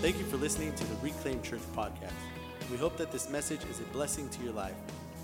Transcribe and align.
Thank 0.00 0.18
you 0.18 0.24
for 0.24 0.38
listening 0.38 0.74
to 0.76 0.84
the 0.84 0.94
Reclaim 1.02 1.42
Church 1.42 1.60
podcast. 1.76 2.14
We 2.70 2.78
hope 2.78 2.96
that 2.96 3.12
this 3.12 3.28
message 3.28 3.60
is 3.70 3.80
a 3.80 3.82
blessing 3.92 4.30
to 4.30 4.42
your 4.42 4.54
life. 4.54 4.72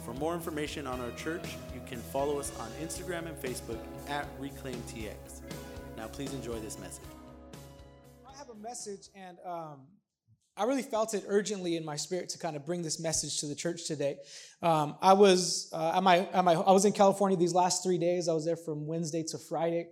For 0.04 0.12
more 0.12 0.34
information 0.34 0.86
on 0.86 1.00
our 1.00 1.12
church, 1.12 1.44
you 1.74 1.80
can 1.86 1.98
follow 1.98 2.38
us 2.38 2.52
on 2.60 2.68
Instagram 2.82 3.26
and 3.26 3.34
Facebook 3.38 3.78
at 4.10 4.26
ReclaimTX. 4.38 5.40
Now, 5.96 6.08
please 6.08 6.34
enjoy 6.34 6.58
this 6.60 6.78
message. 6.78 7.06
I 8.28 8.36
have 8.36 8.50
a 8.50 8.54
message, 8.54 9.08
and 9.14 9.38
um, 9.46 9.78
I 10.58 10.64
really 10.64 10.82
felt 10.82 11.14
it 11.14 11.24
urgently 11.26 11.76
in 11.76 11.84
my 11.86 11.96
spirit 11.96 12.28
to 12.30 12.38
kind 12.38 12.54
of 12.54 12.66
bring 12.66 12.82
this 12.82 13.00
message 13.00 13.40
to 13.40 13.46
the 13.46 13.54
church 13.54 13.86
today. 13.86 14.18
Um, 14.60 14.96
I 15.00 15.14
was 15.14 15.70
uh, 15.72 15.94
at 15.96 16.02
my, 16.02 16.18
at 16.34 16.44
my 16.44 16.52
I 16.52 16.72
was 16.72 16.84
in 16.84 16.92
California 16.92 17.38
these 17.38 17.54
last 17.54 17.82
three 17.82 17.96
days. 17.96 18.28
I 18.28 18.34
was 18.34 18.44
there 18.44 18.56
from 18.56 18.86
Wednesday 18.86 19.22
to 19.22 19.38
Friday, 19.38 19.86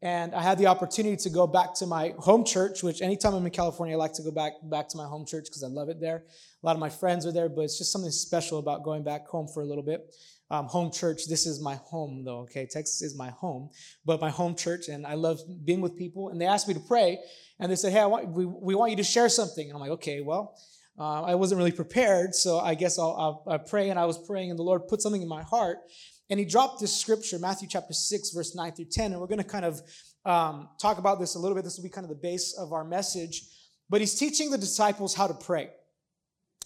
and 0.00 0.34
I 0.34 0.42
had 0.42 0.58
the 0.58 0.66
opportunity 0.66 1.16
to 1.16 1.30
go 1.30 1.46
back 1.46 1.74
to 1.76 1.86
my 1.86 2.14
home 2.18 2.44
church. 2.44 2.82
Which 2.82 3.02
anytime 3.02 3.34
I'm 3.34 3.44
in 3.44 3.50
California, 3.50 3.96
I 3.96 3.98
like 3.98 4.12
to 4.14 4.22
go 4.22 4.30
back 4.30 4.52
back 4.62 4.88
to 4.90 4.96
my 4.96 5.06
home 5.06 5.26
church 5.26 5.44
because 5.44 5.64
I 5.64 5.68
love 5.68 5.88
it 5.88 6.00
there. 6.00 6.24
A 6.62 6.66
lot 6.66 6.74
of 6.74 6.80
my 6.80 6.88
friends 6.88 7.26
are 7.26 7.32
there, 7.32 7.48
but 7.48 7.62
it's 7.62 7.78
just 7.78 7.92
something 7.92 8.10
special 8.10 8.58
about 8.58 8.84
going 8.84 9.02
back 9.02 9.26
home 9.26 9.48
for 9.48 9.62
a 9.62 9.66
little 9.66 9.82
bit. 9.82 10.14
Um, 10.50 10.66
home 10.66 10.90
church. 10.90 11.26
This 11.28 11.46
is 11.46 11.60
my 11.60 11.74
home, 11.74 12.22
though. 12.24 12.38
Okay, 12.40 12.66
Texas 12.70 13.02
is 13.02 13.16
my 13.16 13.30
home, 13.30 13.70
but 14.06 14.20
my 14.20 14.30
home 14.30 14.54
church, 14.54 14.88
and 14.88 15.06
I 15.06 15.14
love 15.14 15.40
being 15.64 15.80
with 15.80 15.96
people. 15.96 16.30
And 16.30 16.40
they 16.40 16.46
asked 16.46 16.68
me 16.68 16.74
to 16.74 16.80
pray, 16.80 17.18
and 17.58 17.70
they 17.70 17.76
said, 17.76 17.92
"Hey, 17.92 18.04
want, 18.06 18.28
we 18.28 18.46
we 18.46 18.74
want 18.74 18.90
you 18.90 18.96
to 18.98 19.04
share 19.04 19.28
something." 19.28 19.66
And 19.66 19.74
I'm 19.74 19.80
like, 19.80 19.90
"Okay, 19.92 20.20
well." 20.20 20.54
Uh, 21.00 21.22
I 21.22 21.36
wasn't 21.36 21.56
really 21.56 21.70
prepared, 21.70 22.34
so 22.34 22.58
I 22.58 22.74
guess 22.74 22.98
I'll, 22.98 23.14
I'll, 23.16 23.44
I'll 23.46 23.58
pray. 23.60 23.90
And 23.90 24.00
I 24.00 24.04
was 24.04 24.18
praying, 24.18 24.50
and 24.50 24.58
the 24.58 24.64
Lord 24.64 24.88
put 24.88 25.00
something 25.00 25.22
in 25.22 25.28
my 25.28 25.44
heart. 25.44 25.78
And 26.30 26.38
He 26.38 26.46
dropped 26.46 26.80
this 26.80 26.94
scripture, 26.94 27.38
Matthew 27.38 27.68
chapter 27.68 27.92
6, 27.92 28.30
verse 28.30 28.54
9 28.54 28.72
through 28.72 28.86
10. 28.90 29.12
And 29.12 29.20
we're 29.20 29.26
going 29.26 29.38
to 29.38 29.44
kind 29.44 29.64
of 29.64 29.80
um, 30.24 30.68
talk 30.80 30.98
about 30.98 31.18
this 31.18 31.34
a 31.34 31.38
little 31.38 31.54
bit. 31.54 31.64
This 31.64 31.76
will 31.76 31.84
be 31.84 31.90
kind 31.90 32.04
of 32.04 32.10
the 32.10 32.20
base 32.20 32.56
of 32.58 32.72
our 32.72 32.84
message. 32.84 33.42
But 33.88 34.00
He's 34.00 34.14
teaching 34.14 34.50
the 34.50 34.58
disciples 34.58 35.14
how 35.14 35.26
to 35.26 35.34
pray. 35.34 35.70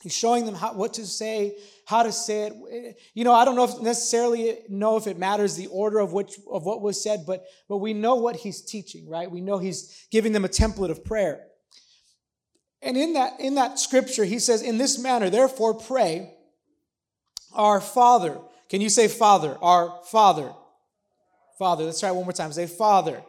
He's 0.03 0.17
showing 0.17 0.47
them 0.47 0.57
how, 0.57 0.73
what 0.73 0.95
to 0.95 1.07
say, 1.07 1.57
how 1.87 2.03
to 2.03 2.11
say 2.11 2.49
it. 2.49 2.97
You 3.15 3.23
know, 3.23 3.33
I 3.33 3.45
don't 3.45 3.55
know 3.55 3.65
if 3.65 3.81
necessarily 3.81 4.59
know 4.69 4.97
if 4.97 5.07
it 5.07 5.17
matters 5.17 5.55
the 5.55 5.69
order 5.69 6.01
of 6.01 6.13
which 6.13 6.35
of 6.51 6.65
what 6.65 6.83
was 6.83 7.01
said, 7.01 7.25
but 7.25 7.45
but 7.69 7.79
we 7.79 7.95
know 7.95 8.17
what 8.17 8.35
he's 8.35 8.63
teaching, 8.63 9.09
right? 9.09 9.31
We 9.31 9.41
know 9.41 9.59
he's 9.59 10.07
giving 10.11 10.33
them 10.33 10.45
a 10.45 10.49
template 10.49 10.91
of 10.91 11.05
prayer. 11.05 11.47
And 12.83 12.97
in 12.97 13.13
that 13.13 13.39
in 13.39 13.55
that 13.55 13.79
scripture, 13.79 14.25
he 14.25 14.41
says, 14.41 14.61
"In 14.61 14.77
this 14.77 14.99
manner, 14.99 15.31
therefore, 15.31 15.75
pray, 15.75 16.35
our 17.53 17.81
Father." 17.81 18.39
Can 18.73 18.81
you 18.81 18.89
say 18.89 19.07
Father? 19.07 19.57
Our 19.63 20.01
Father. 20.11 20.53
Father. 21.61 21.85
Let's 21.85 22.01
try 22.01 22.09
it 22.09 22.15
one 22.17 22.25
more 22.25 22.33
time. 22.33 22.53
Say 22.53 22.67
Father. 22.67 23.23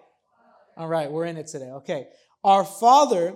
All 0.76 0.88
right, 0.88 1.12
we're 1.12 1.26
in 1.26 1.38
it 1.38 1.46
today. 1.46 1.70
Okay. 1.70 2.08
Our 2.44 2.66
Father 2.66 3.36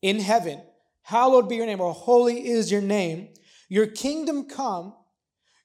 in 0.00 0.20
heaven 0.20 0.60
Hallowed 1.06 1.48
be 1.48 1.54
your 1.54 1.66
name, 1.66 1.80
or 1.80 1.92
holy 1.92 2.48
is 2.48 2.72
your 2.72 2.80
name. 2.80 3.28
Your 3.68 3.86
kingdom 3.86 4.48
come, 4.48 4.92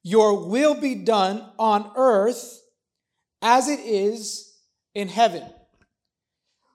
your 0.04 0.48
will 0.48 0.76
be 0.76 0.94
done 0.94 1.44
on 1.58 1.92
earth 1.96 2.62
as 3.42 3.68
it 3.68 3.80
is 3.80 4.56
in 4.94 5.08
heaven. 5.08 5.44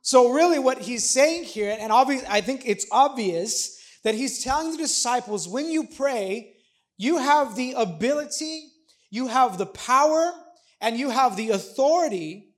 So, 0.02 0.32
really, 0.32 0.58
what 0.58 0.78
he's 0.78 1.08
saying 1.08 1.44
here, 1.44 1.76
and 1.78 1.92
obviously, 1.92 2.26
I 2.28 2.40
think 2.40 2.62
it's 2.66 2.88
obvious 2.90 3.80
that 4.02 4.16
he's 4.16 4.42
telling 4.42 4.72
the 4.72 4.78
disciples 4.78 5.46
when 5.46 5.70
you 5.70 5.86
pray, 5.86 6.55
you 6.96 7.18
have 7.18 7.56
the 7.56 7.72
ability, 7.72 8.68
you 9.10 9.28
have 9.28 9.58
the 9.58 9.66
power, 9.66 10.32
and 10.80 10.98
you 10.98 11.10
have 11.10 11.36
the 11.36 11.50
authority 11.50 12.54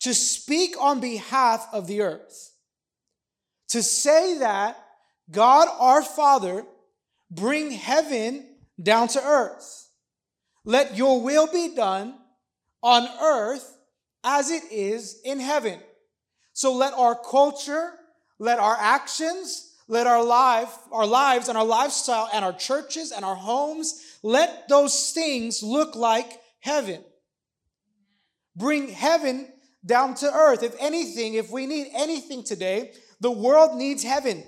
to 0.00 0.14
speak 0.14 0.74
on 0.80 1.00
behalf 1.00 1.66
of 1.72 1.86
the 1.86 2.02
earth. 2.02 2.52
To 3.68 3.82
say 3.82 4.38
that 4.38 4.76
God 5.30 5.68
our 5.78 6.02
Father, 6.02 6.64
bring 7.30 7.70
heaven 7.70 8.46
down 8.80 9.08
to 9.08 9.22
earth. 9.22 9.88
Let 10.64 10.96
your 10.96 11.20
will 11.20 11.46
be 11.46 11.74
done 11.74 12.14
on 12.82 13.08
earth 13.20 13.76
as 14.22 14.50
it 14.50 14.62
is 14.70 15.20
in 15.24 15.40
heaven. 15.40 15.80
So 16.52 16.74
let 16.74 16.94
our 16.94 17.14
culture, 17.14 17.92
let 18.38 18.58
our 18.58 18.76
actions, 18.78 19.73
let 19.88 20.06
our 20.06 20.24
life, 20.24 20.72
our 20.90 21.06
lives 21.06 21.48
and 21.48 21.58
our 21.58 21.64
lifestyle 21.64 22.28
and 22.32 22.44
our 22.44 22.52
churches 22.52 23.12
and 23.12 23.24
our 23.24 23.34
homes, 23.34 24.18
let 24.22 24.68
those 24.68 25.10
things 25.12 25.62
look 25.62 25.94
like 25.94 26.40
heaven. 26.60 27.04
Bring 28.56 28.88
heaven 28.88 29.52
down 29.84 30.14
to 30.16 30.32
earth. 30.32 30.62
If 30.62 30.74
anything, 30.80 31.34
if 31.34 31.50
we 31.50 31.66
need 31.66 31.88
anything 31.94 32.42
today, 32.42 32.92
the 33.20 33.30
world 33.30 33.76
needs 33.76 34.02
heaven. 34.02 34.44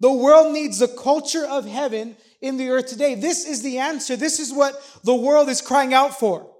The 0.00 0.12
world 0.12 0.52
needs 0.52 0.78
the 0.78 0.88
culture 0.88 1.46
of 1.46 1.66
heaven 1.66 2.16
in 2.40 2.56
the 2.56 2.70
earth 2.70 2.86
today. 2.86 3.14
This 3.14 3.46
is 3.46 3.62
the 3.62 3.78
answer. 3.78 4.16
This 4.16 4.40
is 4.40 4.52
what 4.52 4.74
the 5.04 5.14
world 5.14 5.48
is 5.48 5.60
crying 5.60 5.94
out 5.94 6.18
for. 6.18 6.50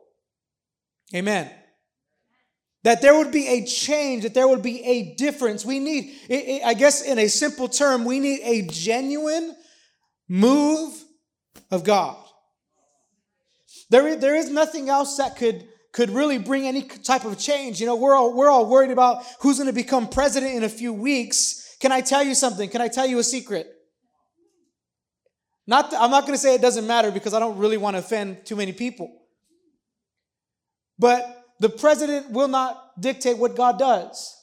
Amen. 1.14 1.50
That 2.84 3.00
there 3.00 3.16
would 3.16 3.32
be 3.32 3.48
a 3.48 3.64
change, 3.64 4.22
that 4.22 4.34
there 4.34 4.46
would 4.46 4.62
be 4.62 4.84
a 4.84 5.14
difference. 5.14 5.64
We 5.64 5.78
need, 5.78 6.14
I 6.64 6.74
guess, 6.74 7.02
in 7.02 7.18
a 7.18 7.28
simple 7.28 7.66
term, 7.66 8.04
we 8.04 8.20
need 8.20 8.40
a 8.42 8.66
genuine 8.68 9.56
move 10.28 10.94
of 11.70 11.82
God. 11.82 12.16
There, 13.90 14.16
there 14.16 14.36
is 14.36 14.50
nothing 14.50 14.90
else 14.90 15.16
that 15.16 15.36
could, 15.36 15.66
could 15.92 16.10
really 16.10 16.36
bring 16.36 16.66
any 16.66 16.82
type 16.82 17.24
of 17.24 17.38
change. 17.38 17.80
You 17.80 17.86
know, 17.86 17.96
we're 17.96 18.14
all, 18.14 18.34
we're 18.34 18.50
all 18.50 18.66
worried 18.66 18.90
about 18.90 19.24
who's 19.40 19.56
going 19.56 19.66
to 19.66 19.72
become 19.72 20.06
president 20.06 20.54
in 20.54 20.62
a 20.62 20.68
few 20.68 20.92
weeks. 20.92 21.76
Can 21.80 21.90
I 21.90 22.02
tell 22.02 22.22
you 22.22 22.34
something? 22.34 22.68
Can 22.68 22.80
I 22.80 22.88
tell 22.88 23.06
you 23.06 23.18
a 23.18 23.24
secret? 23.24 23.66
Not 25.66 25.94
I'm 25.94 26.10
not 26.10 26.22
going 26.22 26.34
to 26.34 26.38
say 26.38 26.54
it 26.54 26.60
doesn't 26.60 26.86
matter 26.86 27.10
because 27.10 27.32
I 27.32 27.38
don't 27.38 27.56
really 27.56 27.78
want 27.78 27.94
to 27.94 28.00
offend 28.00 28.44
too 28.44 28.56
many 28.56 28.72
people. 28.72 29.10
But 30.98 31.43
the 31.60 31.68
president 31.68 32.30
will 32.30 32.48
not 32.48 33.00
dictate 33.00 33.38
what 33.38 33.56
God 33.56 33.78
does. 33.78 34.40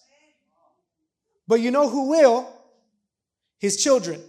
But 1.47 1.59
you 1.59 1.71
know 1.71 1.89
who 1.89 2.09
will? 2.09 2.47
His 3.59 3.81
children. 3.83 4.21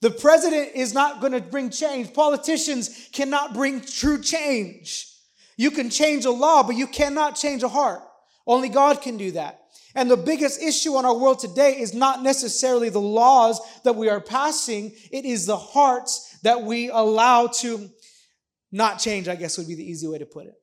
The 0.00 0.10
president 0.10 0.70
is 0.74 0.94
not 0.94 1.20
going 1.20 1.32
to 1.32 1.40
bring 1.40 1.70
change. 1.70 2.12
Politicians 2.12 3.08
cannot 3.12 3.54
bring 3.54 3.80
true 3.80 4.20
change. 4.22 5.12
You 5.56 5.70
can 5.72 5.90
change 5.90 6.24
a 6.24 6.30
law, 6.30 6.62
but 6.62 6.76
you 6.76 6.86
cannot 6.86 7.34
change 7.34 7.62
a 7.62 7.68
heart. 7.68 8.02
Only 8.46 8.68
God 8.68 9.02
can 9.02 9.16
do 9.16 9.32
that. 9.32 9.60
And 9.94 10.08
the 10.10 10.16
biggest 10.16 10.62
issue 10.62 10.98
in 10.98 11.04
our 11.04 11.16
world 11.16 11.40
today 11.40 11.80
is 11.80 11.94
not 11.94 12.22
necessarily 12.22 12.88
the 12.88 13.00
laws 13.00 13.60
that 13.82 13.96
we 13.96 14.08
are 14.08 14.20
passing, 14.20 14.92
it 15.10 15.24
is 15.24 15.46
the 15.46 15.56
hearts 15.56 16.38
that 16.42 16.62
we 16.62 16.88
allow 16.90 17.48
to 17.48 17.90
not 18.70 18.98
change, 18.98 19.28
I 19.28 19.36
guess 19.36 19.58
would 19.58 19.68
be 19.68 19.74
the 19.74 19.88
easy 19.88 20.06
way 20.06 20.18
to 20.18 20.26
put 20.26 20.46
it. 20.46 20.54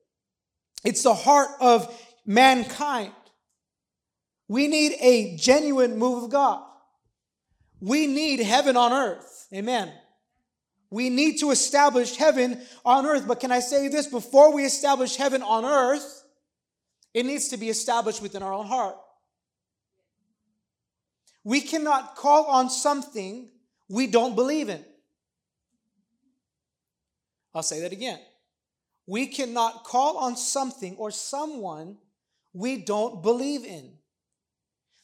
It's 0.84 1.02
the 1.02 1.14
heart 1.14 1.48
of 1.60 1.92
mankind. 2.24 3.12
We 4.48 4.68
need 4.68 4.92
a 5.00 5.36
genuine 5.36 5.98
move 5.98 6.24
of 6.24 6.30
God. 6.30 6.62
We 7.80 8.06
need 8.06 8.40
heaven 8.40 8.76
on 8.76 8.92
earth. 8.92 9.48
Amen. 9.52 9.92
We 10.90 11.10
need 11.10 11.40
to 11.40 11.50
establish 11.50 12.16
heaven 12.16 12.60
on 12.84 13.06
earth. 13.06 13.26
But 13.26 13.40
can 13.40 13.50
I 13.50 13.60
say 13.60 13.88
this? 13.88 14.06
Before 14.06 14.52
we 14.52 14.64
establish 14.64 15.16
heaven 15.16 15.42
on 15.42 15.64
earth, 15.64 16.24
it 17.12 17.26
needs 17.26 17.48
to 17.48 17.56
be 17.56 17.68
established 17.68 18.22
within 18.22 18.42
our 18.42 18.52
own 18.52 18.66
heart. 18.66 18.96
We 21.44 21.60
cannot 21.60 22.16
call 22.16 22.44
on 22.46 22.70
something 22.70 23.50
we 23.88 24.06
don't 24.06 24.34
believe 24.34 24.68
in. 24.68 24.84
I'll 27.56 27.62
say 27.62 27.80
that 27.80 27.92
again. 27.92 28.18
We 29.06 29.28
cannot 29.28 29.84
call 29.84 30.18
on 30.18 30.36
something 30.36 30.94
or 30.96 31.10
someone 31.10 31.96
we 32.52 32.76
don't 32.76 33.22
believe 33.22 33.64
in. 33.64 33.92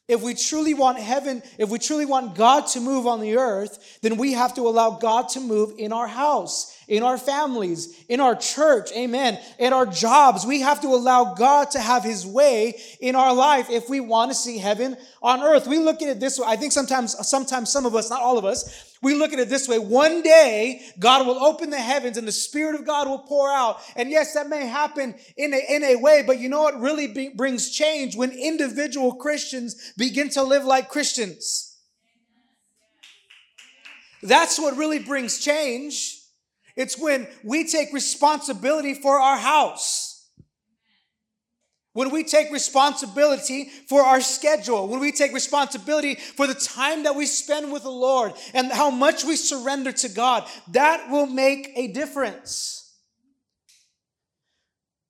If 0.06 0.20
we 0.20 0.34
truly 0.34 0.74
want 0.74 0.98
heaven, 0.98 1.42
if 1.56 1.70
we 1.70 1.78
truly 1.78 2.04
want 2.04 2.34
God 2.34 2.66
to 2.68 2.80
move 2.80 3.06
on 3.06 3.20
the 3.20 3.38
earth, 3.38 4.00
then 4.02 4.18
we 4.18 4.34
have 4.34 4.52
to 4.54 4.62
allow 4.62 4.90
God 4.90 5.30
to 5.30 5.40
move 5.40 5.72
in 5.78 5.94
our 5.94 6.08
house, 6.08 6.76
in 6.88 7.02
our 7.02 7.16
families, 7.16 8.04
in 8.10 8.20
our 8.20 8.34
church, 8.34 8.90
amen, 8.92 9.38
in 9.58 9.72
our 9.72 9.86
jobs. 9.86 10.44
We 10.44 10.60
have 10.60 10.82
to 10.82 10.88
allow 10.88 11.32
God 11.32 11.70
to 11.70 11.80
have 11.80 12.04
his 12.04 12.26
way 12.26 12.78
in 13.00 13.16
our 13.16 13.32
life 13.32 13.70
if 13.70 13.88
we 13.88 14.00
want 14.00 14.30
to 14.30 14.34
see 14.34 14.58
heaven 14.58 14.98
on 15.22 15.40
earth. 15.40 15.66
We 15.66 15.78
look 15.78 16.02
at 16.02 16.08
it 16.08 16.20
this 16.20 16.38
way. 16.38 16.46
I 16.48 16.56
think 16.56 16.72
sometimes, 16.72 17.16
sometimes 17.26 17.72
some 17.72 17.86
of 17.86 17.94
us, 17.94 18.10
not 18.10 18.20
all 18.20 18.36
of 18.36 18.44
us, 18.44 18.91
we 19.02 19.14
look 19.14 19.32
at 19.32 19.40
it 19.40 19.48
this 19.48 19.68
way. 19.68 19.80
One 19.80 20.22
day, 20.22 20.80
God 20.98 21.26
will 21.26 21.42
open 21.42 21.70
the 21.70 21.80
heavens 21.80 22.16
and 22.16 22.26
the 22.26 22.32
Spirit 22.32 22.76
of 22.78 22.86
God 22.86 23.08
will 23.08 23.18
pour 23.18 23.50
out. 23.50 23.80
And 23.96 24.10
yes, 24.10 24.34
that 24.34 24.48
may 24.48 24.66
happen 24.66 25.16
in 25.36 25.52
a, 25.52 25.60
in 25.68 25.82
a 25.82 25.96
way, 25.96 26.22
but 26.24 26.38
you 26.38 26.48
know 26.48 26.62
what 26.62 26.80
really 26.80 27.08
be, 27.08 27.30
brings 27.30 27.70
change 27.70 28.16
when 28.16 28.30
individual 28.30 29.16
Christians 29.16 29.92
begin 29.96 30.28
to 30.30 30.42
live 30.42 30.64
like 30.64 30.88
Christians. 30.88 31.76
That's 34.22 34.58
what 34.58 34.76
really 34.76 35.00
brings 35.00 35.40
change. 35.40 36.20
It's 36.76 36.96
when 36.96 37.26
we 37.42 37.66
take 37.66 37.92
responsibility 37.92 38.94
for 38.94 39.20
our 39.20 39.36
house. 39.36 40.11
When 41.92 42.10
we 42.10 42.24
take 42.24 42.50
responsibility 42.50 43.64
for 43.88 44.02
our 44.02 44.20
schedule, 44.20 44.88
when 44.88 45.00
we 45.00 45.12
take 45.12 45.32
responsibility 45.32 46.14
for 46.14 46.46
the 46.46 46.54
time 46.54 47.02
that 47.04 47.14
we 47.14 47.26
spend 47.26 47.72
with 47.72 47.82
the 47.82 47.90
Lord 47.90 48.32
and 48.54 48.72
how 48.72 48.90
much 48.90 49.24
we 49.24 49.36
surrender 49.36 49.92
to 49.92 50.08
God, 50.08 50.48
that 50.68 51.10
will 51.10 51.26
make 51.26 51.70
a 51.76 51.88
difference. 51.88 52.78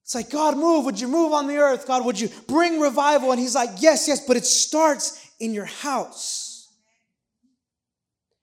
It's 0.02 0.14
like, 0.14 0.31
God, 0.31 0.58
move. 0.58 0.84
Would 0.84 1.00
you 1.00 1.08
move 1.08 1.32
on 1.32 1.46
the 1.46 1.56
earth? 1.56 1.87
God, 1.87 2.05
would 2.05 2.20
you 2.20 2.29
bring 2.49 2.81
revival? 2.81 3.31
And 3.31 3.40
He's 3.40 3.55
like, 3.55 3.70
yes, 3.78 4.08
yes, 4.08 4.26
but 4.26 4.37
it 4.37 4.44
starts 4.44 5.31
in 5.40 5.55
your 5.55 5.64
house, 5.64 6.69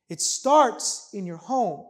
it 0.09 0.21
starts 0.21 1.09
in 1.13 1.25
your 1.25 1.37
home. 1.37 1.85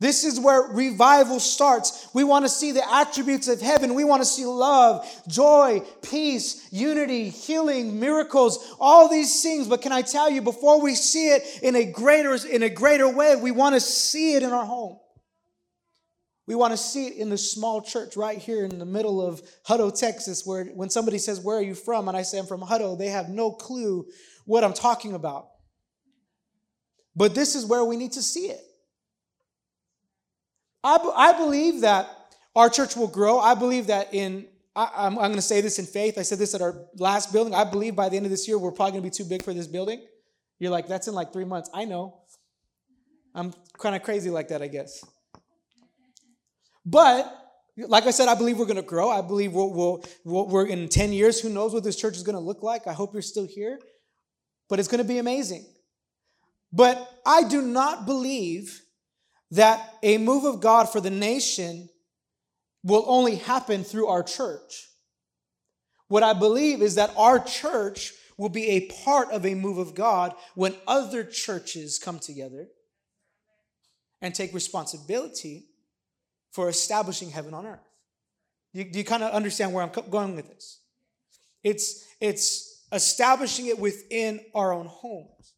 This 0.00 0.24
is 0.24 0.40
where 0.40 0.62
revival 0.62 1.38
starts. 1.38 2.08
We 2.14 2.24
want 2.24 2.46
to 2.46 2.48
see 2.48 2.72
the 2.72 2.90
attributes 2.90 3.48
of 3.48 3.60
heaven. 3.60 3.94
We 3.94 4.04
want 4.04 4.22
to 4.22 4.26
see 4.26 4.46
love, 4.46 5.06
joy, 5.28 5.82
peace, 6.02 6.66
unity, 6.72 7.28
healing, 7.28 8.00
miracles, 8.00 8.74
all 8.80 9.10
these 9.10 9.42
things. 9.42 9.68
But 9.68 9.82
can 9.82 9.92
I 9.92 10.00
tell 10.00 10.30
you, 10.30 10.40
before 10.40 10.80
we 10.80 10.94
see 10.94 11.28
it 11.28 11.60
in 11.62 11.76
a 11.76 11.84
greater, 11.84 12.34
in 12.46 12.62
a 12.62 12.70
greater 12.70 13.08
way, 13.10 13.36
we 13.36 13.50
want 13.50 13.74
to 13.74 13.80
see 13.80 14.32
it 14.32 14.42
in 14.42 14.52
our 14.52 14.64
home. 14.64 14.98
We 16.46 16.54
want 16.54 16.72
to 16.72 16.78
see 16.78 17.08
it 17.08 17.16
in 17.18 17.28
the 17.28 17.38
small 17.38 17.82
church 17.82 18.16
right 18.16 18.38
here 18.38 18.64
in 18.64 18.78
the 18.78 18.86
middle 18.86 19.20
of 19.20 19.42
Hutto, 19.68 19.96
Texas, 19.96 20.46
where 20.46 20.64
when 20.64 20.88
somebody 20.88 21.18
says, 21.18 21.40
Where 21.40 21.58
are 21.58 21.62
you 21.62 21.74
from? 21.74 22.08
And 22.08 22.16
I 22.16 22.22
say, 22.22 22.38
I'm 22.38 22.46
from 22.46 22.62
Hutto, 22.62 22.98
they 22.98 23.08
have 23.08 23.28
no 23.28 23.52
clue 23.52 24.06
what 24.46 24.64
I'm 24.64 24.72
talking 24.72 25.12
about. 25.12 25.50
But 27.14 27.34
this 27.34 27.54
is 27.54 27.66
where 27.66 27.84
we 27.84 27.96
need 27.98 28.12
to 28.12 28.22
see 28.22 28.46
it. 28.46 28.60
I, 30.82 30.96
I 31.16 31.32
believe 31.34 31.82
that 31.82 32.08
our 32.56 32.70
church 32.70 32.96
will 32.96 33.08
grow. 33.08 33.38
I 33.38 33.54
believe 33.54 33.88
that 33.88 34.12
in, 34.12 34.46
I, 34.74 34.90
I'm, 34.96 35.18
I'm 35.18 35.30
going 35.30 35.34
to 35.34 35.42
say 35.42 35.60
this 35.60 35.78
in 35.78 35.86
faith. 35.86 36.18
I 36.18 36.22
said 36.22 36.38
this 36.38 36.54
at 36.54 36.62
our 36.62 36.86
last 36.96 37.32
building. 37.32 37.54
I 37.54 37.64
believe 37.64 37.94
by 37.94 38.08
the 38.08 38.16
end 38.16 38.26
of 38.26 38.30
this 38.30 38.48
year, 38.48 38.58
we're 38.58 38.72
probably 38.72 38.92
going 38.92 39.02
to 39.04 39.10
be 39.10 39.24
too 39.24 39.28
big 39.28 39.42
for 39.42 39.52
this 39.52 39.66
building. 39.66 40.04
You're 40.58 40.70
like, 40.70 40.88
that's 40.88 41.08
in 41.08 41.14
like 41.14 41.32
three 41.32 41.44
months. 41.44 41.70
I 41.72 41.84
know. 41.84 42.20
I'm 43.34 43.54
kind 43.78 43.94
of 43.94 44.02
crazy 44.02 44.30
like 44.30 44.48
that, 44.48 44.62
I 44.62 44.68
guess. 44.68 45.04
But 46.84 47.32
like 47.76 48.06
I 48.06 48.10
said, 48.10 48.28
I 48.28 48.34
believe 48.34 48.58
we're 48.58 48.66
going 48.66 48.76
to 48.76 48.82
grow. 48.82 49.10
I 49.10 49.20
believe 49.20 49.52
we'll, 49.52 49.72
we'll, 49.72 50.04
we'll, 50.24 50.48
we're 50.48 50.66
in 50.66 50.88
10 50.88 51.12
years. 51.12 51.40
Who 51.40 51.48
knows 51.48 51.72
what 51.72 51.84
this 51.84 51.96
church 51.96 52.16
is 52.16 52.22
going 52.22 52.34
to 52.34 52.40
look 52.40 52.62
like? 52.62 52.86
I 52.86 52.92
hope 52.92 53.12
you're 53.12 53.22
still 53.22 53.46
here. 53.46 53.78
But 54.68 54.78
it's 54.78 54.88
going 54.88 55.02
to 55.02 55.08
be 55.08 55.18
amazing. 55.18 55.64
But 56.72 57.08
I 57.26 57.44
do 57.44 57.62
not 57.62 58.06
believe 58.06 58.82
that 59.50 59.94
a 60.02 60.18
move 60.18 60.44
of 60.44 60.60
God 60.60 60.88
for 60.90 61.00
the 61.00 61.10
nation 61.10 61.88
will 62.82 63.04
only 63.06 63.36
happen 63.36 63.84
through 63.84 64.06
our 64.06 64.22
church. 64.22 64.88
What 66.08 66.22
I 66.22 66.32
believe 66.32 66.82
is 66.82 66.96
that 66.96 67.12
our 67.16 67.38
church 67.38 68.12
will 68.36 68.48
be 68.48 68.68
a 68.70 68.88
part 69.04 69.30
of 69.30 69.44
a 69.44 69.54
move 69.54 69.78
of 69.78 69.94
God 69.94 70.34
when 70.54 70.74
other 70.86 71.24
churches 71.24 71.98
come 71.98 72.18
together 72.18 72.68
and 74.22 74.34
take 74.34 74.54
responsibility 74.54 75.66
for 76.52 76.68
establishing 76.68 77.30
heaven 77.30 77.54
on 77.54 77.66
earth. 77.66 77.86
You, 78.72 78.84
do 78.84 78.98
you 78.98 79.04
kind 79.04 79.22
of 79.22 79.32
understand 79.32 79.72
where 79.72 79.84
I'm 79.84 80.10
going 80.10 80.36
with 80.36 80.48
this? 80.48 80.80
It's, 81.62 82.06
it's 82.20 82.84
establishing 82.92 83.66
it 83.66 83.78
within 83.78 84.40
our 84.54 84.72
own 84.72 84.86
homes. 84.86 85.54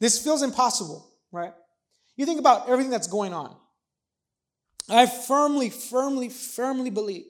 This 0.00 0.22
feels 0.22 0.42
impossible, 0.42 1.10
right? 1.32 1.54
You 2.16 2.26
think 2.26 2.40
about 2.40 2.68
everything 2.68 2.90
that's 2.90 3.06
going 3.06 3.32
on. 3.32 3.54
I 4.88 5.06
firmly, 5.06 5.70
firmly, 5.70 6.28
firmly 6.28 6.90
believe 6.90 7.26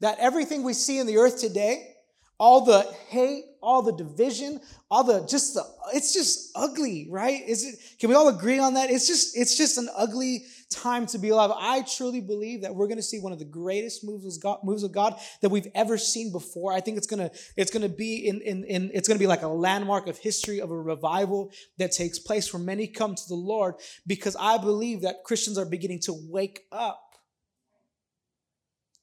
that 0.00 0.18
everything 0.18 0.62
we 0.62 0.72
see 0.72 0.98
in 0.98 1.06
the 1.06 1.18
earth 1.18 1.40
today, 1.40 1.94
all 2.38 2.64
the 2.64 2.82
hate, 3.08 3.44
all 3.62 3.82
the 3.82 3.92
division, 3.92 4.60
all 4.90 5.04
the 5.04 5.26
just 5.26 5.54
the 5.54 5.62
it's 5.92 6.14
just 6.14 6.50
ugly, 6.56 7.06
right? 7.10 7.46
Is 7.46 7.66
it 7.66 7.98
can 7.98 8.08
we 8.08 8.16
all 8.16 8.28
agree 8.28 8.58
on 8.58 8.74
that? 8.74 8.90
It's 8.90 9.06
just 9.06 9.36
it's 9.36 9.56
just 9.56 9.76
an 9.76 9.88
ugly 9.94 10.44
time 10.70 11.04
to 11.06 11.18
be 11.18 11.30
alive. 11.30 11.50
I 11.54 11.82
truly 11.82 12.20
believe 12.20 12.62
that 12.62 12.74
we're 12.74 12.86
going 12.86 12.98
to 12.98 13.02
see 13.02 13.18
one 13.18 13.32
of 13.32 13.38
the 13.38 13.44
greatest 13.44 14.04
moves 14.04 14.24
of 14.24 14.42
God, 14.42 14.60
moves 14.62 14.82
of 14.82 14.92
God 14.92 15.18
that 15.42 15.50
we've 15.50 15.66
ever 15.74 15.98
seen 15.98 16.30
before. 16.32 16.72
I 16.72 16.80
think 16.80 16.96
it's 16.96 17.06
going 17.06 17.28
to 17.28 17.36
it's 17.56 17.70
going 17.70 17.82
to 17.82 17.88
be 17.88 18.28
in, 18.28 18.40
in, 18.40 18.64
in 18.64 18.90
it's 18.94 19.08
going 19.08 19.16
to 19.16 19.22
be 19.22 19.26
like 19.26 19.42
a 19.42 19.48
landmark 19.48 20.06
of 20.06 20.16
history 20.18 20.60
of 20.60 20.70
a 20.70 20.80
revival 20.80 21.50
that 21.78 21.92
takes 21.92 22.18
place 22.18 22.52
where 22.52 22.62
many 22.62 22.86
come 22.86 23.14
to 23.14 23.28
the 23.28 23.34
Lord 23.34 23.74
because 24.06 24.36
I 24.38 24.58
believe 24.58 25.02
that 25.02 25.24
Christians 25.24 25.58
are 25.58 25.66
beginning 25.66 26.00
to 26.00 26.14
wake 26.28 26.60
up. 26.70 27.14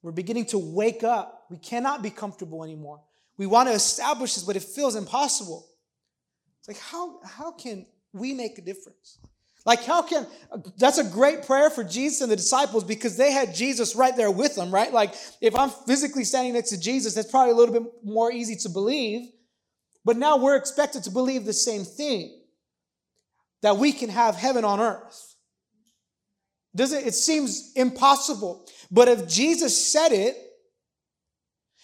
We're 0.02 0.12
beginning 0.14 0.46
to 0.48 0.58
wake 0.58 1.04
up. 1.04 1.46
We 1.50 1.58
cannot 1.58 2.02
be 2.02 2.10
comfortable 2.10 2.64
anymore. 2.64 3.02
We 3.38 3.46
want 3.46 3.68
to 3.68 3.76
establish 3.76 4.36
this, 4.36 4.44
but 4.44 4.56
it 4.56 4.64
feels 4.64 4.96
impossible. 4.96 5.68
It's 6.60 6.70
like 6.70 6.80
how 6.80 7.20
how 7.24 7.52
can 7.52 7.86
we 8.14 8.34
make 8.34 8.58
a 8.58 8.62
difference? 8.62 9.20
Like, 9.68 9.84
how 9.84 10.02
can 10.02 10.26
that's 10.78 10.98
a 10.98 11.04
great 11.04 11.46
prayer 11.46 11.70
for 11.70 11.84
Jesus 11.84 12.22
and 12.22 12.32
the 12.32 12.38
disciples 12.38 12.86
because 12.86 13.18
they 13.18 13.34
had 13.34 13.54
Jesus 13.54 13.98
right 13.98 14.16
there 14.16 14.32
with 14.32 14.56
them, 14.56 14.72
right? 14.74 14.94
Like, 14.94 15.14
if 15.42 15.54
I'm 15.56 15.70
physically 15.70 16.24
standing 16.24 16.54
next 16.54 16.70
to 16.70 16.80
Jesus, 16.80 17.14
that's 17.14 17.30
probably 17.30 17.52
a 17.52 17.56
little 17.56 17.74
bit 17.74 17.92
more 18.02 18.32
easy 18.32 18.56
to 18.56 18.70
believe. 18.70 19.30
But 20.06 20.16
now 20.16 20.38
we're 20.38 20.56
expected 20.56 21.04
to 21.04 21.12
believe 21.12 21.44
the 21.44 21.52
same 21.52 21.84
thing 21.84 22.40
that 23.62 23.76
we 23.76 23.92
can 23.92 24.08
have 24.08 24.36
heaven 24.36 24.64
on 24.64 24.80
earth. 24.80 25.36
Does 26.74 26.94
it? 26.94 27.06
It 27.06 27.14
seems 27.14 27.74
impossible. 27.76 28.66
But 28.90 29.10
if 29.10 29.28
Jesus 29.28 29.92
said 29.92 30.14
it, 30.14 30.38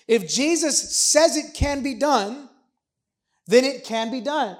if 0.07 0.30
Jesus 0.30 0.95
says 0.95 1.35
it 1.35 1.53
can 1.53 1.83
be 1.83 1.95
done, 1.95 2.47
then 3.47 3.65
it 3.65 3.83
can 3.83 4.09
be 4.09 4.21
done. 4.21 4.57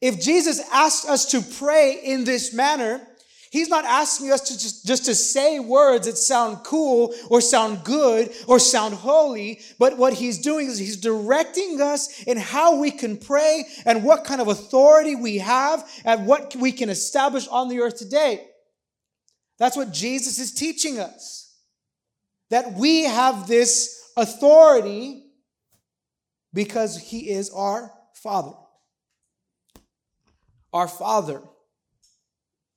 If 0.00 0.20
Jesus 0.20 0.60
asks 0.72 1.08
us 1.08 1.26
to 1.30 1.40
pray 1.40 2.00
in 2.04 2.24
this 2.24 2.52
manner, 2.52 3.06
He's 3.50 3.68
not 3.68 3.84
asking 3.84 4.32
us 4.32 4.40
to 4.48 4.58
just, 4.58 4.86
just 4.86 5.04
to 5.06 5.14
say 5.14 5.60
words 5.60 6.06
that 6.06 6.18
sound 6.18 6.58
cool 6.64 7.14
or 7.30 7.40
sound 7.40 7.84
good 7.84 8.30
or 8.46 8.58
sound 8.58 8.94
holy, 8.94 9.60
but 9.78 9.96
what 9.96 10.12
he's 10.12 10.38
doing 10.38 10.66
is 10.66 10.78
he's 10.78 10.96
directing 10.96 11.80
us 11.80 12.22
in 12.24 12.36
how 12.36 12.78
we 12.78 12.90
can 12.90 13.16
pray 13.16 13.64
and 13.86 14.04
what 14.04 14.24
kind 14.24 14.40
of 14.40 14.48
authority 14.48 15.14
we 15.14 15.38
have 15.38 15.88
and 16.04 16.26
what 16.26 16.54
we 16.56 16.72
can 16.72 16.90
establish 16.90 17.46
on 17.48 17.68
the 17.68 17.80
earth 17.80 17.96
today. 17.96 18.44
That's 19.58 19.76
what 19.76 19.92
Jesus 19.92 20.38
is 20.38 20.52
teaching 20.52 20.98
us. 20.98 21.56
That 22.50 22.74
we 22.74 23.04
have 23.04 23.46
this 23.46 24.10
authority 24.16 25.24
because 26.52 26.98
he 26.98 27.30
is 27.30 27.48
our 27.50 27.92
Father 28.12 28.52
our 30.76 30.88
Father. 30.88 31.42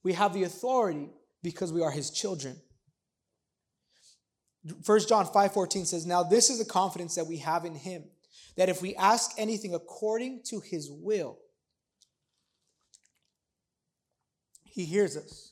We 0.04 0.14
have 0.14 0.34
the 0.34 0.44
authority 0.44 1.10
because 1.44 1.74
we 1.74 1.84
are 1.84 1.92
his 1.92 2.10
children. 2.10 2.56
1 4.86 5.08
John 5.08 5.26
5:14 5.26 5.86
says, 5.86 6.06
"Now 6.06 6.24
this 6.24 6.50
is 6.50 6.58
the 6.58 6.66
confidence 6.66 7.16
that 7.16 7.28
we 7.28 7.38
have 7.38 7.66
in 7.66 7.76
him, 7.76 8.10
that 8.56 8.70
if 8.70 8.82
we 8.82 8.96
ask 8.96 9.32
anything 9.38 9.74
according 9.74 10.44
to 10.44 10.60
his 10.60 10.90
will, 10.90 11.40
he 14.64 14.86
hears 14.86 15.18
us. 15.18 15.52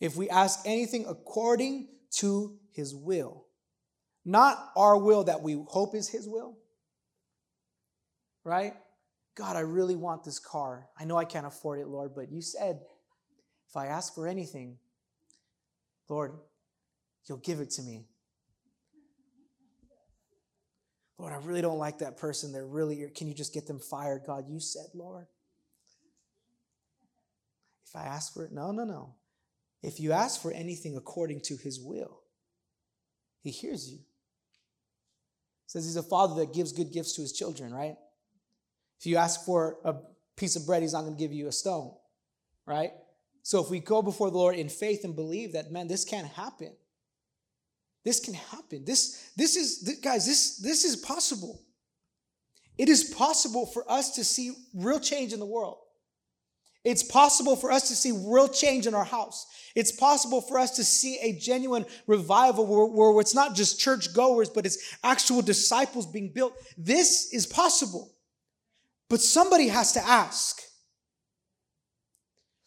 If 0.00 0.16
we 0.16 0.28
ask 0.28 0.60
anything 0.66 1.06
according 1.06 1.88
to 2.16 2.58
his 2.72 2.94
will, 2.94 3.46
not 4.24 4.72
our 4.76 4.98
will 4.98 5.24
that 5.24 5.42
we 5.42 5.54
hope 5.68 5.94
is 5.94 6.08
his 6.08 6.28
will, 6.28 6.58
right? 8.44 8.74
God, 9.34 9.56
I 9.56 9.60
really 9.60 9.96
want 9.96 10.24
this 10.24 10.38
car. 10.38 10.88
I 10.98 11.04
know 11.04 11.16
I 11.16 11.24
can't 11.24 11.46
afford 11.46 11.80
it, 11.80 11.88
Lord, 11.88 12.14
but 12.14 12.30
you 12.30 12.42
said 12.42 12.80
if 13.68 13.76
I 13.76 13.86
ask 13.86 14.14
for 14.14 14.26
anything, 14.26 14.76
Lord, 16.08 16.32
you'll 17.26 17.38
give 17.38 17.60
it 17.60 17.70
to 17.70 17.82
me. 17.82 18.04
Lord, 21.18 21.32
I 21.32 21.36
really 21.36 21.62
don't 21.62 21.78
like 21.78 21.98
that 21.98 22.18
person. 22.18 22.52
They're 22.52 22.66
really, 22.66 23.08
can 23.14 23.28
you 23.28 23.34
just 23.34 23.54
get 23.54 23.66
them 23.66 23.78
fired? 23.78 24.22
God, 24.26 24.44
you 24.48 24.60
said, 24.60 24.86
Lord. 24.92 25.26
If 27.86 27.96
I 27.96 28.04
ask 28.04 28.34
for 28.34 28.44
it, 28.44 28.52
no, 28.52 28.72
no, 28.72 28.84
no. 28.84 29.14
If 29.82 30.00
you 30.00 30.12
ask 30.12 30.42
for 30.42 30.52
anything 30.52 30.96
according 30.96 31.40
to 31.42 31.56
his 31.56 31.80
will, 31.80 32.20
he 33.40 33.50
hears 33.50 33.90
you. 33.90 34.00
says 35.66 35.84
he's 35.84 35.96
a 35.96 36.02
father 36.02 36.34
that 36.40 36.52
gives 36.52 36.72
good 36.72 36.92
gifts 36.92 37.14
to 37.14 37.22
his 37.22 37.32
children, 37.32 37.72
right? 37.72 37.96
If 39.02 39.06
you 39.06 39.16
ask 39.16 39.44
for 39.44 39.78
a 39.84 39.96
piece 40.36 40.54
of 40.54 40.64
bread, 40.64 40.82
he's 40.82 40.92
not 40.92 41.00
going 41.00 41.16
to 41.16 41.18
give 41.18 41.32
you 41.32 41.48
a 41.48 41.52
stone, 41.52 41.90
right? 42.66 42.92
So 43.42 43.60
if 43.60 43.68
we 43.68 43.80
go 43.80 44.00
before 44.00 44.30
the 44.30 44.38
Lord 44.38 44.54
in 44.54 44.68
faith 44.68 45.02
and 45.02 45.16
believe 45.16 45.54
that, 45.54 45.72
man, 45.72 45.88
this 45.88 46.04
can 46.04 46.24
happen. 46.24 46.72
This 48.04 48.20
can 48.20 48.34
happen. 48.34 48.84
This, 48.84 49.32
this 49.36 49.56
is, 49.56 49.98
guys, 50.04 50.24
this, 50.24 50.58
this 50.58 50.84
is 50.84 50.94
possible. 50.94 51.60
It 52.78 52.88
is 52.88 53.02
possible 53.02 53.66
for 53.66 53.84
us 53.90 54.14
to 54.14 54.22
see 54.22 54.52
real 54.72 55.00
change 55.00 55.32
in 55.32 55.40
the 55.40 55.46
world. 55.46 55.78
It's 56.84 57.02
possible 57.02 57.56
for 57.56 57.72
us 57.72 57.88
to 57.88 57.96
see 57.96 58.12
real 58.12 58.46
change 58.46 58.86
in 58.86 58.94
our 58.94 59.04
house. 59.04 59.46
It's 59.74 59.90
possible 59.90 60.40
for 60.40 60.60
us 60.60 60.76
to 60.76 60.84
see 60.84 61.18
a 61.22 61.32
genuine 61.40 61.86
revival 62.06 62.66
where, 62.68 62.86
where 62.86 63.20
it's 63.20 63.34
not 63.34 63.56
just 63.56 63.80
church 63.80 64.14
goers, 64.14 64.48
but 64.48 64.64
it's 64.64 64.96
actual 65.02 65.42
disciples 65.42 66.06
being 66.06 66.32
built. 66.32 66.54
This 66.78 67.32
is 67.32 67.48
possible. 67.48 68.11
But 69.12 69.20
somebody 69.20 69.68
has 69.68 69.92
to 69.92 70.00
ask. 70.08 70.62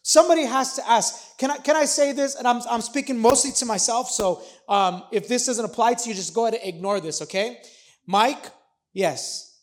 Somebody 0.02 0.44
has 0.44 0.76
to 0.76 0.88
ask. 0.88 1.36
Can 1.38 1.50
I, 1.50 1.56
can 1.56 1.74
I 1.74 1.86
say 1.86 2.12
this? 2.12 2.36
And 2.36 2.46
I'm, 2.46 2.62
I'm 2.70 2.82
speaking 2.82 3.18
mostly 3.18 3.50
to 3.50 3.66
myself. 3.66 4.08
So 4.10 4.44
um, 4.68 5.02
if 5.10 5.26
this 5.26 5.46
doesn't 5.46 5.64
apply 5.64 5.94
to 5.94 6.08
you, 6.08 6.14
just 6.14 6.32
go 6.34 6.46
ahead 6.46 6.60
and 6.60 6.72
ignore 6.72 7.00
this, 7.00 7.20
okay? 7.22 7.58
Mike, 8.06 8.44
yes. 8.92 9.58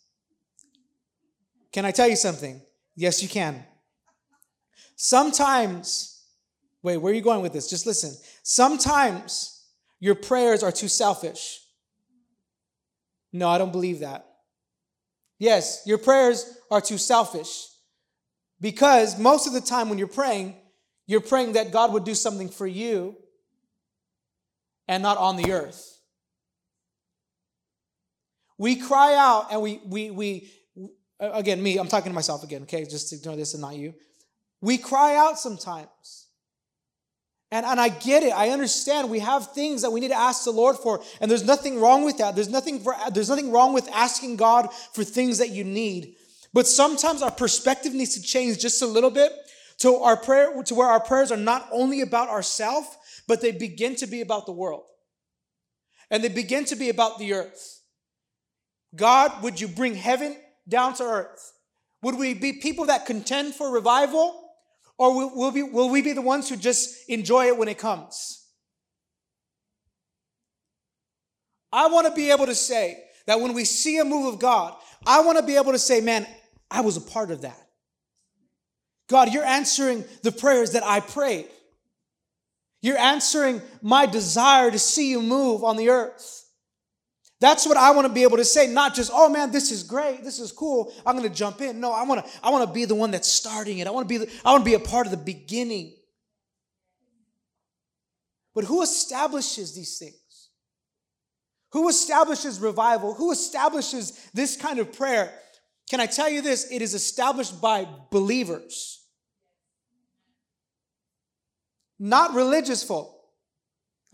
Can 1.71 1.85
I 1.85 1.91
tell 1.91 2.09
you 2.09 2.17
something? 2.17 2.61
Yes, 2.97 3.23
you 3.23 3.29
can. 3.29 3.63
Sometimes, 4.97 6.21
wait, 6.81 6.97
where 6.97 7.13
are 7.13 7.15
you 7.15 7.21
going 7.21 7.41
with 7.41 7.53
this? 7.53 7.69
Just 7.69 7.85
listen. 7.85 8.13
Sometimes 8.43 9.69
your 10.01 10.15
prayers 10.15 10.63
are 10.63 10.71
too 10.73 10.89
selfish. 10.89 11.61
No, 13.31 13.47
I 13.47 13.57
don't 13.57 13.71
believe 13.71 13.99
that. 13.99 14.32
Yes, 15.43 15.81
your 15.85 15.97
prayers 15.97 16.57
are 16.71 16.79
too 16.79 16.97
selfish. 16.97 17.67
Because 18.61 19.19
most 19.19 19.45
of 19.45 19.51
the 19.51 19.59
time 19.59 19.89
when 19.89 19.97
you're 19.97 20.07
praying, 20.07 20.55
you're 21.05 21.19
praying 21.19 21.51
that 21.53 21.73
God 21.73 21.91
would 21.91 22.05
do 22.05 22.15
something 22.15 22.47
for 22.47 22.65
you 22.65 23.17
and 24.87 25.03
not 25.03 25.17
on 25.17 25.35
the 25.35 25.51
earth. 25.51 25.99
We 28.57 28.77
cry 28.77 29.15
out 29.15 29.47
and 29.51 29.61
we, 29.61 29.81
we, 29.85 30.11
we, 30.11 30.49
again, 31.19 31.61
me, 31.61 31.77
I'm 31.77 31.89
talking 31.89 32.11
to 32.13 32.15
myself 32.15 32.45
again, 32.45 32.61
okay? 32.61 32.85
Just 32.85 33.11
ignore 33.11 33.35
this 33.35 33.53
and 33.53 33.59
not 33.59 33.75
you. 33.75 33.95
We 34.61 34.77
cry 34.77 35.17
out 35.17 35.37
sometimes. 35.37 36.22
And, 37.53 37.67
and 37.67 37.79
I 37.79 37.89
get 37.89 38.23
it. 38.23 38.33
I 38.33 38.49
understand 38.49 39.11
we 39.11 39.19
have 39.19 39.53
things 39.53 39.83
that 39.83 39.91
we 39.91 39.99
need 39.99 40.07
to 40.07 40.17
ask 40.17 40.43
the 40.43 40.49
Lord 40.49 40.75
for. 40.75 41.03
And 41.21 41.29
there's 41.29 41.43
nothing 41.43 41.79
wrong 41.79 42.03
with 42.03 42.17
that. 42.17 42.33
There's 42.33 42.49
nothing, 42.49 42.79
for, 42.79 42.95
there's 43.11 43.29
nothing 43.29 43.51
wrong 43.51 43.73
with 43.73 43.87
asking 43.93 44.37
God 44.37 44.73
for 44.93 45.03
things 45.03 45.37
that 45.37 45.51
you 45.51 45.63
need. 45.63 46.15
But 46.51 46.65
sometimes 46.65 47.21
our 47.21 47.29
perspective 47.29 47.93
needs 47.93 48.15
to 48.15 48.23
change 48.23 48.57
just 48.57 48.81
a 48.81 48.87
little 48.87 49.11
bit 49.11 49.31
to 49.81 49.97
our 49.97 50.17
prayer, 50.17 50.63
to 50.63 50.73
where 50.73 50.87
our 50.87 50.99
prayers 50.99 51.31
are 51.31 51.37
not 51.37 51.69
only 51.71 52.01
about 52.01 52.27
ourselves, 52.27 52.87
but 53.27 53.39
they 53.39 53.51
begin 53.51 53.95
to 53.97 54.07
be 54.07 54.21
about 54.21 54.47
the 54.47 54.51
world. 54.51 54.85
And 56.09 56.23
they 56.23 56.29
begin 56.29 56.65
to 56.65 56.75
be 56.75 56.89
about 56.89 57.19
the 57.19 57.33
earth. 57.33 57.81
God, 58.95 59.43
would 59.43 59.61
you 59.61 59.67
bring 59.67 59.93
heaven 59.93 60.37
down 60.67 60.95
to 60.95 61.03
earth? 61.03 61.53
Would 62.01 62.17
we 62.17 62.33
be 62.33 62.53
people 62.53 62.85
that 62.85 63.05
contend 63.05 63.53
for 63.53 63.71
revival? 63.71 64.42
Or 65.03 65.13
will, 65.13 65.35
will, 65.35 65.51
we, 65.51 65.63
will 65.63 65.89
we 65.89 66.01
be 66.01 66.13
the 66.13 66.21
ones 66.21 66.47
who 66.47 66.55
just 66.55 67.09
enjoy 67.09 67.47
it 67.47 67.57
when 67.57 67.67
it 67.67 67.77
comes? 67.77 68.47
I 71.73 71.87
want 71.87 72.07
to 72.07 72.13
be 72.13 72.31
able 72.31 72.45
to 72.45 72.55
say 72.55 73.03
that 73.27 73.41
when 73.41 73.51
we 73.53 73.65
see 73.65 73.97
a 73.97 74.05
move 74.05 74.33
of 74.33 74.39
God, 74.39 74.73
I 75.05 75.19
want 75.19 75.39
to 75.39 75.45
be 75.45 75.57
able 75.57 75.73
to 75.73 75.77
say, 75.77 75.99
man, 75.99 76.25
I 76.71 76.79
was 76.79 76.95
a 76.95 77.01
part 77.01 77.31
of 77.31 77.41
that. 77.41 77.59
God, 79.09 79.33
you're 79.33 79.43
answering 79.43 80.05
the 80.21 80.31
prayers 80.31 80.71
that 80.71 80.85
I 80.85 81.01
prayed. 81.01 81.47
You're 82.81 82.97
answering 82.97 83.61
my 83.81 84.05
desire 84.05 84.71
to 84.71 84.79
see 84.79 85.09
you 85.09 85.21
move 85.21 85.65
on 85.65 85.75
the 85.75 85.89
earth. 85.89 86.42
That's 87.43 87.67
what 87.67 87.75
I 87.75 87.91
want 87.91 88.07
to 88.07 88.13
be 88.13 88.23
able 88.23 88.37
to 88.37 88.45
say, 88.45 88.67
not 88.67 88.95
just, 88.95 89.11
oh 89.13 89.27
man, 89.27 89.51
this 89.51 89.69
is 89.69 89.83
great, 89.83 90.23
this 90.23 90.39
is 90.39 90.53
cool, 90.53 90.93
I'm 91.05 91.17
going 91.17 91.29
to 91.29 91.35
jump 91.35 91.59
in. 91.59 91.81
No, 91.81 91.91
I 91.91 92.03
want 92.03 92.25
to 92.25 92.31
I 92.41 92.49
want 92.49 92.65
to 92.65 92.73
be 92.73 92.85
the 92.85 92.95
one 92.95 93.11
that's 93.11 93.27
starting 93.27 93.79
it. 93.79 93.87
I 93.87 93.91
want 93.91 94.07
to 94.07 94.17
be 94.17 94.23
the, 94.23 94.31
I 94.45 94.51
want 94.53 94.63
to 94.63 94.69
be 94.69 94.75
a 94.75 94.79
part 94.79 95.07
of 95.07 95.11
the 95.11 95.17
beginning. 95.17 95.93
But 98.55 98.63
who 98.63 98.81
establishes 98.81 99.75
these 99.75 99.97
things? 99.97 100.51
Who 101.73 101.89
establishes 101.89 102.61
revival? 102.61 103.13
Who 103.13 103.33
establishes 103.33 104.29
this 104.33 104.55
kind 104.55 104.79
of 104.79 104.93
prayer? 104.93 105.29
Can 105.89 105.99
I 105.99 106.05
tell 106.05 106.29
you 106.29 106.41
this? 106.41 106.71
It 106.71 106.81
is 106.81 106.93
established 106.93 107.59
by 107.59 107.85
believers, 108.09 109.03
not 111.99 112.33
religious 112.35 112.85
folk. 112.85 113.13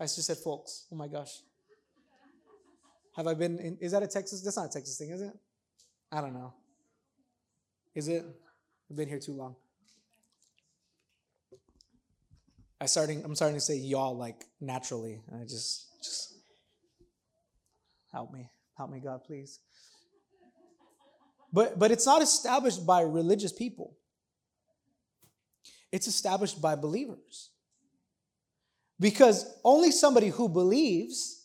I 0.00 0.04
just 0.06 0.24
said 0.24 0.38
folks. 0.38 0.88
Oh 0.90 0.96
my 0.96 1.06
gosh. 1.06 1.42
Have 3.16 3.26
I 3.26 3.34
been 3.34 3.58
in, 3.58 3.78
is 3.80 3.92
that 3.92 4.02
a 4.02 4.06
Texas? 4.06 4.42
That's 4.42 4.56
not 4.56 4.66
a 4.66 4.68
Texas 4.68 4.96
thing, 4.96 5.10
is 5.10 5.20
it? 5.20 5.32
I 6.12 6.20
don't 6.20 6.34
know. 6.34 6.54
Is 7.94 8.08
it? 8.08 8.24
I've 8.90 8.96
been 8.96 9.08
here 9.08 9.18
too 9.18 9.32
long. 9.32 9.56
I 12.80 12.86
starting 12.86 13.22
I'm 13.24 13.34
starting 13.34 13.56
to 13.56 13.60
say 13.60 13.76
y'all 13.76 14.16
like 14.16 14.46
naturally. 14.60 15.20
I 15.34 15.42
just 15.42 15.86
just 16.02 16.34
help 18.12 18.32
me. 18.32 18.48
Help 18.76 18.90
me, 18.90 19.00
God, 19.00 19.22
please. 19.24 19.58
But 21.52 21.78
but 21.78 21.90
it's 21.90 22.06
not 22.06 22.22
established 22.22 22.86
by 22.86 23.02
religious 23.02 23.52
people. 23.52 23.96
It's 25.92 26.06
established 26.06 26.60
by 26.62 26.76
believers. 26.76 27.50
Because 28.98 29.46
only 29.64 29.90
somebody 29.90 30.28
who 30.28 30.48
believes 30.48 31.39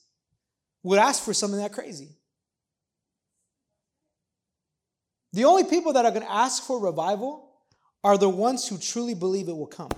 would 0.85 0.99
ask 0.99 1.23
for 1.23 1.33
something 1.33 1.59
that 1.59 1.73
crazy. 1.73 2.09
The 5.33 5.45
only 5.45 5.63
people 5.63 5.93
that 5.93 6.05
are 6.05 6.11
going 6.11 6.21
to 6.21 6.31
ask 6.31 6.63
for 6.63 6.79
revival 6.79 7.49
are 8.03 8.17
the 8.17 8.29
ones 8.29 8.67
who 8.67 8.77
truly 8.77 9.15
believe 9.15 9.49
it 9.49 9.57
will 9.57 9.65
come. 9.65 9.89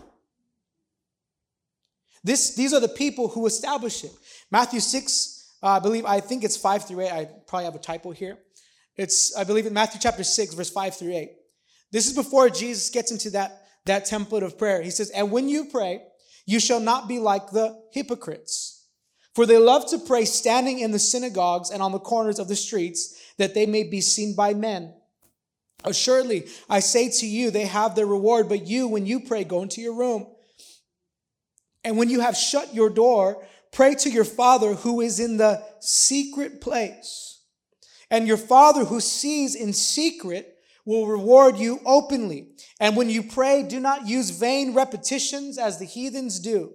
This, 2.23 2.55
these 2.55 2.73
are 2.73 2.79
the 2.79 2.87
people 2.87 3.27
who 3.27 3.45
establish 3.45 4.05
it. 4.05 4.11
Matthew 4.49 4.79
6, 4.79 5.55
uh, 5.61 5.67
I 5.67 5.79
believe, 5.79 6.05
I 6.05 6.21
think 6.21 6.45
it's 6.45 6.55
5 6.55 6.87
through 6.87 7.01
8. 7.01 7.11
I 7.11 7.25
probably 7.47 7.65
have 7.65 7.75
a 7.75 7.79
typo 7.79 8.11
here. 8.11 8.37
It's, 8.95 9.35
I 9.35 9.43
believe, 9.43 9.65
in 9.65 9.73
Matthew 9.73 9.99
chapter 10.01 10.23
6, 10.23 10.53
verse 10.53 10.69
5 10.69 10.95
through 10.95 11.13
8. 11.13 11.31
This 11.91 12.07
is 12.07 12.13
before 12.13 12.49
Jesus 12.49 12.89
gets 12.89 13.11
into 13.11 13.29
that, 13.31 13.61
that 13.85 14.05
template 14.05 14.43
of 14.43 14.57
prayer. 14.57 14.81
He 14.81 14.89
says, 14.89 15.09
And 15.09 15.31
when 15.31 15.49
you 15.49 15.65
pray, 15.65 16.01
you 16.45 16.61
shall 16.61 16.79
not 16.79 17.09
be 17.09 17.19
like 17.19 17.51
the 17.51 17.77
hypocrites 17.91 18.76
for 19.37 19.45
they 19.45 19.59
love 19.59 19.85
to 19.85 19.99
pray 19.99 20.25
standing 20.25 20.79
in 20.79 20.89
the 20.89 20.97
synagogues 20.97 21.69
and 21.69 21.79
on 21.79 21.91
the 21.91 21.99
corners 21.99 22.39
of 22.39 22.47
the 22.47 22.55
streets, 22.55 23.21
that 23.37 23.53
they 23.53 23.67
may 23.67 23.83
be 23.83 24.01
seen 24.01 24.33
by 24.33 24.55
men. 24.55 24.91
Assuredly, 25.83 26.47
I 26.67 26.79
say 26.79 27.11
to 27.19 27.27
you, 27.27 27.51
they 27.51 27.67
have 27.67 27.93
their 27.93 28.07
reward, 28.07 28.49
but 28.49 28.65
you, 28.65 28.87
when 28.87 29.05
you 29.05 29.19
pray, 29.19 29.43
go 29.43 29.61
into 29.61 29.79
your 29.79 29.93
room. 29.93 30.25
And 31.83 31.99
when 31.99 32.09
you 32.09 32.21
have 32.21 32.35
shut 32.35 32.73
your 32.73 32.89
door, 32.89 33.45
pray 33.71 33.93
to 33.93 34.09
your 34.09 34.25
Father 34.25 34.73
who 34.73 35.01
is 35.01 35.19
in 35.19 35.37
the 35.37 35.63
secret 35.81 36.59
place. 36.59 37.39
And 38.09 38.25
your 38.27 38.37
Father 38.37 38.85
who 38.85 38.99
sees 38.99 39.53
in 39.53 39.71
secret 39.71 40.57
will 40.83 41.05
reward 41.05 41.57
you 41.57 41.79
openly. 41.85 42.53
And 42.79 42.97
when 42.97 43.11
you 43.11 43.21
pray, 43.21 43.61
do 43.61 43.79
not 43.79 44.07
use 44.07 44.31
vain 44.31 44.73
repetitions 44.73 45.59
as 45.59 45.77
the 45.77 45.85
heathens 45.85 46.39
do 46.39 46.73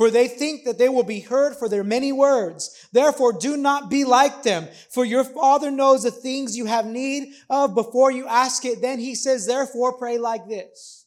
for 0.00 0.10
they 0.10 0.28
think 0.28 0.64
that 0.64 0.78
they 0.78 0.88
will 0.88 1.02
be 1.02 1.20
heard 1.20 1.54
for 1.54 1.68
their 1.68 1.84
many 1.84 2.10
words. 2.10 2.88
Therefore, 2.90 3.34
do 3.34 3.58
not 3.58 3.90
be 3.90 4.04
like 4.06 4.42
them, 4.42 4.66
for 4.88 5.04
your 5.04 5.24
Father 5.24 5.70
knows 5.70 6.04
the 6.04 6.10
things 6.10 6.56
you 6.56 6.64
have 6.64 6.86
need 6.86 7.34
of 7.50 7.74
before 7.74 8.10
you 8.10 8.26
ask 8.26 8.64
it. 8.64 8.80
Then 8.80 8.98
he 8.98 9.14
says, 9.14 9.46
therefore, 9.46 9.98
pray 9.98 10.16
like 10.16 10.48
this. 10.48 11.04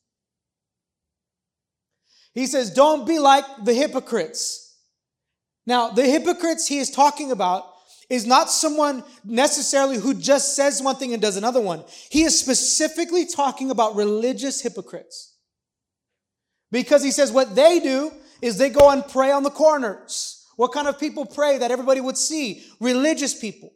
He 2.36 2.46
says, 2.46 2.72
don't 2.72 3.08
be 3.08 3.18
like 3.18 3.46
the 3.64 3.74
hypocrites. 3.74 4.78
Now, 5.66 5.90
the 5.90 6.06
hypocrites 6.06 6.68
he 6.68 6.78
is 6.78 6.92
talking 6.92 7.32
about 7.32 7.66
is 8.12 8.28
not 8.28 8.52
someone 8.52 9.04
necessarily 9.26 9.98
who 9.98 10.14
just 10.14 10.56
says 10.56 10.84
one 10.84 10.98
thing 10.98 11.14
and 11.14 11.22
does 11.22 11.36
another 11.36 11.62
one. 11.62 11.84
He 12.12 12.22
is 12.22 12.40
specifically 12.40 13.26
talking 13.26 13.72
about 13.72 13.96
religious 13.96 14.62
hypocrites. 14.62 15.36
Because 16.72 17.02
he 17.02 17.10
says 17.10 17.32
what 17.32 17.56
they 17.56 17.80
do 17.80 18.12
is 18.44 18.58
they 18.58 18.70
go 18.70 18.90
and 18.90 19.08
pray 19.08 19.32
on 19.32 19.44
the 19.44 19.50
corners. 19.50 20.46
What 20.58 20.74
kind 20.74 20.88
of 20.90 21.00
people 21.00 21.26
pray 21.26 21.58
that 21.60 21.72
everybody 21.72 22.02
would 22.02 22.18
see? 22.18 22.66
Religious 22.82 23.34
people. 23.34 23.72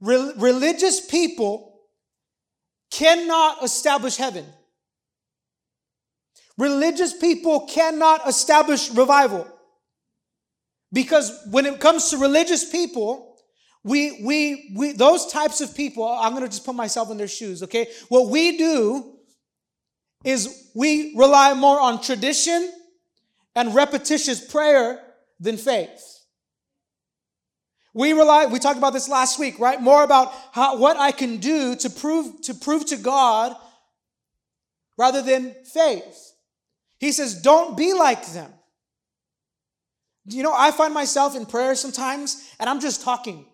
Re- 0.00 0.32
religious 0.36 1.04
people 1.04 1.80
cannot 2.92 3.64
establish 3.64 4.16
heaven. 4.16 4.46
Religious 6.56 7.12
people 7.12 7.66
cannot 7.66 8.28
establish 8.28 8.90
revival. 8.92 9.48
Because 10.92 11.32
when 11.50 11.66
it 11.66 11.80
comes 11.80 12.10
to 12.10 12.18
religious 12.18 12.70
people, 12.70 13.36
we, 13.82 14.22
we, 14.22 14.72
we, 14.76 14.92
those 14.92 15.26
types 15.26 15.60
of 15.60 15.74
people, 15.74 16.06
I'm 16.06 16.32
going 16.32 16.44
to 16.44 16.48
just 16.48 16.64
put 16.64 16.76
myself 16.76 17.10
in 17.10 17.16
their 17.16 17.28
shoes, 17.28 17.64
okay? 17.64 17.88
What 18.08 18.28
we 18.28 18.56
do 18.56 19.19
is 20.24 20.70
we 20.74 21.14
rely 21.16 21.54
more 21.54 21.80
on 21.80 22.00
tradition 22.00 22.70
and 23.54 23.74
repetitious 23.74 24.44
prayer 24.44 25.00
than 25.38 25.56
faith. 25.56 26.18
We 27.92 28.12
rely, 28.12 28.46
we 28.46 28.58
talked 28.58 28.78
about 28.78 28.92
this 28.92 29.08
last 29.08 29.38
week, 29.38 29.58
right? 29.58 29.80
More 29.80 30.04
about 30.04 30.32
how, 30.52 30.76
what 30.76 30.96
I 30.96 31.10
can 31.10 31.38
do 31.38 31.74
to 31.76 31.90
prove, 31.90 32.40
to 32.42 32.54
prove 32.54 32.86
to 32.86 32.96
God 32.96 33.56
rather 34.96 35.22
than 35.22 35.56
faith. 35.64 36.32
He 36.98 37.10
says, 37.10 37.40
don't 37.42 37.76
be 37.76 37.92
like 37.94 38.26
them. 38.32 38.52
You 40.26 40.42
know, 40.42 40.52
I 40.54 40.70
find 40.70 40.94
myself 40.94 41.34
in 41.34 41.46
prayer 41.46 41.74
sometimes 41.74 42.54
and 42.60 42.70
I'm 42.70 42.80
just 42.80 43.02
talking. 43.02 43.46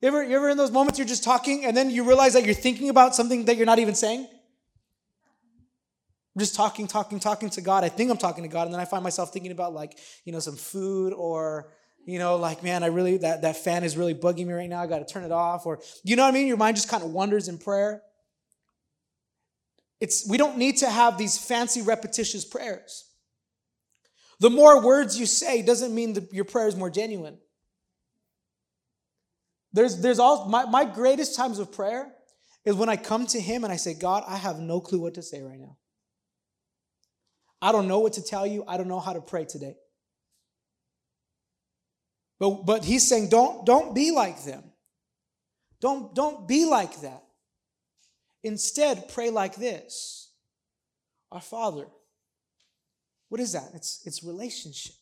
You 0.00 0.08
ever, 0.08 0.22
you 0.22 0.36
ever 0.36 0.50
in 0.50 0.56
those 0.56 0.70
moments 0.70 0.98
you're 0.98 1.08
just 1.08 1.24
talking 1.24 1.64
and 1.64 1.76
then 1.76 1.90
you 1.90 2.04
realize 2.04 2.34
that 2.34 2.44
you're 2.44 2.54
thinking 2.54 2.90
about 2.90 3.16
something 3.16 3.46
that 3.46 3.56
you're 3.56 3.66
not 3.66 3.78
even 3.78 3.94
saying? 3.94 4.28
I'm 6.34 6.40
just 6.40 6.56
talking, 6.56 6.88
talking, 6.88 7.20
talking 7.20 7.50
to 7.50 7.60
God. 7.60 7.84
I 7.84 7.88
think 7.88 8.10
I'm 8.10 8.16
talking 8.16 8.42
to 8.42 8.48
God, 8.48 8.66
and 8.66 8.74
then 8.74 8.80
I 8.80 8.84
find 8.86 9.04
myself 9.04 9.32
thinking 9.32 9.52
about 9.52 9.72
like, 9.72 9.98
you 10.24 10.32
know, 10.32 10.40
some 10.40 10.56
food 10.56 11.12
or, 11.12 11.72
you 12.06 12.18
know, 12.18 12.36
like, 12.36 12.62
man, 12.62 12.82
I 12.82 12.88
really 12.88 13.18
that, 13.18 13.42
that 13.42 13.56
fan 13.56 13.84
is 13.84 13.96
really 13.96 14.14
bugging 14.14 14.46
me 14.46 14.52
right 14.52 14.68
now. 14.68 14.80
I 14.80 14.86
gotta 14.86 15.04
turn 15.04 15.22
it 15.22 15.32
off. 15.32 15.64
Or 15.64 15.80
you 16.02 16.16
know 16.16 16.24
what 16.24 16.30
I 16.30 16.32
mean? 16.32 16.48
Your 16.48 16.56
mind 16.56 16.76
just 16.76 16.88
kind 16.88 17.04
of 17.04 17.10
wanders 17.10 17.46
in 17.48 17.58
prayer. 17.58 18.02
It's 20.00 20.28
we 20.28 20.36
don't 20.36 20.58
need 20.58 20.78
to 20.78 20.90
have 20.90 21.16
these 21.16 21.38
fancy 21.38 21.82
repetitious 21.82 22.44
prayers. 22.44 23.04
The 24.40 24.50
more 24.50 24.84
words 24.84 25.18
you 25.18 25.26
say 25.26 25.62
doesn't 25.62 25.94
mean 25.94 26.14
that 26.14 26.32
your 26.32 26.44
prayer 26.44 26.66
is 26.66 26.74
more 26.74 26.90
genuine. 26.90 27.38
There's 29.72 30.00
there's 30.00 30.18
all 30.18 30.48
my, 30.48 30.64
my 30.64 30.84
greatest 30.84 31.36
times 31.36 31.60
of 31.60 31.72
prayer 31.72 32.12
is 32.64 32.74
when 32.74 32.88
I 32.88 32.96
come 32.96 33.26
to 33.28 33.40
him 33.40 33.62
and 33.64 33.72
I 33.72 33.76
say, 33.76 33.94
God, 33.94 34.24
I 34.26 34.36
have 34.36 34.58
no 34.58 34.80
clue 34.80 35.00
what 35.00 35.14
to 35.14 35.22
say 35.22 35.42
right 35.42 35.60
now. 35.60 35.76
I 37.64 37.72
don't 37.72 37.88
know 37.88 38.00
what 38.00 38.12
to 38.12 38.22
tell 38.22 38.46
you. 38.46 38.62
I 38.68 38.76
don't 38.76 38.88
know 38.88 39.00
how 39.00 39.14
to 39.14 39.22
pray 39.22 39.46
today. 39.46 39.74
But, 42.38 42.66
but 42.66 42.84
he's 42.84 43.08
saying, 43.08 43.30
don't, 43.30 43.64
don't 43.64 43.94
be 43.94 44.10
like 44.10 44.44
them. 44.44 44.62
Don't, 45.80 46.14
don't 46.14 46.46
be 46.46 46.66
like 46.66 47.00
that. 47.00 47.24
Instead, 48.42 49.08
pray 49.08 49.30
like 49.30 49.56
this 49.56 50.30
Our 51.32 51.40
Father. 51.40 51.86
What 53.30 53.40
is 53.40 53.52
that? 53.52 53.70
It's, 53.72 54.02
it's 54.04 54.22
relationship. 54.22 54.96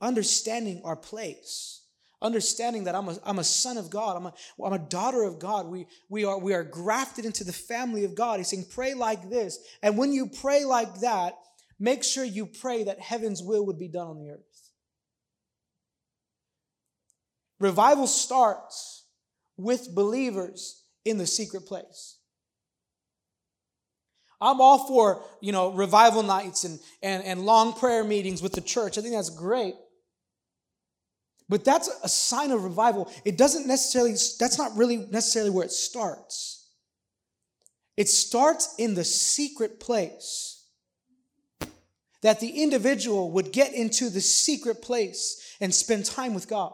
Understanding 0.00 0.80
our 0.84 0.96
place 0.96 1.82
understanding 2.20 2.84
that 2.84 2.94
I'm 2.94 3.08
a, 3.08 3.16
I'm 3.24 3.38
a 3.38 3.44
son 3.44 3.76
of 3.76 3.90
God, 3.90 4.16
I'm 4.16 4.26
a, 4.26 4.34
I'm 4.64 4.72
a 4.72 4.78
daughter 4.78 5.22
of 5.22 5.38
God. 5.38 5.66
We, 5.66 5.86
we, 6.08 6.24
are, 6.24 6.38
we 6.38 6.54
are 6.54 6.64
grafted 6.64 7.24
into 7.24 7.44
the 7.44 7.52
family 7.52 8.04
of 8.04 8.14
God. 8.14 8.38
He's 8.38 8.48
saying, 8.48 8.66
pray 8.70 8.94
like 8.94 9.30
this. 9.30 9.58
And 9.82 9.96
when 9.96 10.12
you 10.12 10.26
pray 10.28 10.64
like 10.64 11.00
that, 11.00 11.34
make 11.78 12.02
sure 12.02 12.24
you 12.24 12.46
pray 12.46 12.84
that 12.84 13.00
heaven's 13.00 13.42
will 13.42 13.66
would 13.66 13.78
be 13.78 13.88
done 13.88 14.08
on 14.08 14.18
the 14.18 14.30
earth. 14.30 14.70
Revival 17.60 18.06
starts 18.06 19.04
with 19.56 19.94
believers 19.94 20.84
in 21.04 21.18
the 21.18 21.26
secret 21.26 21.66
place. 21.66 22.18
I'm 24.40 24.60
all 24.60 24.86
for, 24.86 25.24
you 25.40 25.50
know, 25.50 25.72
revival 25.72 26.22
nights 26.22 26.62
and, 26.62 26.78
and, 27.02 27.24
and 27.24 27.40
long 27.40 27.72
prayer 27.72 28.04
meetings 28.04 28.40
with 28.40 28.52
the 28.52 28.60
church. 28.60 28.96
I 28.96 29.00
think 29.00 29.14
that's 29.14 29.30
great. 29.30 29.74
But 31.48 31.64
that's 31.64 31.88
a 32.02 32.08
sign 32.08 32.50
of 32.50 32.64
revival. 32.64 33.10
It 33.24 33.38
doesn't 33.38 33.66
necessarily, 33.66 34.12
that's 34.38 34.58
not 34.58 34.76
really 34.76 34.98
necessarily 35.10 35.50
where 35.50 35.64
it 35.64 35.72
starts. 35.72 36.68
It 37.96 38.08
starts 38.08 38.74
in 38.78 38.94
the 38.94 39.04
secret 39.04 39.80
place. 39.80 40.54
That 42.22 42.40
the 42.40 42.62
individual 42.62 43.30
would 43.32 43.52
get 43.52 43.72
into 43.74 44.10
the 44.10 44.20
secret 44.20 44.82
place 44.82 45.56
and 45.60 45.72
spend 45.72 46.04
time 46.04 46.34
with 46.34 46.48
God. 46.48 46.72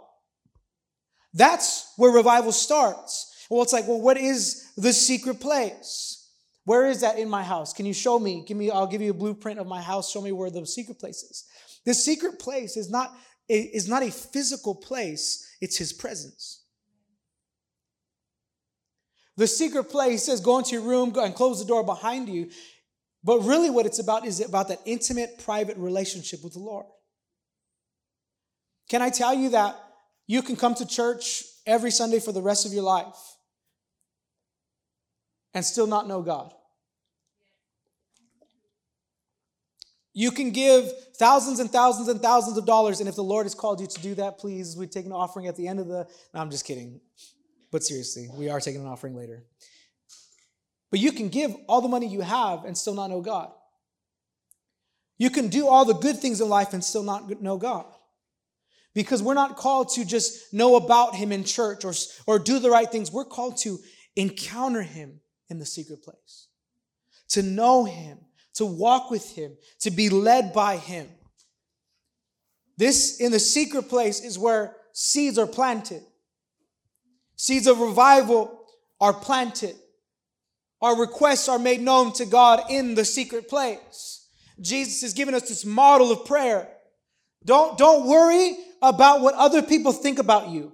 That's 1.35 1.93
where 1.97 2.11
revival 2.11 2.51
starts. 2.53 3.47
Well, 3.51 3.63
it's 3.63 3.73
like, 3.73 3.87
well, 3.87 4.01
what 4.01 4.17
is 4.17 4.73
the 4.77 4.93
secret 4.93 5.41
place? 5.41 6.31
Where 6.65 6.87
is 6.87 7.03
that 7.03 7.19
in 7.19 7.29
my 7.29 7.43
house? 7.43 7.75
Can 7.75 7.85
you 7.85 7.93
show 7.93 8.19
me? 8.19 8.43
Give 8.47 8.57
me, 8.57 8.71
I'll 8.71 8.87
give 8.87 9.03
you 9.03 9.11
a 9.11 9.15
blueprint 9.15 9.61
of 9.61 9.67
my 9.67 9.83
house. 9.83 10.11
Show 10.11 10.23
me 10.23 10.33
where 10.33 10.49
the 10.49 10.67
secret 10.67 10.99
place 10.99 11.23
is. 11.23 11.45
The 11.85 11.93
secret 11.93 12.39
place 12.39 12.79
is 12.79 12.89
not 12.91 13.15
is 13.49 13.89
not 13.89 14.03
a 14.03 14.11
physical 14.11 14.75
place, 14.75 15.47
it's 15.61 15.77
his 15.77 15.93
presence. 15.93 16.63
The 19.37 19.47
secret 19.47 19.85
place 19.85 20.25
says 20.25 20.41
go 20.41 20.59
into 20.59 20.73
your 20.73 20.83
room 20.83 21.13
and 21.19 21.35
close 21.35 21.59
the 21.59 21.67
door 21.67 21.85
behind 21.85 22.29
you. 22.29 22.51
But 23.25 23.41
really, 23.41 23.71
what 23.71 23.87
it's 23.87 23.99
about 23.99 24.27
is 24.27 24.41
about 24.41 24.69
that 24.69 24.81
intimate, 24.85 25.39
private 25.39 25.77
relationship 25.77 26.45
with 26.45 26.53
the 26.53 26.61
Lord. 26.61 26.87
Can 28.89 29.01
I 29.03 29.11
tell 29.11 29.35
you 29.35 29.51
that 29.51 29.77
you 30.27 30.43
can 30.43 30.57
come 30.57 30.75
to 30.75 30.87
church 30.87 31.43
every 31.67 31.91
Sunday 31.91 32.21
for 32.21 32.33
the 32.33 32.43
rest 32.43 32.67
of 32.67 32.73
your 32.73 32.83
life 32.83 33.17
and 35.55 35.65
still 35.65 35.87
not 35.87 36.07
know 36.07 36.23
God? 36.23 36.53
You 40.17 40.31
can 40.31 40.53
give 40.53 40.91
thousands 41.17 41.59
and 41.59 41.71
thousands 41.71 42.07
and 42.09 42.23
thousands 42.23 42.57
of 42.57 42.65
dollars, 42.65 43.01
and 43.01 43.09
if 43.09 43.17
the 43.17 43.25
Lord 43.25 43.47
has 43.47 43.55
called 43.55 43.81
you 43.81 43.89
to 43.89 44.01
do 44.01 44.15
that, 44.15 44.39
please, 44.39 44.77
we 44.77 44.87
take 44.87 45.07
an 45.07 45.13
offering 45.13 45.49
at 45.49 45.57
the 45.57 45.67
end 45.67 45.81
of 45.81 45.89
the. 45.89 46.07
No, 46.33 46.41
I'm 46.41 46.51
just 46.51 46.65
kidding. 46.65 47.01
But 47.73 47.83
seriously, 47.83 48.29
we 48.33 48.49
are 48.49 48.61
taking 48.61 48.81
an 48.81 48.87
offering 48.87 49.17
later. 49.17 49.43
But 50.93 51.01
you 51.01 51.11
can 51.11 51.29
give 51.29 51.57
all 51.69 51.81
the 51.81 51.89
money 51.89 52.07
you 52.07 52.21
have 52.21 52.65
and 52.65 52.79
still 52.79 52.95
not 52.95 53.11
know 53.11 53.21
God. 53.21 53.51
You 55.19 55.29
can 55.31 55.49
do 55.49 55.67
all 55.67 55.85
the 55.85 55.95
good 55.95 56.19
things 56.19 56.41
in 56.41 56.49
life 56.49 56.73
and 56.73 56.85
still 56.85 57.03
not 57.03 57.43
know 57.43 57.57
God. 57.57 57.87
Because 58.95 59.21
we're 59.21 59.35
not 59.35 59.57
called 59.57 59.89
to 59.95 60.05
just 60.05 60.55
know 60.55 60.77
about 60.77 61.17
Him 61.17 61.33
in 61.33 61.43
church 61.43 61.85
or, 61.85 61.95
or 62.29 62.39
do 62.39 62.61
the 62.61 62.71
right 62.71 62.89
things. 62.89 63.11
We're 63.11 63.25
called 63.25 63.57
to 63.63 63.81
encounter 64.15 64.83
Him 64.83 65.21
in 65.51 65.59
the 65.59 65.67
secret 65.67 66.05
place, 66.05 66.47
to 67.31 67.43
know 67.43 67.85
Him, 67.85 68.19
to 68.55 68.67
walk 68.67 69.11
with 69.11 69.35
Him, 69.35 69.57
to 69.81 69.91
be 69.91 70.09
led 70.09 70.53
by 70.53 70.77
Him. 70.77 71.09
This, 72.77 73.21
in 73.21 73.33
the 73.33 73.41
secret 73.41 73.89
place, 73.89 74.21
is 74.21 74.39
where 74.39 74.77
seeds 74.93 75.39
are 75.39 75.47
planted. 75.47 76.03
Seeds 77.37 77.67
of 77.67 77.81
revival 77.81 78.61
are 79.01 79.13
planted. 79.13 79.77
Our 80.81 80.99
requests 80.99 81.49
are 81.49 81.59
made 81.59 81.81
known 81.81 82.13
to 82.15 82.27
God 82.27 82.63
in 82.71 82.95
the 82.95 83.05
secret 83.05 83.49
place. 83.49 84.29
Jesus 84.61 85.03
has 85.03 85.15
given 85.15 85.35
us 85.35 85.49
this 85.49 85.65
model 85.65 86.13
of 86.13 86.27
prayer. 86.27 86.69
Don't, 87.45 87.77
don't 87.77 88.07
worry 88.07 88.57
about 88.83 89.21
what 89.21 89.35
other 89.35 89.63
people 89.63 89.93
think 89.93 90.19
about 90.19 90.49
you. 90.49 90.73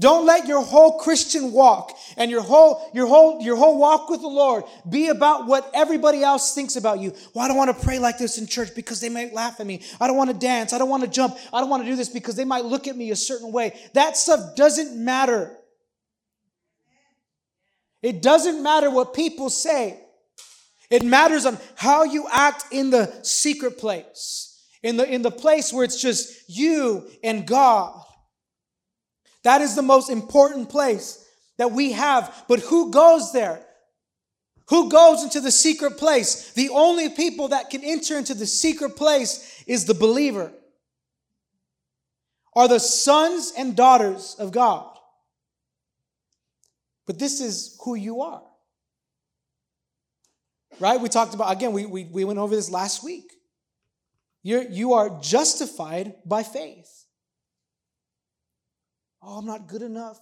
Don't 0.00 0.24
let 0.24 0.48
your 0.48 0.62
whole 0.62 0.98
Christian 0.98 1.52
walk 1.52 1.94
and 2.16 2.30
your 2.30 2.40
whole, 2.40 2.90
your 2.94 3.06
whole, 3.06 3.42
your 3.42 3.54
whole 3.54 3.78
walk 3.78 4.08
with 4.08 4.22
the 4.22 4.28
Lord 4.28 4.64
be 4.88 5.08
about 5.08 5.46
what 5.46 5.70
everybody 5.74 6.22
else 6.22 6.54
thinks 6.54 6.76
about 6.76 7.00
you. 7.00 7.14
Well, 7.34 7.44
I 7.44 7.48
don't 7.48 7.56
want 7.58 7.76
to 7.76 7.84
pray 7.84 7.98
like 7.98 8.16
this 8.16 8.38
in 8.38 8.46
church 8.46 8.74
because 8.74 9.02
they 9.02 9.10
might 9.10 9.34
laugh 9.34 9.60
at 9.60 9.66
me. 9.66 9.82
I 10.00 10.06
don't 10.06 10.16
want 10.16 10.30
to 10.30 10.36
dance. 10.36 10.72
I 10.72 10.78
don't 10.78 10.88
want 10.88 11.04
to 11.04 11.08
jump. 11.08 11.36
I 11.52 11.60
don't 11.60 11.68
want 11.68 11.84
to 11.84 11.88
do 11.88 11.96
this 11.96 12.08
because 12.08 12.34
they 12.34 12.46
might 12.46 12.64
look 12.64 12.88
at 12.88 12.96
me 12.96 13.10
a 13.10 13.16
certain 13.16 13.52
way. 13.52 13.78
That 13.92 14.16
stuff 14.16 14.56
doesn't 14.56 14.96
matter. 14.96 15.54
It 18.00 18.22
doesn't 18.22 18.62
matter 18.62 18.90
what 18.90 19.12
people 19.12 19.50
say. 19.50 20.00
It 20.88 21.04
matters 21.04 21.44
on 21.44 21.58
how 21.76 22.04
you 22.04 22.26
act 22.32 22.64
in 22.72 22.88
the 22.88 23.12
secret 23.22 23.76
place. 23.76 24.46
In 24.82 24.96
the, 24.96 25.06
in 25.06 25.20
the 25.20 25.30
place 25.30 25.74
where 25.74 25.84
it's 25.84 26.00
just 26.00 26.48
you 26.48 27.06
and 27.22 27.46
God. 27.46 28.02
That 29.42 29.60
is 29.60 29.74
the 29.74 29.82
most 29.82 30.10
important 30.10 30.68
place 30.68 31.26
that 31.56 31.72
we 31.72 31.92
have. 31.92 32.44
But 32.48 32.60
who 32.60 32.90
goes 32.90 33.32
there? 33.32 33.64
Who 34.68 34.88
goes 34.88 35.24
into 35.24 35.40
the 35.40 35.50
secret 35.50 35.98
place? 35.98 36.52
The 36.52 36.68
only 36.70 37.08
people 37.08 37.48
that 37.48 37.70
can 37.70 37.82
enter 37.82 38.16
into 38.16 38.34
the 38.34 38.46
secret 38.46 38.96
place 38.96 39.64
is 39.66 39.84
the 39.84 39.94
believer, 39.94 40.52
are 42.54 42.68
the 42.68 42.78
sons 42.78 43.52
and 43.56 43.76
daughters 43.76 44.36
of 44.38 44.52
God. 44.52 44.86
But 47.06 47.18
this 47.18 47.40
is 47.40 47.76
who 47.84 47.96
you 47.96 48.20
are. 48.20 48.42
Right? 50.78 51.00
We 51.00 51.08
talked 51.08 51.34
about, 51.34 51.52
again, 51.52 51.72
we, 51.72 51.86
we, 51.86 52.04
we 52.04 52.24
went 52.24 52.38
over 52.38 52.54
this 52.54 52.70
last 52.70 53.02
week. 53.02 53.32
You're, 54.42 54.62
you 54.62 54.92
are 54.94 55.20
justified 55.20 56.14
by 56.24 56.44
faith. 56.44 56.99
Oh, 59.22 59.38
I'm 59.38 59.46
not 59.46 59.68
good 59.68 59.82
enough. 59.82 60.18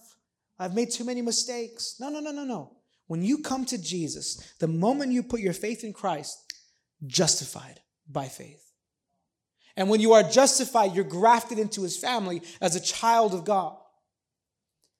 I've 0.57 0.75
made 0.75 0.91
too 0.91 1.05
many 1.05 1.21
mistakes. 1.21 1.95
No, 1.99 2.09
no, 2.09 2.19
no, 2.19 2.31
no, 2.31 2.43
no. 2.43 2.75
When 3.07 3.23
you 3.23 3.39
come 3.39 3.65
to 3.65 3.77
Jesus, 3.81 4.53
the 4.59 4.67
moment 4.67 5.13
you 5.13 5.23
put 5.23 5.39
your 5.39 5.53
faith 5.53 5.83
in 5.83 5.93
Christ, 5.93 6.53
justified 7.07 7.79
by 8.07 8.27
faith. 8.27 8.63
And 9.75 9.89
when 9.89 10.01
you 10.01 10.13
are 10.13 10.23
justified, 10.23 10.93
you're 10.93 11.05
grafted 11.05 11.57
into 11.57 11.81
his 11.83 11.97
family 11.97 12.41
as 12.59 12.75
a 12.75 12.81
child 12.81 13.33
of 13.33 13.45
God. 13.45 13.77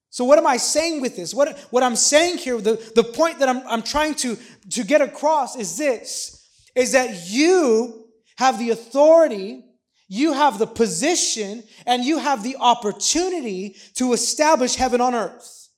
So, 0.10 0.24
what 0.24 0.40
am 0.40 0.48
I 0.48 0.58
saying 0.58 1.02
with 1.02 1.16
this? 1.16 1.34
What, 1.34 1.58
what 1.70 1.84
I'm 1.84 1.96
saying 1.96 2.40
here, 2.40 2.60
the, 2.60 2.92
the 2.96 3.04
point 3.04 3.40
that 3.40 3.50
I'm, 3.50 3.62
I'm 3.68 3.84
trying 3.84 4.16
to, 4.16 4.38
to 4.72 4.84
get 4.84 5.02
across 5.02 5.56
is 5.56 5.78
this 5.78 6.36
is 6.76 6.94
that 6.94 7.30
you 7.30 8.06
have 8.38 8.58
the 8.58 8.70
authority 8.70 9.66
you 10.10 10.34
have 10.34 10.58
the 10.58 10.68
position 10.68 11.64
and 11.86 12.04
you 12.04 12.18
have 12.18 12.44
the 12.44 12.58
opportunity 12.60 13.78
to 13.94 14.12
establish 14.12 14.76
heaven 14.76 15.00
on 15.00 15.14
earth. 15.14 15.70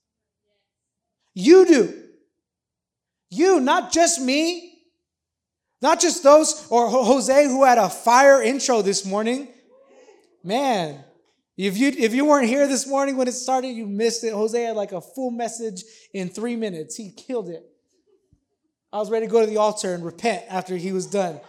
You 1.34 1.66
do. 1.66 2.02
You, 3.30 3.60
not 3.60 3.92
just 3.92 4.20
me, 4.20 4.72
not 5.82 6.00
just 6.00 6.22
those, 6.22 6.66
or 6.70 6.88
Jose 6.88 7.44
who 7.44 7.64
had 7.64 7.78
a 7.78 7.90
fire 7.90 8.42
intro 8.42 8.82
this 8.82 9.04
morning. 9.04 9.48
Man, 10.42 11.04
if 11.56 11.76
you 11.76 11.88
if 11.88 12.14
you 12.14 12.24
weren't 12.24 12.48
here 12.48 12.66
this 12.66 12.86
morning 12.86 13.16
when 13.16 13.28
it 13.28 13.32
started, 13.32 13.68
you 13.68 13.86
missed 13.86 14.24
it. 14.24 14.32
Jose 14.32 14.60
had 14.60 14.76
like 14.76 14.92
a 14.92 15.00
full 15.00 15.30
message 15.30 15.84
in 16.14 16.28
three 16.28 16.56
minutes. 16.56 16.96
He 16.96 17.10
killed 17.10 17.48
it. 17.48 17.64
I 18.92 18.98
was 18.98 19.10
ready 19.10 19.26
to 19.26 19.32
go 19.32 19.40
to 19.40 19.46
the 19.46 19.58
altar 19.58 19.94
and 19.94 20.04
repent 20.04 20.44
after 20.48 20.76
he 20.76 20.92
was 20.92 21.06
done. 21.06 21.40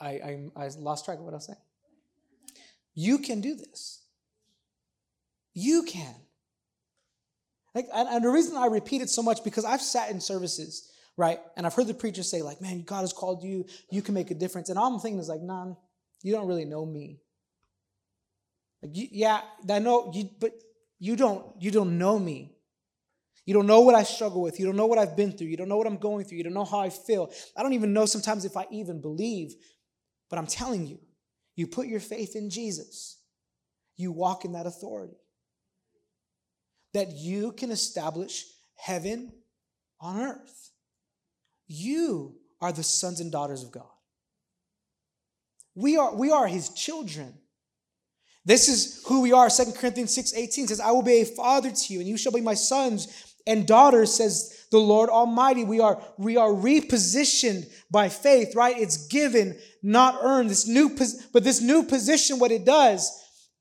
I, 0.00 0.08
I, 0.08 0.50
I 0.56 0.68
lost 0.78 1.04
track 1.04 1.18
of 1.18 1.24
what 1.24 1.34
I 1.34 1.36
was 1.36 1.46
saying. 1.46 1.58
You 2.94 3.18
can 3.18 3.40
do 3.40 3.54
this. 3.54 4.02
You 5.54 5.82
can. 5.82 6.14
Like, 7.74 7.86
and, 7.94 8.08
and 8.08 8.24
the 8.24 8.30
reason 8.30 8.56
I 8.56 8.66
repeat 8.66 9.02
it 9.02 9.10
so 9.10 9.22
much 9.22 9.44
because 9.44 9.64
I've 9.64 9.82
sat 9.82 10.10
in 10.10 10.20
services, 10.20 10.90
right? 11.16 11.38
And 11.56 11.66
I've 11.66 11.74
heard 11.74 11.86
the 11.86 11.94
preacher 11.94 12.22
say, 12.22 12.42
like, 12.42 12.60
man, 12.60 12.82
God 12.82 13.02
has 13.02 13.12
called 13.12 13.44
you, 13.44 13.64
you 13.90 14.02
can 14.02 14.14
make 14.14 14.30
a 14.30 14.34
difference. 14.34 14.68
And 14.68 14.78
all 14.78 14.92
I'm 14.92 15.00
thinking 15.00 15.20
is 15.20 15.28
like, 15.28 15.42
nah, 15.42 15.74
you 16.22 16.32
don't 16.32 16.48
really 16.48 16.64
know 16.64 16.84
me. 16.84 17.20
Like, 18.82 18.96
you, 18.96 19.08
yeah, 19.12 19.42
I 19.68 19.78
know 19.78 20.10
you, 20.14 20.30
but 20.40 20.52
you 20.98 21.14
don't, 21.16 21.44
you 21.60 21.70
don't 21.70 21.98
know 21.98 22.18
me. 22.18 22.56
You 23.46 23.54
don't 23.54 23.66
know 23.66 23.80
what 23.80 23.94
I 23.94 24.02
struggle 24.02 24.42
with. 24.42 24.60
You 24.60 24.66
don't 24.66 24.76
know 24.76 24.86
what 24.86 24.98
I've 24.98 25.16
been 25.16 25.32
through. 25.32 25.48
You 25.48 25.56
don't 25.56 25.68
know 25.68 25.76
what 25.76 25.86
I'm 25.86 25.96
going 25.96 26.24
through. 26.24 26.38
You 26.38 26.44
don't 26.44 26.54
know 26.54 26.64
how 26.64 26.80
I 26.80 26.90
feel. 26.90 27.32
I 27.56 27.62
don't 27.62 27.72
even 27.72 27.92
know 27.92 28.06
sometimes 28.06 28.44
if 28.44 28.56
I 28.56 28.66
even 28.70 29.00
believe. 29.00 29.54
But 30.30 30.38
I'm 30.38 30.46
telling 30.46 30.86
you, 30.86 30.98
you 31.56 31.66
put 31.66 31.88
your 31.88 32.00
faith 32.00 32.36
in 32.36 32.48
Jesus, 32.48 33.18
you 33.96 34.12
walk 34.12 34.44
in 34.44 34.52
that 34.52 34.66
authority. 34.66 35.16
That 36.94 37.12
you 37.12 37.52
can 37.52 37.70
establish 37.70 38.46
heaven 38.76 39.32
on 40.00 40.20
earth. 40.20 40.70
You 41.68 42.36
are 42.60 42.72
the 42.72 42.82
sons 42.82 43.20
and 43.20 43.30
daughters 43.30 43.62
of 43.62 43.70
God. 43.70 43.84
We 45.74 45.96
are, 45.96 46.14
we 46.14 46.32
are 46.32 46.48
his 46.48 46.70
children. 46.70 47.34
This 48.44 48.68
is 48.68 49.04
who 49.06 49.20
we 49.20 49.32
are. 49.32 49.48
2 49.48 49.72
Corinthians 49.76 50.14
6 50.14 50.34
18 50.34 50.68
says, 50.68 50.80
I 50.80 50.90
will 50.90 51.02
be 51.02 51.20
a 51.20 51.24
father 51.24 51.70
to 51.70 51.92
you, 51.92 52.00
and 52.00 52.08
you 52.08 52.16
shall 52.16 52.32
be 52.32 52.40
my 52.40 52.54
sons 52.54 53.29
and 53.46 53.66
daughters, 53.66 54.14
says 54.14 54.66
the 54.70 54.78
Lord 54.78 55.10
Almighty. 55.10 55.64
We 55.64 55.80
are, 55.80 56.00
we 56.18 56.36
are 56.36 56.48
repositioned 56.48 57.66
by 57.90 58.08
faith, 58.08 58.54
right? 58.54 58.78
It's 58.78 59.08
given, 59.08 59.58
not 59.82 60.18
earned. 60.22 60.50
This 60.50 60.66
new, 60.66 60.96
but 61.32 61.44
this 61.44 61.60
new 61.60 61.82
position, 61.82 62.38
what 62.38 62.52
it 62.52 62.64
does 62.64 63.10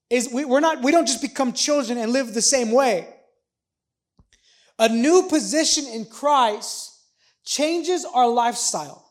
is 0.10 0.30
we, 0.32 0.46
we're 0.46 0.60
not, 0.60 0.82
we 0.82 0.92
don't 0.92 1.08
just 1.08 1.22
become 1.22 1.54
children 1.54 1.98
and 1.98 2.12
live 2.12 2.34
the 2.34 2.42
same 2.42 2.72
way. 2.72 3.08
A 4.78 4.90
new 4.90 5.28
position 5.30 5.86
in 5.88 6.06
Christ 6.06 6.98
changes 7.46 8.06
our 8.06 8.28
lifestyle. 8.28 9.06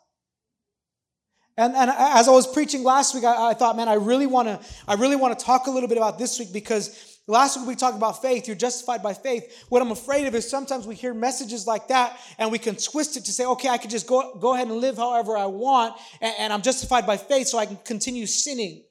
And, 1.58 1.74
and 1.74 1.90
as 1.90 2.28
I 2.28 2.30
was 2.30 2.46
preaching 2.46 2.84
last 2.84 3.16
week, 3.16 3.24
I, 3.24 3.50
I 3.50 3.54
thought, 3.54 3.76
man, 3.76 3.88
I 3.88 3.94
really 3.94 4.26
want 4.26 4.46
to, 4.46 4.60
I 4.86 4.94
really 4.94 5.16
want 5.16 5.36
to 5.36 5.44
talk 5.44 5.66
a 5.66 5.70
little 5.70 5.88
bit 5.88 5.98
about 5.98 6.16
this 6.16 6.38
week 6.38 6.52
because 6.52 7.07
last 7.28 7.56
week 7.58 7.68
we 7.68 7.76
talked 7.76 7.96
about 7.96 8.20
faith. 8.20 8.48
You're 8.48 8.56
justified 8.56 9.02
by 9.02 9.14
faith. 9.14 9.64
What 9.68 9.80
I'm 9.80 9.92
afraid 9.92 10.26
of 10.26 10.34
is 10.34 10.50
sometimes 10.50 10.86
we 10.86 10.96
hear 10.96 11.14
messages 11.14 11.66
like 11.66 11.88
that 11.88 12.18
and 12.38 12.50
we 12.50 12.58
can 12.58 12.74
twist 12.74 13.16
it 13.16 13.24
to 13.26 13.32
say, 13.32 13.44
okay, 13.44 13.68
I 13.68 13.78
could 13.78 13.90
just 13.90 14.06
go, 14.06 14.34
go 14.34 14.54
ahead 14.54 14.66
and 14.66 14.78
live 14.78 14.96
however 14.96 15.36
I 15.36 15.46
want 15.46 15.94
and, 16.20 16.34
and 16.38 16.52
I'm 16.52 16.62
justified 16.62 17.06
by 17.06 17.16
faith 17.16 17.46
so 17.46 17.58
I 17.58 17.66
can 17.66 17.76
continue 17.76 18.26
sinning. 18.26 18.82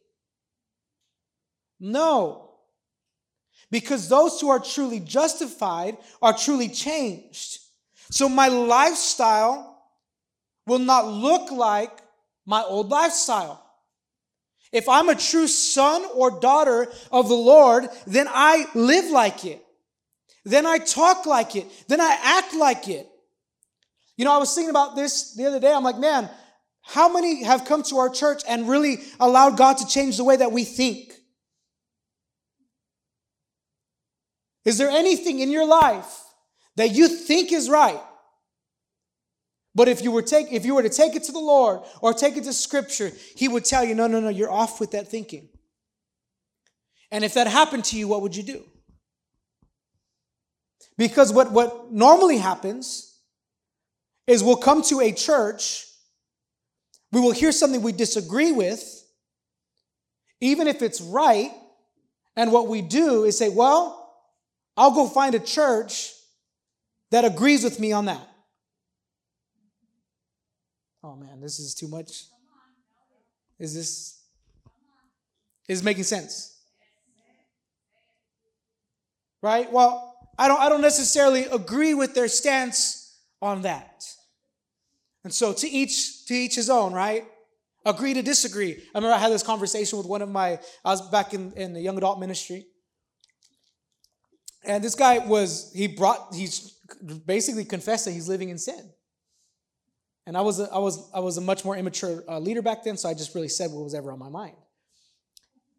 No. 1.79 2.51
Because 3.69 4.07
those 4.07 4.39
who 4.39 4.49
are 4.49 4.59
truly 4.59 4.99
justified 4.99 5.97
are 6.21 6.33
truly 6.33 6.69
changed. 6.69 7.59
So 8.11 8.29
my 8.29 8.47
lifestyle 8.47 9.83
will 10.65 10.79
not 10.79 11.07
look 11.07 11.51
like 11.51 11.91
my 12.45 12.61
old 12.61 12.89
lifestyle. 12.89 13.63
If 14.71 14.89
I'm 14.89 15.09
a 15.09 15.15
true 15.15 15.47
son 15.47 16.05
or 16.13 16.39
daughter 16.39 16.91
of 17.11 17.29
the 17.29 17.35
Lord, 17.35 17.87
then 18.05 18.27
I 18.29 18.65
live 18.75 19.09
like 19.11 19.45
it. 19.45 19.63
Then 20.43 20.65
I 20.65 20.77
talk 20.77 21.25
like 21.25 21.55
it. 21.55 21.65
Then 21.87 22.01
I 22.01 22.17
act 22.21 22.53
like 22.53 22.87
it. 22.87 23.07
You 24.17 24.25
know, 24.25 24.33
I 24.33 24.37
was 24.37 24.53
thinking 24.53 24.69
about 24.69 24.95
this 24.95 25.35
the 25.35 25.45
other 25.45 25.59
day. 25.59 25.73
I'm 25.73 25.83
like, 25.83 25.99
man, 25.99 26.29
how 26.83 27.11
many 27.11 27.43
have 27.43 27.65
come 27.65 27.83
to 27.83 27.97
our 27.97 28.09
church 28.09 28.43
and 28.47 28.67
really 28.67 28.99
allowed 29.19 29.57
God 29.57 29.77
to 29.77 29.87
change 29.87 30.17
the 30.17 30.23
way 30.23 30.37
that 30.37 30.51
we 30.51 30.63
think? 30.63 31.13
Is 34.65 34.77
there 34.77 34.89
anything 34.89 35.39
in 35.39 35.49
your 35.49 35.65
life 35.65 36.23
that 36.75 36.91
you 36.91 37.07
think 37.07 37.51
is 37.51 37.69
right 37.69 38.01
but 39.77 39.87
if 39.87 40.01
you 40.01 40.11
were 40.11 40.23
take 40.23 40.51
if 40.51 40.65
you 40.65 40.73
were 40.73 40.81
to 40.81 40.89
take 40.89 41.15
it 41.15 41.23
to 41.25 41.31
the 41.31 41.39
Lord 41.39 41.81
or 42.01 42.11
take 42.11 42.35
it 42.35 42.43
to 42.45 42.53
scripture, 42.53 43.11
he 43.35 43.47
would 43.47 43.63
tell 43.63 43.83
you, 43.83 43.93
"No, 43.93 44.07
no, 44.07 44.19
no, 44.19 44.29
you're 44.29 44.51
off 44.51 44.79
with 44.79 44.91
that 44.91 45.07
thinking." 45.07 45.49
And 47.11 47.23
if 47.23 47.35
that 47.35 47.45
happened 47.45 47.85
to 47.85 47.97
you, 47.97 48.07
what 48.07 48.23
would 48.23 48.35
you 48.35 48.41
do? 48.41 48.63
Because 50.97 51.31
what, 51.31 51.51
what 51.51 51.91
normally 51.91 52.39
happens 52.39 53.19
is 54.25 54.43
we'll 54.43 54.57
come 54.57 54.81
to 54.81 54.99
a 54.99 55.11
church, 55.11 55.85
we 57.11 57.21
will 57.21 57.31
hear 57.31 57.51
something 57.51 57.83
we 57.83 57.91
disagree 57.91 58.51
with, 58.51 58.81
even 60.41 60.67
if 60.67 60.81
it's 60.81 60.99
right, 60.99 61.51
and 62.35 62.51
what 62.51 62.67
we 62.67 62.81
do 62.81 63.25
is 63.25 63.37
say, 63.37 63.49
Well, 63.49 63.93
I'll 64.75 64.91
go 64.91 65.07
find 65.07 65.35
a 65.35 65.39
church 65.39 66.13
that 67.11 67.25
agrees 67.25 67.63
with 67.63 67.79
me 67.79 67.91
on 67.91 68.05
that. 68.05 68.27
Oh 71.07 71.15
man, 71.15 71.39
this 71.39 71.57
is 71.57 71.73
too 71.73 71.87
much. 71.87 72.25
Is 73.59 73.73
this 73.73 74.23
is 75.69 75.81
making 75.81 76.03
sense? 76.03 76.59
Right? 79.41 79.71
Well, 79.71 80.17
I 80.37 80.49
don't 80.49 80.59
I 80.59 80.67
don't 80.67 80.81
necessarily 80.81 81.45
agree 81.45 81.93
with 81.93 82.13
their 82.13 82.27
stance 82.27 83.19
on 83.41 83.61
that. 83.61 84.05
And 85.23 85.33
so 85.33 85.53
to 85.53 85.69
each 85.69 86.25
to 86.25 86.33
each 86.33 86.55
his 86.55 86.69
own, 86.69 86.91
right? 86.91 87.23
Agree 87.85 88.13
to 88.13 88.21
disagree. 88.21 88.73
I 88.73 88.97
remember 88.97 89.15
I 89.15 89.19
had 89.19 89.31
this 89.31 89.43
conversation 89.43 89.97
with 89.97 90.07
one 90.07 90.21
of 90.21 90.29
my 90.29 90.59
I 90.83 90.89
was 90.89 91.09
back 91.09 91.33
in, 91.33 91.53
in 91.53 91.71
the 91.71 91.79
young 91.79 91.97
adult 91.97 92.19
ministry. 92.19 92.65
And 94.65 94.83
this 94.83 94.95
guy 94.95 95.19
was 95.19 95.71
he 95.73 95.87
brought 95.87 96.35
he's 96.35 96.77
basically 97.25 97.63
confessed 97.63 98.03
that 98.03 98.11
he's 98.11 98.27
living 98.27 98.49
in 98.49 98.57
sin. 98.57 98.91
And 100.27 100.37
I 100.37 100.41
was 100.41 100.59
a, 100.59 100.69
I 100.73 100.77
was 100.79 101.09
I 101.13 101.21
was 101.21 101.37
a 101.37 101.41
much 101.41 101.63
more 101.63 101.77
immature 101.77 102.21
uh, 102.27 102.37
leader 102.37 102.61
back 102.61 102.83
then, 102.83 102.97
so 102.97 103.07
I 103.07 103.13
just 103.13 103.33
really 103.33 103.47
said 103.47 103.71
what 103.71 103.81
was 103.81 103.95
ever 103.95 104.11
on 104.11 104.19
my 104.19 104.27
mind. 104.27 104.57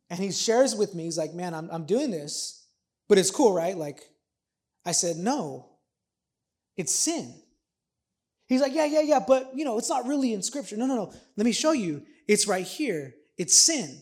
And 0.09 0.19
he 0.19 0.33
shares 0.33 0.75
with 0.75 0.95
me, 0.95 1.05
he's 1.05 1.19
like, 1.19 1.35
"Man, 1.35 1.53
I'm 1.53 1.69
I'm 1.71 1.85
doing 1.85 2.11
this, 2.11 2.67
but 3.11 3.19
it's 3.19 3.31
cool, 3.31 3.53
right?" 3.53 3.77
Like, 3.77 4.01
I 4.87 4.93
said, 4.93 5.17
"No, 5.17 5.69
it's 6.79 6.95
sin." 6.95 7.35
He's 8.47 8.63
like, 8.63 8.73
"Yeah, 8.75 8.87
yeah, 8.87 9.03
yeah, 9.03 9.21
but 9.21 9.51
you 9.55 9.67
know, 9.67 9.77
it's 9.77 9.91
not 9.91 10.07
really 10.07 10.33
in 10.33 10.43
Scripture." 10.43 10.79
No, 10.79 10.87
no, 10.87 10.97
no. 10.97 11.13
Let 11.37 11.45
me 11.45 11.53
show 11.53 11.73
you. 11.73 12.03
It's 12.27 12.49
right 12.49 12.67
here. 12.67 13.15
It's 13.37 13.55
sin. 13.55 14.01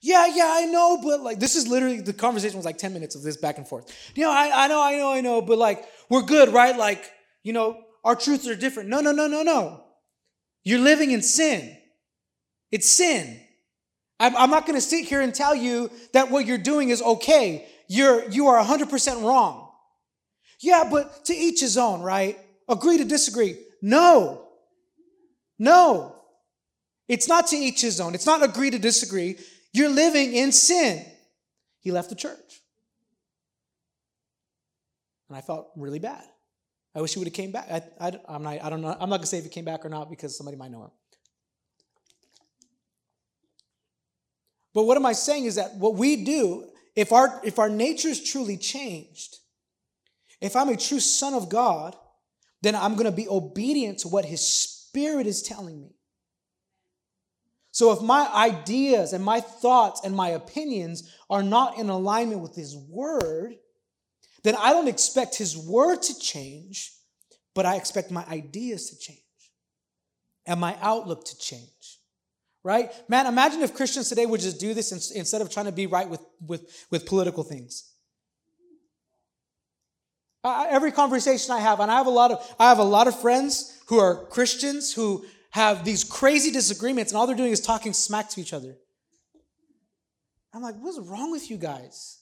Yeah, 0.00 0.26
yeah, 0.26 0.50
I 0.56 0.66
know, 0.66 1.00
but 1.00 1.20
like 1.20 1.38
this 1.38 1.54
is 1.54 1.68
literally 1.68 2.00
the 2.00 2.12
conversation 2.12 2.56
was 2.56 2.66
like 2.66 2.78
10 2.78 2.92
minutes 2.92 3.14
of 3.14 3.22
this 3.22 3.36
back 3.36 3.58
and 3.58 3.66
forth. 3.66 3.96
You 4.16 4.24
know, 4.24 4.32
I, 4.32 4.64
I 4.64 4.66
know, 4.66 4.82
I 4.82 4.96
know, 4.96 5.12
I 5.12 5.20
know, 5.20 5.40
but 5.40 5.58
like 5.58 5.84
we're 6.08 6.22
good, 6.22 6.48
right? 6.48 6.76
Like, 6.76 7.08
you 7.44 7.52
know, 7.52 7.80
our 8.04 8.16
truths 8.16 8.46
are 8.48 8.54
different. 8.54 8.88
No, 8.88 9.00
no, 9.00 9.12
no, 9.12 9.26
no, 9.26 9.42
no. 9.42 9.84
You're 10.64 10.80
living 10.80 11.10
in 11.10 11.22
sin. 11.22 11.76
It's 12.70 12.88
sin. 12.88 13.40
I'm, 14.20 14.36
I'm 14.36 14.50
not 14.50 14.66
going 14.66 14.76
to 14.76 14.80
sit 14.80 15.04
here 15.04 15.20
and 15.20 15.34
tell 15.34 15.54
you 15.54 15.90
that 16.12 16.30
what 16.30 16.46
you're 16.46 16.58
doing 16.58 16.90
is 16.90 17.00
okay. 17.00 17.66
You're, 17.88 18.28
you 18.28 18.48
are 18.48 18.62
100% 18.62 19.22
wrong. 19.22 19.70
Yeah, 20.60 20.88
but 20.90 21.24
to 21.26 21.34
each 21.34 21.60
his 21.60 21.78
own, 21.78 22.02
right? 22.02 22.36
Agree 22.68 22.98
to 22.98 23.04
disagree. 23.04 23.56
No. 23.80 24.44
No. 25.58 26.16
It's 27.08 27.28
not 27.28 27.46
to 27.48 27.56
each 27.56 27.80
his 27.80 28.00
own. 28.00 28.14
It's 28.14 28.26
not 28.26 28.42
agree 28.42 28.70
to 28.70 28.78
disagree. 28.78 29.36
You're 29.72 29.88
living 29.88 30.34
in 30.34 30.52
sin. 30.52 31.04
He 31.80 31.92
left 31.92 32.10
the 32.10 32.16
church. 32.16 32.62
And 35.28 35.36
I 35.36 35.40
felt 35.40 35.68
really 35.76 35.98
bad. 35.98 36.24
I 36.98 37.00
wish 37.00 37.12
he 37.12 37.20
would 37.20 37.28
have 37.28 37.34
came 37.34 37.52
back. 37.52 37.70
I, 37.70 38.08
I, 38.08 38.20
I'm 38.28 38.42
not, 38.42 38.60
I 38.60 38.68
don't 38.68 38.82
know. 38.82 38.96
I'm 38.98 39.08
not 39.08 39.20
to 39.20 39.26
say 39.28 39.38
if 39.38 39.44
he 39.44 39.50
came 39.50 39.64
back 39.64 39.86
or 39.86 39.88
not 39.88 40.10
because 40.10 40.36
somebody 40.36 40.56
might 40.56 40.72
know 40.72 40.82
him. 40.82 40.90
But 44.74 44.82
what 44.82 44.96
am 44.96 45.06
I 45.06 45.12
saying 45.12 45.44
is 45.44 45.54
that 45.54 45.76
what 45.76 45.94
we 45.94 46.24
do, 46.24 46.68
if 46.96 47.12
our, 47.12 47.40
if 47.44 47.60
our 47.60 47.68
nature 47.68 48.08
is 48.08 48.28
truly 48.28 48.56
changed, 48.56 49.36
if 50.40 50.56
I'm 50.56 50.70
a 50.70 50.76
true 50.76 50.98
son 50.98 51.34
of 51.34 51.48
God, 51.48 51.94
then 52.62 52.74
I'm 52.74 52.96
to 53.04 53.12
be 53.12 53.28
obedient 53.28 54.00
to 54.00 54.08
what 54.08 54.24
his 54.24 54.44
spirit 54.44 55.28
is 55.28 55.40
telling 55.40 55.80
me. 55.80 55.94
So 57.70 57.92
if 57.92 58.02
my 58.02 58.28
ideas 58.34 59.12
and 59.12 59.24
my 59.24 59.40
thoughts 59.40 60.00
and 60.02 60.16
my 60.16 60.30
opinions 60.30 61.14
are 61.30 61.44
not 61.44 61.78
in 61.78 61.90
alignment 61.90 62.40
with 62.40 62.56
his 62.56 62.76
word, 62.76 63.54
then 64.48 64.56
I 64.56 64.72
don't 64.72 64.88
expect 64.88 65.36
his 65.36 65.58
word 65.58 66.00
to 66.02 66.18
change, 66.18 66.94
but 67.54 67.66
I 67.66 67.76
expect 67.76 68.10
my 68.10 68.24
ideas 68.24 68.88
to 68.88 68.98
change 68.98 69.20
and 70.46 70.58
my 70.58 70.74
outlook 70.80 71.26
to 71.26 71.38
change. 71.38 71.98
Right? 72.64 72.90
Man, 73.10 73.26
imagine 73.26 73.60
if 73.60 73.74
Christians 73.74 74.08
today 74.08 74.24
would 74.24 74.40
just 74.40 74.58
do 74.58 74.72
this 74.72 75.12
instead 75.12 75.42
of 75.42 75.50
trying 75.50 75.66
to 75.66 75.72
be 75.72 75.86
right 75.86 76.08
with, 76.08 76.22
with, 76.46 76.86
with 76.90 77.04
political 77.04 77.42
things. 77.44 77.92
Every 80.42 80.92
conversation 80.92 81.52
I 81.52 81.60
have, 81.60 81.80
and 81.80 81.90
I 81.90 81.96
have 81.96 82.06
a 82.06 82.10
lot 82.10 82.30
of 82.32 82.56
I 82.58 82.70
have 82.70 82.78
a 82.78 82.84
lot 82.84 83.06
of 83.06 83.20
friends 83.20 83.78
who 83.88 83.98
are 83.98 84.24
Christians 84.26 84.94
who 84.94 85.26
have 85.50 85.84
these 85.84 86.04
crazy 86.04 86.50
disagreements, 86.50 87.12
and 87.12 87.18
all 87.18 87.26
they're 87.26 87.36
doing 87.36 87.52
is 87.52 87.60
talking 87.60 87.92
smack 87.92 88.30
to 88.30 88.40
each 88.40 88.54
other. 88.54 88.76
I'm 90.54 90.62
like, 90.62 90.76
what's 90.76 90.98
wrong 90.98 91.32
with 91.32 91.50
you 91.50 91.58
guys? 91.58 92.17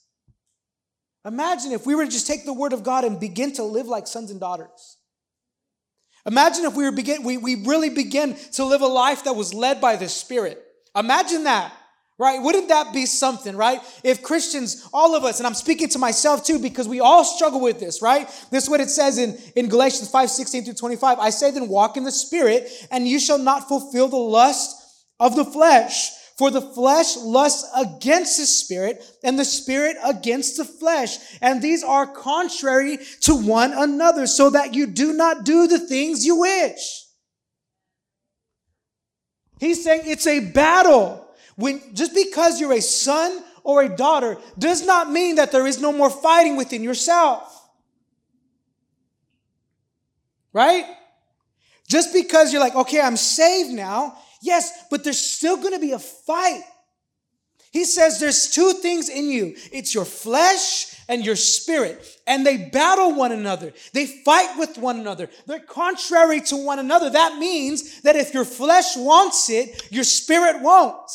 Imagine 1.27 1.73
if 1.73 1.85
we 1.85 1.93
were 1.93 2.05
to 2.05 2.11
just 2.11 2.25
take 2.25 2.45
the 2.45 2.53
word 2.53 2.73
of 2.73 2.83
God 2.83 3.03
and 3.03 3.19
begin 3.19 3.51
to 3.53 3.63
live 3.63 3.87
like 3.87 4.07
sons 4.07 4.31
and 4.31 4.39
daughters. 4.39 4.97
Imagine 6.25 6.65
if 6.65 6.75
we 6.75 6.83
were 6.83 6.91
begin, 6.91 7.23
we, 7.23 7.37
we 7.37 7.65
really 7.65 7.89
begin 7.89 8.35
to 8.53 8.65
live 8.65 8.81
a 8.81 8.87
life 8.87 9.25
that 9.25 9.33
was 9.33 9.53
led 9.53 9.81
by 9.81 9.97
the 9.97 10.09
Spirit. 10.09 10.63
Imagine 10.95 11.43
that 11.43 11.73
right? 12.19 12.41
Wouldn't 12.41 12.69
that 12.69 12.93
be 12.93 13.05
something, 13.05 13.55
right? 13.55 13.79
If 14.03 14.23
Christians, 14.23 14.87
all 14.91 15.15
of 15.15 15.23
us, 15.23 15.39
and 15.39 15.45
I'm 15.45 15.53
speaking 15.53 15.89
to 15.89 15.99
myself 15.99 16.43
too, 16.43 16.59
because 16.59 16.87
we 16.87 16.99
all 16.99 17.23
struggle 17.23 17.61
with 17.61 17.79
this, 17.79 18.01
right? 18.01 18.27
This 18.49 18.63
is 18.63 18.69
what 18.69 18.81
it 18.81 18.89
says 18.89 19.17
in, 19.17 19.37
in 19.55 19.69
Galatians 19.69 20.09
5 20.09 20.29
16 20.29 20.65
through 20.65 20.73
25. 20.73 21.19
I 21.19 21.29
say 21.29 21.51
then, 21.51 21.67
walk 21.67 21.97
in 21.97 22.03
the 22.03 22.11
Spirit, 22.11 22.69
and 22.91 23.07
you 23.07 23.19
shall 23.19 23.37
not 23.37 23.67
fulfill 23.67 24.07
the 24.07 24.17
lust 24.17 24.75
of 25.19 25.35
the 25.35 25.45
flesh. 25.45 26.09
For 26.37 26.51
the 26.51 26.61
flesh 26.61 27.17
lusts 27.17 27.67
against 27.75 28.37
the 28.37 28.45
spirit, 28.45 29.03
and 29.23 29.39
the 29.39 29.45
spirit 29.45 29.97
against 30.03 30.57
the 30.57 30.65
flesh. 30.65 31.17
And 31.41 31.61
these 31.63 31.83
are 31.83 32.05
contrary 32.05 32.99
to 33.21 33.35
one 33.35 33.73
another, 33.73 34.27
so 34.27 34.51
that 34.51 34.75
you 34.75 34.85
do 34.85 35.13
not 35.13 35.45
do 35.45 35.67
the 35.67 35.79
things 35.79 36.25
you 36.25 36.35
wish. 36.41 37.05
He's 39.59 39.83
saying 39.83 40.03
it's 40.05 40.27
a 40.27 40.39
battle. 40.51 41.25
When, 41.55 41.81
just 41.95 42.13
because 42.13 42.61
you're 42.61 42.73
a 42.73 42.81
son 42.81 43.43
or 43.63 43.81
a 43.81 43.89
daughter 43.89 44.37
does 44.59 44.85
not 44.85 45.11
mean 45.11 45.37
that 45.37 45.51
there 45.51 45.65
is 45.65 45.81
no 45.81 45.91
more 45.91 46.11
fighting 46.11 46.55
within 46.55 46.83
yourself. 46.83 47.67
Right? 50.53 50.85
Just 51.87 52.13
because 52.13 52.53
you're 52.53 52.61
like, 52.61 52.75
okay, 52.75 53.01
I'm 53.01 53.17
saved 53.17 53.71
now. 53.71 54.17
Yes, 54.41 54.85
but 54.89 55.03
there's 55.03 55.19
still 55.19 55.57
going 55.57 55.73
to 55.73 55.79
be 55.79 55.91
a 55.91 55.99
fight. 55.99 56.63
He 57.71 57.85
says 57.85 58.19
there's 58.19 58.49
two 58.49 58.73
things 58.73 59.09
in 59.09 59.29
you 59.29 59.55
it's 59.71 59.93
your 59.93 60.05
flesh 60.05 60.95
and 61.09 61.25
your 61.25 61.35
spirit. 61.35 62.05
And 62.25 62.45
they 62.45 62.57
battle 62.57 63.13
one 63.13 63.31
another. 63.31 63.73
They 63.93 64.05
fight 64.05 64.57
with 64.57 64.77
one 64.77 64.99
another. 64.99 65.29
They're 65.45 65.59
contrary 65.59 66.41
to 66.41 66.57
one 66.57 66.79
another. 66.79 67.09
That 67.09 67.37
means 67.37 68.01
that 68.01 68.15
if 68.15 68.33
your 68.33 68.45
flesh 68.45 68.97
wants 68.97 69.49
it, 69.49 69.87
your 69.91 70.03
spirit 70.03 70.61
won't. 70.61 71.09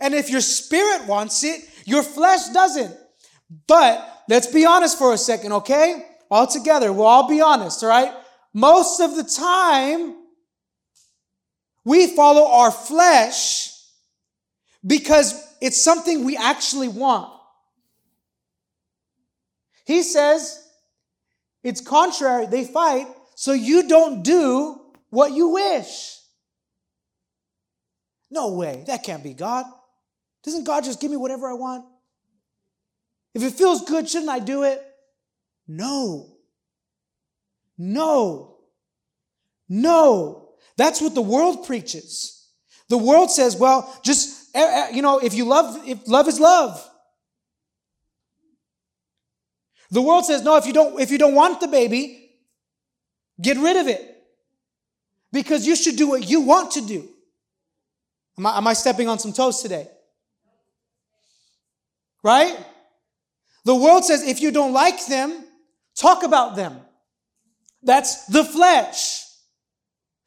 And 0.00 0.14
if 0.14 0.30
your 0.30 0.40
spirit 0.40 1.06
wants 1.06 1.44
it, 1.44 1.60
your 1.86 2.02
flesh 2.02 2.48
doesn't. 2.48 2.94
But 3.66 4.24
let's 4.28 4.48
be 4.48 4.66
honest 4.66 4.98
for 4.98 5.12
a 5.12 5.18
second, 5.18 5.52
okay? 5.52 6.04
All 6.30 6.46
together, 6.46 6.92
we'll 6.92 7.06
all 7.06 7.28
be 7.28 7.40
honest, 7.40 7.82
all 7.82 7.88
right? 7.88 8.12
Most 8.52 9.00
of 9.00 9.16
the 9.16 9.24
time, 9.24 10.16
we 11.84 12.06
follow 12.08 12.46
our 12.46 12.70
flesh 12.70 13.70
because 14.86 15.34
it's 15.60 15.82
something 15.82 16.24
we 16.24 16.36
actually 16.36 16.88
want. 16.88 17.30
He 19.86 20.02
says 20.02 20.66
it's 21.62 21.80
contrary, 21.80 22.46
they 22.46 22.64
fight, 22.64 23.06
so 23.34 23.52
you 23.52 23.88
don't 23.88 24.22
do 24.22 24.80
what 25.10 25.32
you 25.32 25.48
wish. 25.48 26.18
No 28.30 28.52
way, 28.52 28.84
that 28.86 29.02
can't 29.02 29.22
be 29.22 29.32
God. 29.32 29.66
Doesn't 30.42 30.64
God 30.64 30.84
just 30.84 31.00
give 31.00 31.10
me 31.10 31.16
whatever 31.16 31.48
I 31.48 31.54
want? 31.54 31.86
If 33.34 33.42
it 33.42 33.52
feels 33.52 33.84
good, 33.84 34.08
shouldn't 34.08 34.30
I 34.30 34.38
do 34.38 34.62
it? 34.62 34.82
No. 35.66 36.36
No. 37.78 38.56
No. 39.68 40.43
That's 40.76 41.00
what 41.00 41.14
the 41.14 41.22
world 41.22 41.66
preaches. 41.66 42.48
The 42.88 42.98
world 42.98 43.30
says, 43.30 43.56
well, 43.56 43.98
just, 44.04 44.54
eh, 44.54 44.60
eh, 44.60 44.94
you 44.94 45.02
know, 45.02 45.18
if 45.18 45.34
you 45.34 45.44
love, 45.44 45.86
if 45.86 46.06
love 46.06 46.28
is 46.28 46.38
love. 46.38 46.90
The 49.90 50.02
world 50.02 50.24
says, 50.26 50.42
no, 50.42 50.56
if 50.56 50.66
you 50.66 50.72
don't, 50.72 51.00
if 51.00 51.10
you 51.10 51.18
don't 51.18 51.34
want 51.34 51.60
the 51.60 51.68
baby, 51.68 52.30
get 53.40 53.56
rid 53.56 53.76
of 53.76 53.86
it. 53.86 54.10
Because 55.32 55.66
you 55.66 55.76
should 55.76 55.96
do 55.96 56.08
what 56.08 56.28
you 56.28 56.40
want 56.40 56.72
to 56.72 56.80
do. 56.80 57.08
Am 58.38 58.46
I, 58.46 58.58
am 58.58 58.66
I 58.66 58.72
stepping 58.72 59.08
on 59.08 59.18
some 59.18 59.32
toes 59.32 59.62
today? 59.62 59.88
Right? 62.22 62.56
The 63.64 63.74
world 63.74 64.04
says 64.04 64.22
if 64.22 64.40
you 64.40 64.50
don't 64.50 64.72
like 64.72 65.06
them, 65.06 65.44
talk 65.96 66.22
about 66.22 66.56
them. 66.56 66.80
That's 67.82 68.26
the 68.26 68.44
flesh. 68.44 69.23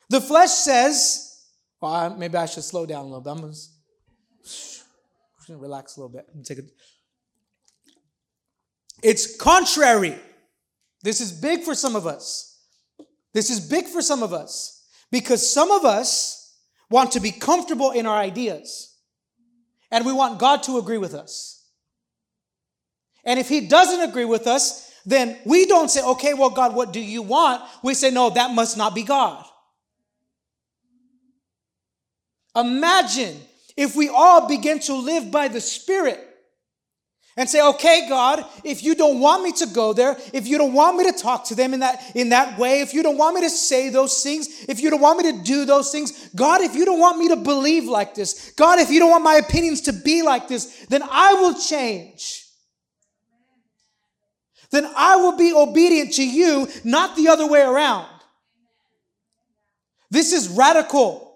The 0.10 0.22
flesh 0.22 0.52
says, 0.52 1.46
oh, 1.82 1.92
well, 1.92 2.16
maybe 2.18 2.38
I 2.38 2.46
should 2.46 2.64
slow 2.64 2.86
down 2.86 3.02
a 3.02 3.08
little 3.08 3.22
bit. 3.22 3.32
I'm 3.32 3.44
going 5.48 5.60
to 5.60 5.62
relax 5.62 5.98
a 5.98 6.02
little 6.02 6.16
bit. 6.16 6.26
take 6.46 6.60
it. 6.60 6.66
It's 9.04 9.38
contrary. 9.38 10.16
This 11.04 11.22
is 11.22 11.32
big 11.32 11.62
for 11.62 11.76
some 11.76 11.96
of 11.96 12.08
us. 12.08 12.60
This 13.34 13.50
is 13.50 13.60
big 13.60 13.86
for 13.86 14.02
some 14.02 14.24
of 14.24 14.34
us 14.34 14.88
because 15.12 15.48
some 15.48 15.72
of 15.72 15.86
us 15.86 16.58
want 16.90 17.12
to 17.12 17.20
be 17.20 17.32
comfortable 17.32 17.92
in 17.92 18.06
our 18.06 18.18
ideas 18.18 18.96
and 19.92 20.06
we 20.06 20.14
want 20.14 20.40
God 20.40 20.64
to 20.64 20.78
agree 20.78 20.98
with 20.98 21.14
us. 21.14 21.66
And 23.24 23.40
if 23.40 23.50
he 23.50 23.68
doesn't 23.68 24.10
agree 24.10 24.26
with 24.26 24.48
us, 24.48 24.92
then 25.06 25.38
we 25.46 25.66
don't 25.66 25.90
say, 25.90 26.04
okay, 26.04 26.34
well, 26.34 26.50
God, 26.50 26.76
what 26.76 26.92
do 26.92 27.00
you 27.00 27.22
want? 27.22 27.62
We 27.84 27.94
say, 27.94 28.10
no, 28.10 28.30
that 28.32 28.52
must 28.52 28.78
not 28.78 28.96
be 28.96 29.04
God. 29.04 29.46
Imagine 32.58 33.40
if 33.76 33.96
we 33.96 34.10
all 34.10 34.48
begin 34.48 34.80
to 34.80 34.96
live 34.96 35.32
by 35.32 35.48
the 35.48 35.62
Spirit 35.62 36.24
and 37.36 37.48
say, 37.48 37.62
okay, 37.62 38.08
God, 38.10 38.44
if 38.64 38.84
you 38.84 38.96
don't 38.96 39.20
want 39.20 39.44
me 39.44 39.52
to 39.54 39.68
go 39.68 39.94
there, 39.94 40.18
if 40.34 40.48
you 40.48 40.58
don't 40.58 40.74
want 40.74 40.98
me 40.98 41.04
to 41.04 41.12
talk 41.12 41.46
to 41.46 41.56
them 41.56 41.74
in 41.76 41.82
that, 41.82 42.16
in 42.16 42.30
that 42.30 42.58
way, 42.58 42.82
if 42.82 42.94
you 42.96 43.04
don't 43.04 43.18
want 43.18 43.36
me 43.36 43.42
to 43.42 43.50
say 43.50 43.90
those 43.90 44.24
things, 44.24 44.66
if 44.68 44.80
you 44.80 44.90
don't 44.90 45.02
want 45.02 45.24
me 45.24 45.32
to 45.32 45.44
do 45.44 45.66
those 45.66 45.92
things, 45.92 46.30
God, 46.36 46.62
if 46.62 46.74
you 46.74 46.84
don't 46.84 47.00
want 47.00 47.20
me 47.20 47.28
to 47.28 47.36
believe 47.36 47.86
like 47.86 48.16
this, 48.16 48.52
God, 48.58 48.80
if 48.80 48.90
you 48.90 49.00
don't 49.00 49.12
want 49.12 49.24
my 49.24 49.36
opinions 49.36 49.82
to 49.82 49.94
be 49.94 50.24
like 50.24 50.48
this, 50.48 50.88
then 50.88 51.04
I 51.04 51.34
will 51.34 51.54
change 51.54 52.48
then 54.72 54.90
I 54.96 55.16
will 55.18 55.38
be 55.38 55.54
obedient 55.54 56.14
to 56.14 56.28
you, 56.28 56.68
not 56.84 57.16
the 57.16 57.30
other 57.30 57.48
way 57.48 57.62
around. 57.62 58.08
This 60.10 60.34
is 60.34 60.50
radical. 60.50 61.27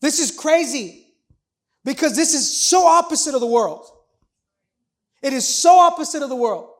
This 0.00 0.18
is 0.18 0.30
crazy 0.30 1.06
because 1.84 2.16
this 2.16 2.34
is 2.34 2.64
so 2.64 2.86
opposite 2.86 3.34
of 3.34 3.40
the 3.40 3.46
world. 3.46 3.86
It 5.22 5.32
is 5.32 5.46
so 5.46 5.78
opposite 5.78 6.22
of 6.22 6.28
the 6.28 6.36
world. 6.36 6.70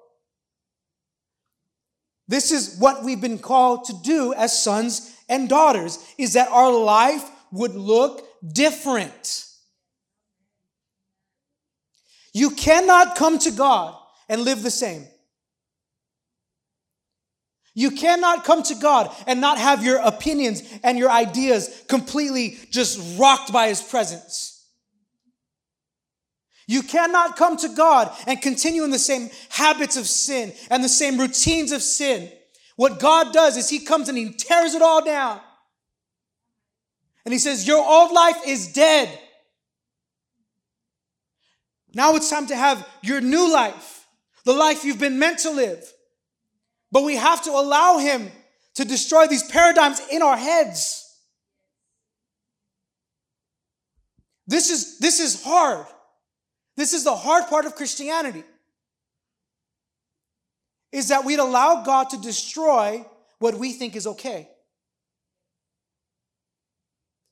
This 2.28 2.50
is 2.50 2.76
what 2.78 3.04
we've 3.04 3.20
been 3.20 3.38
called 3.38 3.84
to 3.84 3.94
do 4.02 4.34
as 4.34 4.62
sons 4.62 5.16
and 5.28 5.48
daughters 5.48 5.98
is 6.18 6.32
that 6.34 6.48
our 6.48 6.72
life 6.72 7.24
would 7.52 7.74
look 7.74 8.26
different. 8.52 9.44
You 12.32 12.50
cannot 12.50 13.16
come 13.16 13.38
to 13.40 13.50
God 13.50 13.96
and 14.28 14.42
live 14.42 14.62
the 14.62 14.70
same. 14.70 15.06
You 17.78 17.90
cannot 17.90 18.44
come 18.44 18.62
to 18.62 18.74
God 18.74 19.14
and 19.26 19.38
not 19.38 19.58
have 19.58 19.84
your 19.84 19.98
opinions 19.98 20.62
and 20.82 20.96
your 20.96 21.10
ideas 21.10 21.84
completely 21.88 22.58
just 22.70 23.18
rocked 23.18 23.52
by 23.52 23.68
His 23.68 23.82
presence. 23.82 24.66
You 26.66 26.82
cannot 26.82 27.36
come 27.36 27.58
to 27.58 27.68
God 27.68 28.10
and 28.26 28.40
continue 28.40 28.82
in 28.82 28.90
the 28.90 28.98
same 28.98 29.28
habits 29.50 29.98
of 29.98 30.06
sin 30.06 30.54
and 30.70 30.82
the 30.82 30.88
same 30.88 31.20
routines 31.20 31.70
of 31.70 31.82
sin. 31.82 32.32
What 32.76 32.98
God 32.98 33.34
does 33.34 33.58
is 33.58 33.68
He 33.68 33.80
comes 33.80 34.08
and 34.08 34.16
He 34.16 34.32
tears 34.32 34.72
it 34.72 34.80
all 34.80 35.04
down. 35.04 35.38
And 37.26 37.34
He 37.34 37.38
says, 37.38 37.66
Your 37.66 37.86
old 37.86 38.10
life 38.10 38.38
is 38.46 38.72
dead. 38.72 39.20
Now 41.92 42.16
it's 42.16 42.30
time 42.30 42.46
to 42.46 42.56
have 42.56 42.88
your 43.02 43.20
new 43.20 43.52
life, 43.52 44.06
the 44.46 44.54
life 44.54 44.82
you've 44.82 44.98
been 44.98 45.18
meant 45.18 45.40
to 45.40 45.50
live. 45.50 45.92
But 46.92 47.04
we 47.04 47.16
have 47.16 47.42
to 47.44 47.50
allow 47.50 47.98
Him 47.98 48.30
to 48.74 48.84
destroy 48.84 49.26
these 49.26 49.42
paradigms 49.42 50.00
in 50.10 50.22
our 50.22 50.36
heads. 50.36 51.02
This 54.46 54.70
is, 54.70 54.98
this 54.98 55.18
is 55.18 55.42
hard. 55.42 55.86
This 56.76 56.92
is 56.92 57.04
the 57.04 57.16
hard 57.16 57.46
part 57.48 57.64
of 57.64 57.74
Christianity. 57.74 58.44
is 60.92 61.08
that 61.08 61.24
we'd 61.24 61.38
allow 61.38 61.82
God 61.82 62.10
to 62.10 62.16
destroy 62.16 63.04
what 63.38 63.54
we 63.54 63.72
think 63.72 63.96
is 63.96 64.06
okay. 64.06 64.48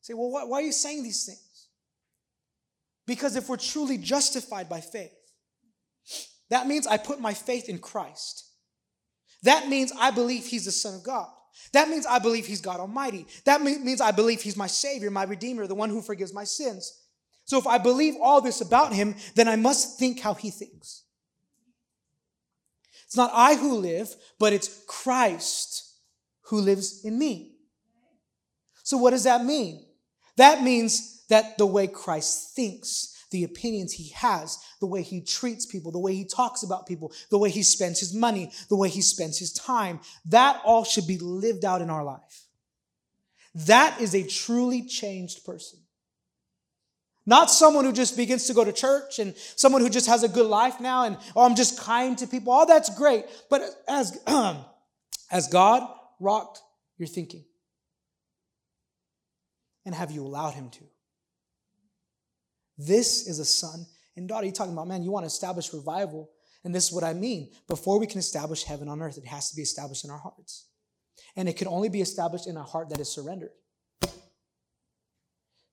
Say, 0.03 0.13
well, 0.13 0.31
why, 0.31 0.45
why 0.45 0.59
are 0.59 0.63
you 0.63 0.73
saying 0.73 1.03
these 1.03 1.25
things? 1.25 1.69
Because 3.07 3.37
if 3.37 3.49
we're 3.49 3.57
truly 3.57 3.97
justified 3.97 4.69
by 4.69 4.81
faith, 4.81 5.15
that 6.51 6.67
means 6.67 6.87
I 6.87 6.99
put 6.99 7.21
my 7.21 7.33
faith 7.33 7.69
in 7.69 7.79
Christ. 7.79 8.45
That 9.45 9.69
means 9.69 9.93
I 9.99 10.11
believe 10.11 10.45
He's 10.45 10.65
the 10.65 10.73
Son 10.73 10.95
of 10.95 11.05
God. 11.05 11.29
That 11.73 11.89
means 11.89 12.05
I 12.07 12.19
believe 12.19 12.47
He's 12.47 12.61
God 12.61 12.81
Almighty. 12.81 13.27
That 13.45 13.63
means 13.63 14.01
I 14.01 14.11
believe 14.11 14.43
He's 14.43 14.57
my 14.57 14.67
Savior, 14.67 15.11
my 15.11 15.25
Redeemer, 15.25 15.67
the 15.67 15.75
one 15.75 15.91
who 15.91 16.03
forgives 16.03 16.35
my 16.35 16.45
sins. 16.45 17.01
So 17.45 17.59
if 17.59 17.67
I 17.67 17.79
believe 17.79 18.15
all 18.21 18.41
this 18.41 18.61
about 18.61 18.93
Him, 18.93 19.15
then 19.35 19.49
I 19.49 19.57
must 19.57 19.99
think 19.99 20.21
how 20.21 20.35
He 20.35 20.51
thinks. 20.51 21.03
It's 23.07 23.17
not 23.17 23.31
I 23.33 23.55
who 23.55 23.77
live, 23.77 24.15
but 24.41 24.53
it's 24.53 24.83
Christ 24.87 25.93
who 26.47 26.61
lives 26.61 27.05
in 27.05 27.19
me. 27.19 27.53
So 28.83 28.97
what 28.97 29.11
does 29.11 29.25
that 29.25 29.45
mean? 29.45 29.85
That 30.37 30.63
means 30.63 31.25
that 31.29 31.57
the 31.59 31.67
way 31.67 31.87
Christ 31.87 32.55
thinks, 32.57 33.14
the 33.35 33.43
opinions 33.43 33.93
he 33.93 34.11
has, 34.11 34.65
the 34.79 34.87
way 34.87 35.03
he 35.03 35.21
treats 35.21 35.67
people, 35.67 35.91
the 35.91 35.99
way 35.99 36.15
he 36.15 36.25
talks 36.25 36.63
about 36.63 36.87
people, 36.87 37.13
the 37.31 37.39
way 37.39 37.51
he 37.51 37.65
spends 37.65 37.99
his 37.99 38.15
money, 38.15 38.53
the 38.69 38.77
way 38.77 38.89
he 38.89 39.03
spends 39.03 39.41
his 39.41 39.53
time, 39.53 39.99
that 40.25 40.63
all 40.65 40.85
should 40.85 41.09
be 41.09 41.19
lived 41.19 41.65
out 41.65 41.83
in 41.83 41.91
our 41.91 42.05
life. 42.05 42.47
That 43.57 44.01
is 44.01 44.15
a 44.15 44.25
truly 44.25 44.83
changed 44.83 45.45
person. 45.45 45.81
Not 47.27 47.51
someone 47.51 47.85
who 47.85 47.93
just 47.93 48.17
begins 48.17 48.47
to 48.47 48.55
go 48.55 48.65
to 48.65 48.73
church 48.73 49.19
and 49.19 49.35
someone 49.57 49.83
who 49.83 49.91
just 49.91 50.07
has 50.07 50.23
a 50.23 50.29
good 50.29 50.47
life 50.47 50.79
now 50.79 51.05
and, 51.05 51.17
oh, 51.35 51.45
I'm 51.45 51.57
just 51.57 51.81
kind 51.81 52.17
to 52.19 52.29
people. 52.29 52.53
All 52.53 52.67
that's 52.67 52.97
great. 52.97 53.25
But 53.51 53.63
as, 53.89 54.17
as 55.33 55.49
God 55.49 55.91
rocked 56.21 56.61
your 56.99 57.09
thinking, 57.09 57.45
and 59.85 59.93
have 59.93 60.13
you 60.13 60.25
allowed 60.25 60.55
him 60.55 60.71
to? 60.71 60.85
This 62.77 63.27
is 63.27 63.39
a 63.39 63.45
son 63.45 63.87
and 64.17 64.29
daughter. 64.29 64.47
You're 64.47 64.55
talking 64.55 64.73
about, 64.73 64.89
man, 64.89 65.03
you 65.03 65.11
want 65.11 65.25
to 65.25 65.29
establish 65.29 65.73
revival. 65.73 66.31
And 66.65 66.75
this 66.75 66.87
is 66.87 66.93
what 66.93 67.05
I 67.05 67.13
mean. 67.13 67.51
Before 67.69 67.99
we 67.99 68.07
can 68.07 68.19
establish 68.19 68.65
heaven 68.65 68.89
on 68.89 69.03
earth, 69.03 69.19
it 69.19 69.27
has 69.27 69.51
to 69.51 69.57
be 69.57 69.63
established 69.63 70.05
in 70.05 70.11
our 70.11 70.19
hearts. 70.19 70.69
And 71.37 71.49
it 71.49 71.57
can 71.57 71.69
only 71.69 71.89
be 71.89 72.01
established 72.01 72.47
in 72.47 72.57
a 72.57 72.63
heart 72.63 72.91
that 72.91 73.01
is 73.01 73.13
surrendered. 73.13 73.51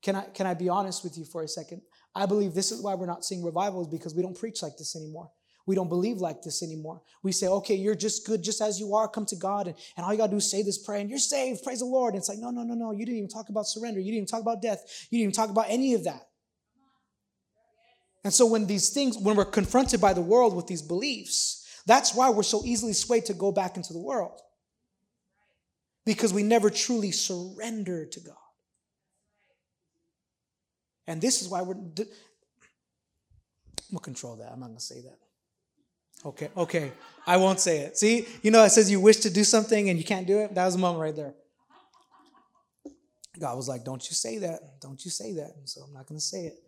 Can 0.02 0.16
I, 0.16 0.22
can 0.34 0.48
I 0.48 0.54
be 0.54 0.68
honest 0.68 1.04
with 1.04 1.18
you 1.18 1.26
for 1.26 1.44
a 1.44 1.48
second? 1.48 1.82
I 2.16 2.26
believe 2.26 2.54
this 2.54 2.72
is 2.72 2.82
why 2.82 2.96
we're 2.96 3.06
not 3.06 3.24
seeing 3.24 3.44
revivals 3.44 3.88
because 3.88 4.16
we 4.16 4.22
don't 4.22 4.38
preach 4.38 4.62
like 4.64 4.78
this 4.78 4.96
anymore. 4.96 5.32
We 5.68 5.76
don't 5.76 5.90
believe 5.90 6.18
like 6.18 6.42
this 6.42 6.64
anymore. 6.64 7.02
We 7.22 7.32
say, 7.32 7.48
okay, 7.48 7.76
you're 7.76 7.96
just 7.96 8.26
good 8.26 8.44
just 8.44 8.62
as 8.62 8.80
you 8.80 8.96
are. 8.96 9.08
Come 9.08 9.28
to 9.28 9.36
God. 9.36 9.68
And, 9.68 9.76
and 9.96 10.04
all 10.04 10.12
you 10.12 10.18
got 10.18 10.26
to 10.26 10.32
do 10.32 10.38
is 10.38 10.50
say 10.50 10.64
this 10.64 10.80
prayer 10.80 11.00
and 11.00 11.10
you're 11.10 11.20
saved. 11.20 11.64
Praise 11.64 11.80
the 11.80 11.86
Lord. 11.86 12.16
And 12.16 12.20
it's 12.20 12.30
like, 12.30 12.40
no, 12.40 12.50
no, 12.50 12.64
no, 12.64 12.74
no. 12.74 12.92
You 12.92 13.06
didn't 13.06 13.20
even 13.20 13.30
talk 13.30 13.50
about 13.50 13.68
surrender. 13.68 14.00
You 14.00 14.08
didn't 14.08 14.18
even 14.18 14.28
talk 14.28 14.42
about 14.42 14.62
death. 14.62 14.84
You 15.12 15.20
didn't 15.20 15.34
even 15.34 15.36
talk 15.36 15.52
about 15.52 15.68
any 15.70 15.94
of 15.94 16.04
that. 16.06 16.28
And 18.24 18.34
so 18.34 18.46
when 18.46 18.68
these 18.68 18.90
things, 18.90 19.18
when 19.18 19.36
we're 19.36 19.46
confronted 19.46 20.00
by 20.00 20.14
the 20.14 20.22
world 20.22 20.56
with 20.56 20.68
these 20.68 20.82
beliefs, 20.82 21.66
that's 21.86 22.14
why 22.14 22.30
we're 22.30 22.44
so 22.44 22.62
easily 22.64 22.94
swayed 22.94 23.26
to 23.26 23.34
go 23.34 23.52
back 23.52 23.78
into 23.78 23.94
the 23.94 24.00
world. 24.00 24.40
Because 26.06 26.34
we 26.34 26.44
never 26.44 26.70
truly 26.70 27.12
surrender 27.12 28.06
to 28.06 28.20
God. 28.20 28.36
And 31.08 31.22
this 31.22 31.42
is 31.42 31.50
why 31.50 31.62
we're. 31.62 31.76
We'll 33.92 34.00
control 34.00 34.38
that. 34.38 34.52
I'm 34.52 34.60
not 34.60 34.74
to 34.74 34.80
say 34.80 35.02
that. 35.02 35.18
Okay, 36.24 36.50
okay. 36.56 36.92
I 37.28 37.38
won't 37.38 37.60
say 37.60 37.80
it. 37.80 37.98
See, 37.98 38.28
you 38.42 38.52
know, 38.52 38.64
it 38.64 38.70
says 38.70 38.90
you 38.90 39.02
wish 39.02 39.18
to 39.18 39.30
do 39.30 39.44
something 39.44 39.90
and 39.90 39.98
you 39.98 40.06
can't 40.06 40.28
do 40.28 40.40
it. 40.40 40.56
That 40.56 40.66
was 40.66 40.76
a 40.76 40.78
moment 40.78 41.02
right 41.02 41.16
there. 41.16 41.34
God 43.40 43.58
was 43.58 43.68
like, 43.68 43.84
Don't 43.84 44.08
you 44.08 44.14
say 44.14 44.38
that. 44.38 44.80
Don't 44.80 45.04
you 45.04 45.12
say 45.12 45.34
that. 45.34 45.56
And 45.58 45.68
so 45.68 45.82
I'm 45.82 45.94
not 45.94 46.08
going 46.08 46.20
to 46.20 46.26
say 46.26 46.46
it. 46.46 46.64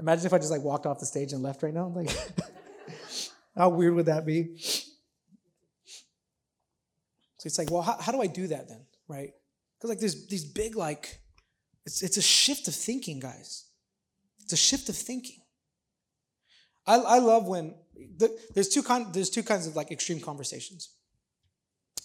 Imagine 0.00 0.26
if 0.26 0.32
I 0.32 0.38
just 0.38 0.50
like 0.50 0.62
walked 0.62 0.86
off 0.86 1.00
the 1.00 1.06
stage 1.06 1.32
and 1.32 1.42
left 1.42 1.62
right 1.62 1.74
now. 1.74 1.88
Like, 1.88 2.10
how 3.56 3.68
weird 3.70 3.94
would 3.94 4.06
that 4.06 4.24
be? 4.24 4.56
So 7.38 7.46
it's 7.46 7.58
like, 7.58 7.70
well, 7.70 7.82
how, 7.82 7.96
how 8.00 8.12
do 8.12 8.20
I 8.20 8.26
do 8.26 8.46
that 8.48 8.68
then? 8.68 8.80
Right? 9.08 9.32
Because 9.76 9.90
like 9.90 9.98
there's 10.00 10.26
these 10.26 10.44
big, 10.44 10.76
like, 10.76 11.20
it's, 11.86 12.02
it's 12.02 12.16
a 12.16 12.22
shift 12.22 12.68
of 12.68 12.74
thinking, 12.74 13.20
guys. 13.20 13.64
It's 14.42 14.52
a 14.52 14.56
shift 14.56 14.88
of 14.88 14.96
thinking. 14.96 15.40
I, 16.86 16.96
I 16.96 17.18
love 17.18 17.46
when 17.46 17.74
the, 18.16 18.36
there's 18.54 18.68
two 18.70 18.82
kind 18.82 19.12
there's 19.12 19.28
two 19.28 19.42
kinds 19.42 19.66
of 19.66 19.76
like 19.76 19.90
extreme 19.90 20.20
conversations. 20.20 20.90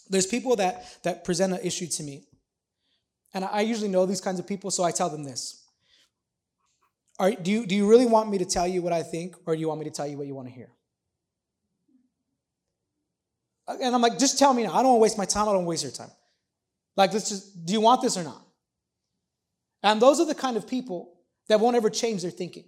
There's 0.10 0.28
people 0.28 0.58
that 0.58 1.02
that 1.04 1.24
present 1.24 1.54
an 1.54 1.60
issue 1.64 1.88
to 1.88 2.04
me, 2.04 2.28
and 3.34 3.46
I 3.46 3.62
usually 3.62 3.88
know 3.88 4.06
these 4.06 4.20
kinds 4.20 4.40
of 4.40 4.48
people, 4.48 4.72
so 4.72 4.84
I 4.84 4.92
tell 4.92 5.10
them 5.10 5.24
this. 5.24 5.63
Are, 7.20 7.32
do, 7.32 7.52
you, 7.52 7.66
do 7.66 7.76
you 7.76 7.88
really 7.88 8.06
want 8.06 8.30
me 8.30 8.40
to 8.40 8.46
tell 8.46 8.68
you 8.68 8.82
what 8.82 8.94
I 8.94 9.04
think, 9.04 9.36
or 9.46 9.56
do 9.56 9.62
you 9.62 9.68
want 9.68 9.80
me 9.80 9.86
to 9.86 9.92
tell 9.92 10.08
you 10.08 10.18
what 10.18 10.28
you 10.28 10.36
want 10.36 10.48
to 10.48 10.54
hear? 10.54 10.70
And 13.68 13.96
I'm 13.96 14.02
like, 14.02 14.20
just 14.20 14.40
tell 14.40 14.54
me 14.54 14.64
now. 14.64 14.74
I 14.74 14.84
don't 14.84 14.94
want 14.94 14.98
to 14.98 15.04
waste 15.04 15.18
my 15.18 15.26
time. 15.26 15.48
I 15.48 15.54
don't 15.54 15.66
waste 15.66 15.84
your 15.84 15.92
time. 15.92 16.12
Like, 16.96 17.14
let's 17.14 17.30
just, 17.30 17.66
do 17.66 17.74
you 17.74 17.82
want 17.82 18.02
this 18.02 18.18
or 18.18 18.24
not? 18.24 18.46
And 19.84 20.02
those 20.02 20.20
are 20.20 20.26
the 20.26 20.36
kind 20.36 20.58
of 20.58 20.68
people 20.68 21.14
that 21.48 21.60
won't 21.60 21.76
ever 21.76 21.90
change 21.90 22.22
their 22.24 22.32
thinking. 22.32 22.66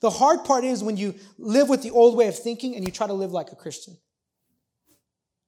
The 0.00 0.10
hard 0.10 0.44
part 0.44 0.64
is 0.64 0.82
when 0.82 0.96
you 0.96 1.14
live 1.38 1.68
with 1.68 1.82
the 1.82 1.90
old 1.90 2.16
way 2.16 2.28
of 2.28 2.38
thinking 2.38 2.76
and 2.76 2.84
you 2.84 2.90
try 2.90 3.06
to 3.06 3.12
live 3.12 3.32
like 3.32 3.52
a 3.52 3.56
Christian. 3.56 3.96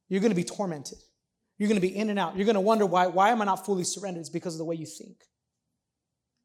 You're 0.08 0.20
going 0.20 0.30
to 0.30 0.36
be 0.36 0.44
tormented. 0.44 0.98
You're 1.58 1.68
going 1.68 1.80
to 1.80 1.86
be 1.86 1.94
in 1.94 2.10
and 2.10 2.18
out. 2.18 2.36
You're 2.36 2.44
going 2.44 2.54
to 2.54 2.60
wonder 2.60 2.86
why, 2.86 3.06
why 3.06 3.30
am 3.30 3.42
I 3.42 3.46
not 3.46 3.66
fully 3.66 3.84
surrendered? 3.84 4.20
It's 4.20 4.28
because 4.28 4.54
of 4.54 4.58
the 4.58 4.64
way 4.64 4.76
you 4.76 4.86
think. 4.86 5.16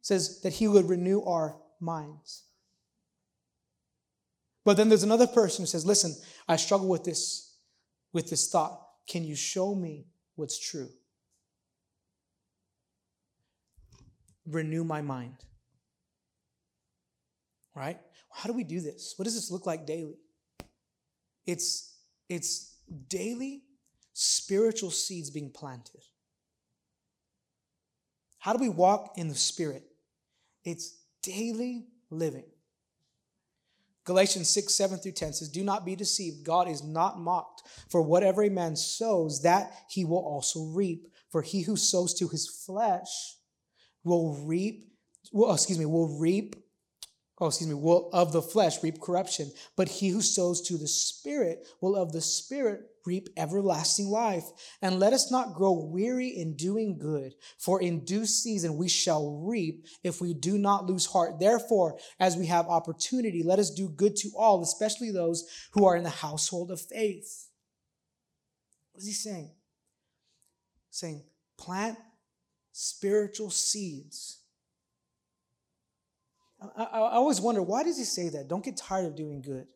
Says 0.04 0.42
that 0.42 0.54
he 0.54 0.68
would 0.68 0.88
renew 0.88 1.24
our 1.24 1.58
minds. 1.80 2.44
But 4.64 4.78
then 4.78 4.88
there's 4.88 5.04
another 5.04 5.26
person 5.28 5.64
who 5.64 5.68
says, 5.68 5.86
listen, 5.86 6.16
I 6.48 6.58
struggle 6.58 6.88
with 6.88 7.04
this, 7.04 7.58
with 8.14 8.30
this 8.30 8.48
thought. 8.48 8.80
Can 9.08 9.24
you 9.24 9.36
show 9.36 9.74
me 9.74 10.06
what's 10.36 10.60
true? 10.60 10.90
Renew 14.46 14.84
my 14.84 15.02
mind 15.02 15.38
right? 17.76 18.00
How 18.30 18.48
do 18.48 18.54
we 18.54 18.64
do 18.64 18.80
this? 18.80 19.14
What 19.18 19.26
does 19.26 19.36
this 19.36 19.52
look 19.52 19.66
like 19.66 19.86
daily? 19.86 20.18
It's, 21.46 21.96
it's 22.30 22.76
daily 23.10 23.64
spiritual 24.14 24.92
seeds 24.92 25.30
being 25.30 25.50
planted. 25.50 26.02
How 28.40 28.54
do 28.54 28.60
we 28.60 28.70
walk 28.70 29.14
in 29.18 29.30
the 29.30 29.36
Spirit? 29.36 29.84
It's 30.64 30.98
daily 31.22 31.86
living. 32.10 32.46
Galatians 34.06 34.50
6, 34.50 34.74
7 34.74 34.98
through 34.98 35.14
10 35.14 35.34
says, 35.34 35.50
Do 35.50 35.64
not 35.64 35.86
be 35.86 35.96
deceived. 35.96 36.44
God 36.44 36.68
is 36.68 36.84
not 36.84 37.20
mocked. 37.20 37.64
For 37.90 38.02
whatever 38.02 38.44
a 38.44 38.50
man 38.50 38.76
sows, 38.76 39.42
that 39.44 39.72
he 39.90 40.04
will 40.04 40.18
also 40.18 40.66
reap. 40.66 41.08
For 41.30 41.42
he 41.42 41.62
who 41.62 41.78
sows 41.78 42.14
to 42.16 42.28
his 42.28 42.48
flesh 42.48 43.38
will 44.04 44.34
reap, 44.34 44.92
well, 45.32 45.54
excuse 45.54 45.80
me, 45.80 45.86
will 45.86 46.20
reap 46.20 46.58
oh, 47.40 47.48
excuse 47.48 47.68
me, 47.68 47.76
will 47.76 48.10
of 48.14 48.32
the 48.32 48.42
flesh 48.42 48.82
reap 48.84 49.02
corruption, 49.02 49.52
but 49.76 49.90
he 49.90 50.10
who 50.10 50.22
sows 50.22 50.62
to 50.62 50.78
the 50.78 50.88
Spirit 50.88 51.68
will 51.82 51.96
of 51.96 52.12
the 52.12 52.22
Spirit 52.22 52.90
reap 53.06 53.30
everlasting 53.38 54.08
life. 54.08 54.46
And 54.82 55.00
let 55.00 55.14
us 55.14 55.32
not 55.32 55.54
grow 55.54 55.74
weary 55.74 56.30
in 56.30 56.56
doing 56.56 56.98
good, 56.98 57.36
for 57.58 57.82
in 57.82 58.06
due 58.06 58.26
season 58.26 58.78
we 58.78 58.88
shall 58.88 59.42
reap 59.46 59.86
if 60.04 60.22
we 60.22 60.34
do 60.34 60.58
not 60.58 60.86
lose 60.86 61.06
heart. 61.06 61.40
Therefore, 61.40 61.98
as 62.20 62.38
we 62.38 62.48
have 62.48 62.68
opportunity, 62.68 63.44
let 63.44 63.60
us 63.60 63.70
do 63.70 63.90
good 63.90 64.16
to 64.18 64.32
all, 64.38 64.62
especially 64.62 65.12
those 65.12 65.46
who 65.72 65.86
are 65.86 65.96
in 65.96 66.04
the 66.04 66.10
household 66.10 66.72
of 66.72 66.82
faith. 66.82 67.50
What 68.92 69.02
is 69.02 69.08
he 69.08 69.14
saying? 69.14 69.52
Saying, 70.92 71.24
plant 71.58 71.98
spiritual 72.72 73.50
seeds 73.50 74.40
I, 76.78 76.84
I, 76.84 77.00
always 77.16 77.42
wonder 77.42 77.62
why 77.62 77.84
does 77.84 77.98
he 77.98 78.04
say 78.04 78.30
that? 78.30 78.48
Don't 78.48 78.64
get 78.64 78.78
tired 78.78 79.06
of 79.06 79.16
doing 79.16 79.42
good. 79.42 79.68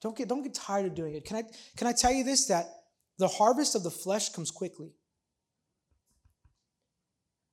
Don't 0.00 0.16
get, 0.16 0.28
don't 0.28 0.42
get 0.42 0.54
tired 0.54 0.86
of 0.86 0.94
doing 0.94 1.14
it. 1.14 1.24
Can 1.24 1.36
I, 1.36 1.42
can 1.76 1.86
I 1.86 1.92
tell 1.92 2.12
you 2.12 2.24
this? 2.24 2.46
That 2.46 2.66
the 3.18 3.28
harvest 3.28 3.74
of 3.74 3.82
the 3.82 3.90
flesh 3.90 4.30
comes 4.30 4.50
quickly. 4.50 4.92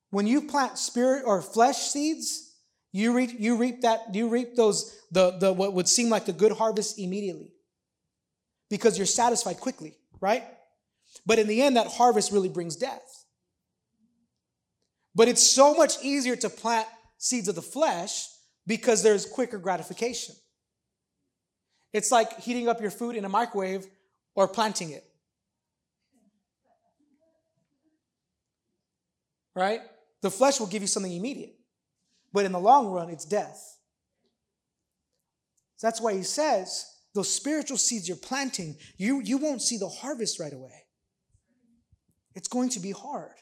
When 0.10 0.26
you 0.26 0.44
plant 0.44 0.78
spirit 0.78 1.24
or 1.26 1.42
flesh 1.42 1.78
seeds, 1.78 2.56
you 2.94 3.14
reap, 3.14 3.32
you 3.38 3.58
reap 3.58 3.82
that, 3.82 4.16
you 4.16 4.30
reap 4.30 4.56
those, 4.56 4.98
the, 5.12 5.38
the 5.38 5.52
what 5.52 5.74
would 5.74 5.90
seem 5.90 6.10
like 6.10 6.26
the 6.26 6.34
good 6.34 6.54
harvest 6.54 6.98
immediately. 6.98 7.52
Because 8.70 8.98
you're 8.98 9.06
satisfied 9.06 9.60
quickly, 9.60 9.98
right? 10.22 10.44
But 11.26 11.40
in 11.40 11.48
the 11.48 11.62
end, 11.62 11.76
that 11.76 11.88
harvest 11.88 12.32
really 12.32 12.50
brings 12.50 12.76
death. 12.76 13.26
But 15.14 15.28
it's 15.28 15.44
so 15.44 15.74
much 15.74 16.02
easier 16.02 16.36
to 16.38 16.50
plant 16.50 16.88
seeds 17.18 17.48
of 17.48 17.56
the 17.56 17.62
flesh 17.62 18.28
because 18.66 19.04
there's 19.04 19.26
quicker 19.26 19.58
gratification. 19.58 20.36
It's 21.94 22.12
like 22.12 22.40
heating 22.40 22.68
up 22.68 22.82
your 22.82 22.92
food 22.92 23.16
in 23.16 23.26
a 23.26 23.30
microwave 23.30 23.88
or 24.36 24.48
planting 24.48 24.92
it. 24.92 25.04
Right? 29.56 29.82
The 30.22 30.30
flesh 30.30 30.60
will 30.60 30.68
give 30.68 30.82
you 30.82 30.88
something 30.88 31.12
immediate, 31.12 31.56
but 32.32 32.46
in 32.46 32.52
the 32.52 32.60
long 32.60 32.88
run, 32.88 33.10
it's 33.10 33.26
death. 33.26 33.78
That's 35.82 36.02
why 36.02 36.14
he 36.14 36.24
says 36.24 36.86
those 37.14 37.34
spiritual 37.34 37.78
seeds 37.78 38.08
you're 38.08 38.18
planting, 38.18 38.78
you, 38.98 39.22
you 39.22 39.38
won't 39.38 39.62
see 39.62 39.78
the 39.78 39.88
harvest 39.88 40.40
right 40.40 40.54
away. 40.54 40.86
It's 42.36 42.48
going 42.48 42.70
to 42.70 42.80
be 42.80 42.92
hard. 42.92 43.34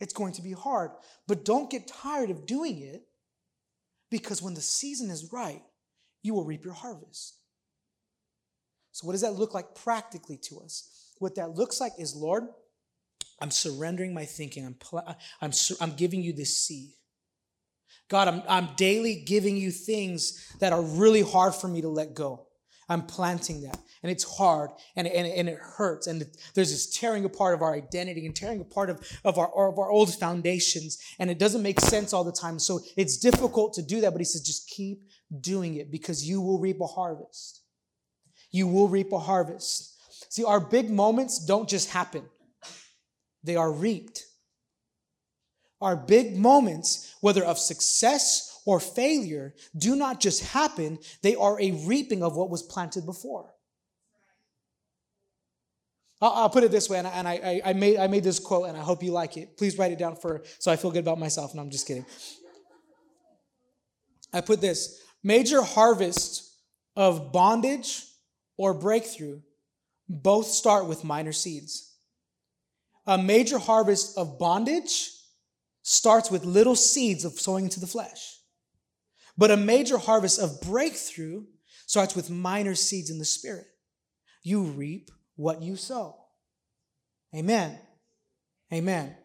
It's 0.00 0.12
going 0.12 0.34
to 0.34 0.42
be 0.42 0.52
hard. 0.52 0.90
But 1.26 1.44
don't 1.44 1.70
get 1.70 1.86
tired 1.86 2.30
of 2.30 2.46
doing 2.46 2.80
it 2.80 3.02
because 4.10 4.42
when 4.42 4.54
the 4.54 4.60
season 4.60 5.10
is 5.10 5.32
right, 5.32 5.62
you 6.22 6.34
will 6.34 6.44
reap 6.44 6.64
your 6.64 6.74
harvest. 6.74 7.36
So, 8.92 9.06
what 9.06 9.12
does 9.12 9.22
that 9.22 9.34
look 9.34 9.54
like 9.54 9.74
practically 9.74 10.36
to 10.48 10.60
us? 10.60 11.12
What 11.18 11.36
that 11.36 11.50
looks 11.50 11.80
like 11.80 11.92
is, 11.98 12.14
Lord, 12.14 12.44
I'm 13.40 13.50
surrendering 13.50 14.12
my 14.12 14.24
thinking. 14.24 14.66
I'm, 14.66 14.74
pl- 14.74 15.16
I'm, 15.40 15.52
I'm 15.80 15.92
giving 15.92 16.22
you 16.22 16.32
this 16.32 16.56
seed. 16.56 16.90
God, 18.08 18.28
I'm, 18.28 18.42
I'm 18.48 18.68
daily 18.76 19.22
giving 19.24 19.56
you 19.56 19.70
things 19.70 20.54
that 20.58 20.72
are 20.72 20.82
really 20.82 21.22
hard 21.22 21.54
for 21.54 21.68
me 21.68 21.80
to 21.80 21.88
let 21.88 22.14
go. 22.14 22.46
I'm 22.88 23.02
planting 23.02 23.62
that. 23.62 23.78
And 24.02 24.10
it's 24.10 24.24
hard 24.24 24.70
and, 24.96 25.06
and, 25.06 25.26
and 25.26 25.48
it 25.48 25.58
hurts. 25.58 26.08
And 26.08 26.26
there's 26.54 26.72
this 26.72 26.98
tearing 26.98 27.24
apart 27.24 27.54
of 27.54 27.62
our 27.62 27.72
identity 27.72 28.26
and 28.26 28.34
tearing 28.34 28.60
apart 28.60 28.90
of, 28.90 29.00
of, 29.24 29.38
our, 29.38 29.46
of 29.46 29.78
our 29.78 29.90
old 29.90 30.12
foundations. 30.12 30.98
And 31.20 31.30
it 31.30 31.38
doesn't 31.38 31.62
make 31.62 31.80
sense 31.80 32.12
all 32.12 32.24
the 32.24 32.32
time. 32.32 32.58
So 32.58 32.80
it's 32.96 33.18
difficult 33.18 33.74
to 33.74 33.82
do 33.82 34.00
that. 34.00 34.10
But 34.10 34.20
he 34.20 34.24
says, 34.24 34.40
just 34.40 34.68
keep 34.68 35.02
doing 35.38 35.74
it 35.74 35.90
because 35.90 36.28
you 36.28 36.40
will 36.40 36.58
reap 36.58 36.80
a 36.80 36.86
harvest. 36.86 37.62
You 38.50 38.66
will 38.66 38.88
reap 38.88 39.12
a 39.12 39.18
harvest. 39.18 39.96
See, 40.32 40.44
our 40.44 40.60
big 40.60 40.90
moments 40.90 41.44
don't 41.44 41.68
just 41.68 41.90
happen, 41.90 42.24
they 43.42 43.56
are 43.56 43.70
reaped. 43.70 44.24
Our 45.80 45.96
big 45.96 46.36
moments, 46.36 47.14
whether 47.22 47.42
of 47.42 47.58
success 47.58 48.60
or 48.66 48.80
failure, 48.80 49.54
do 49.78 49.96
not 49.96 50.20
just 50.20 50.44
happen, 50.44 50.98
they 51.22 51.34
are 51.34 51.58
a 51.58 51.70
reaping 51.86 52.22
of 52.22 52.36
what 52.36 52.50
was 52.50 52.62
planted 52.62 53.06
before. 53.06 53.54
I'll, 56.22 56.50
put 56.50 56.64
it 56.64 56.70
this 56.70 56.90
way, 56.90 56.98
and, 56.98 57.06
I, 57.06 57.10
and 57.10 57.26
I, 57.26 57.62
I, 57.64 57.72
made, 57.72 57.98
I 57.98 58.06
made 58.06 58.24
this 58.24 58.38
quote, 58.38 58.68
and 58.68 58.76
I 58.76 58.82
hope 58.82 59.02
you 59.02 59.10
like 59.10 59.38
it. 59.38 59.56
Please 59.56 59.78
write 59.78 59.90
it 59.90 59.98
down 59.98 60.16
for 60.16 60.42
so 60.58 60.70
I 60.70 60.76
feel 60.76 60.90
good 60.90 61.00
about 61.00 61.18
myself. 61.18 61.54
No, 61.54 61.62
I'm 61.62 61.70
just 61.70 61.86
kidding. 61.86 62.04
I 64.30 64.42
put 64.42 64.60
this 64.60 65.02
major 65.22 65.62
harvests 65.62 66.56
of 66.96 67.32
bondage 67.32 68.04
or 68.56 68.74
breakthrough 68.74 69.40
both 70.08 70.46
start 70.46 70.86
with 70.86 71.04
minor 71.04 71.32
seeds. 71.32 71.94
A 73.06 73.16
major 73.16 73.58
harvest 73.58 74.18
of 74.18 74.38
bondage 74.38 75.10
starts 75.82 76.30
with 76.30 76.44
little 76.44 76.76
seeds 76.76 77.24
of 77.24 77.32
sowing 77.32 77.64
into 77.64 77.80
the 77.80 77.86
flesh. 77.86 78.36
But 79.38 79.50
a 79.50 79.56
major 79.56 79.98
harvest 79.98 80.38
of 80.38 80.60
breakthrough 80.60 81.44
starts 81.86 82.14
with 82.14 82.28
minor 82.28 82.74
seeds 82.74 83.10
in 83.10 83.18
the 83.18 83.24
spirit. 83.24 83.66
You 84.42 84.62
reap 84.62 85.10
what 85.36 85.62
you 85.62 85.76
sow. 85.76 86.16
Amen. 87.34 87.78
Amen. 88.72 89.16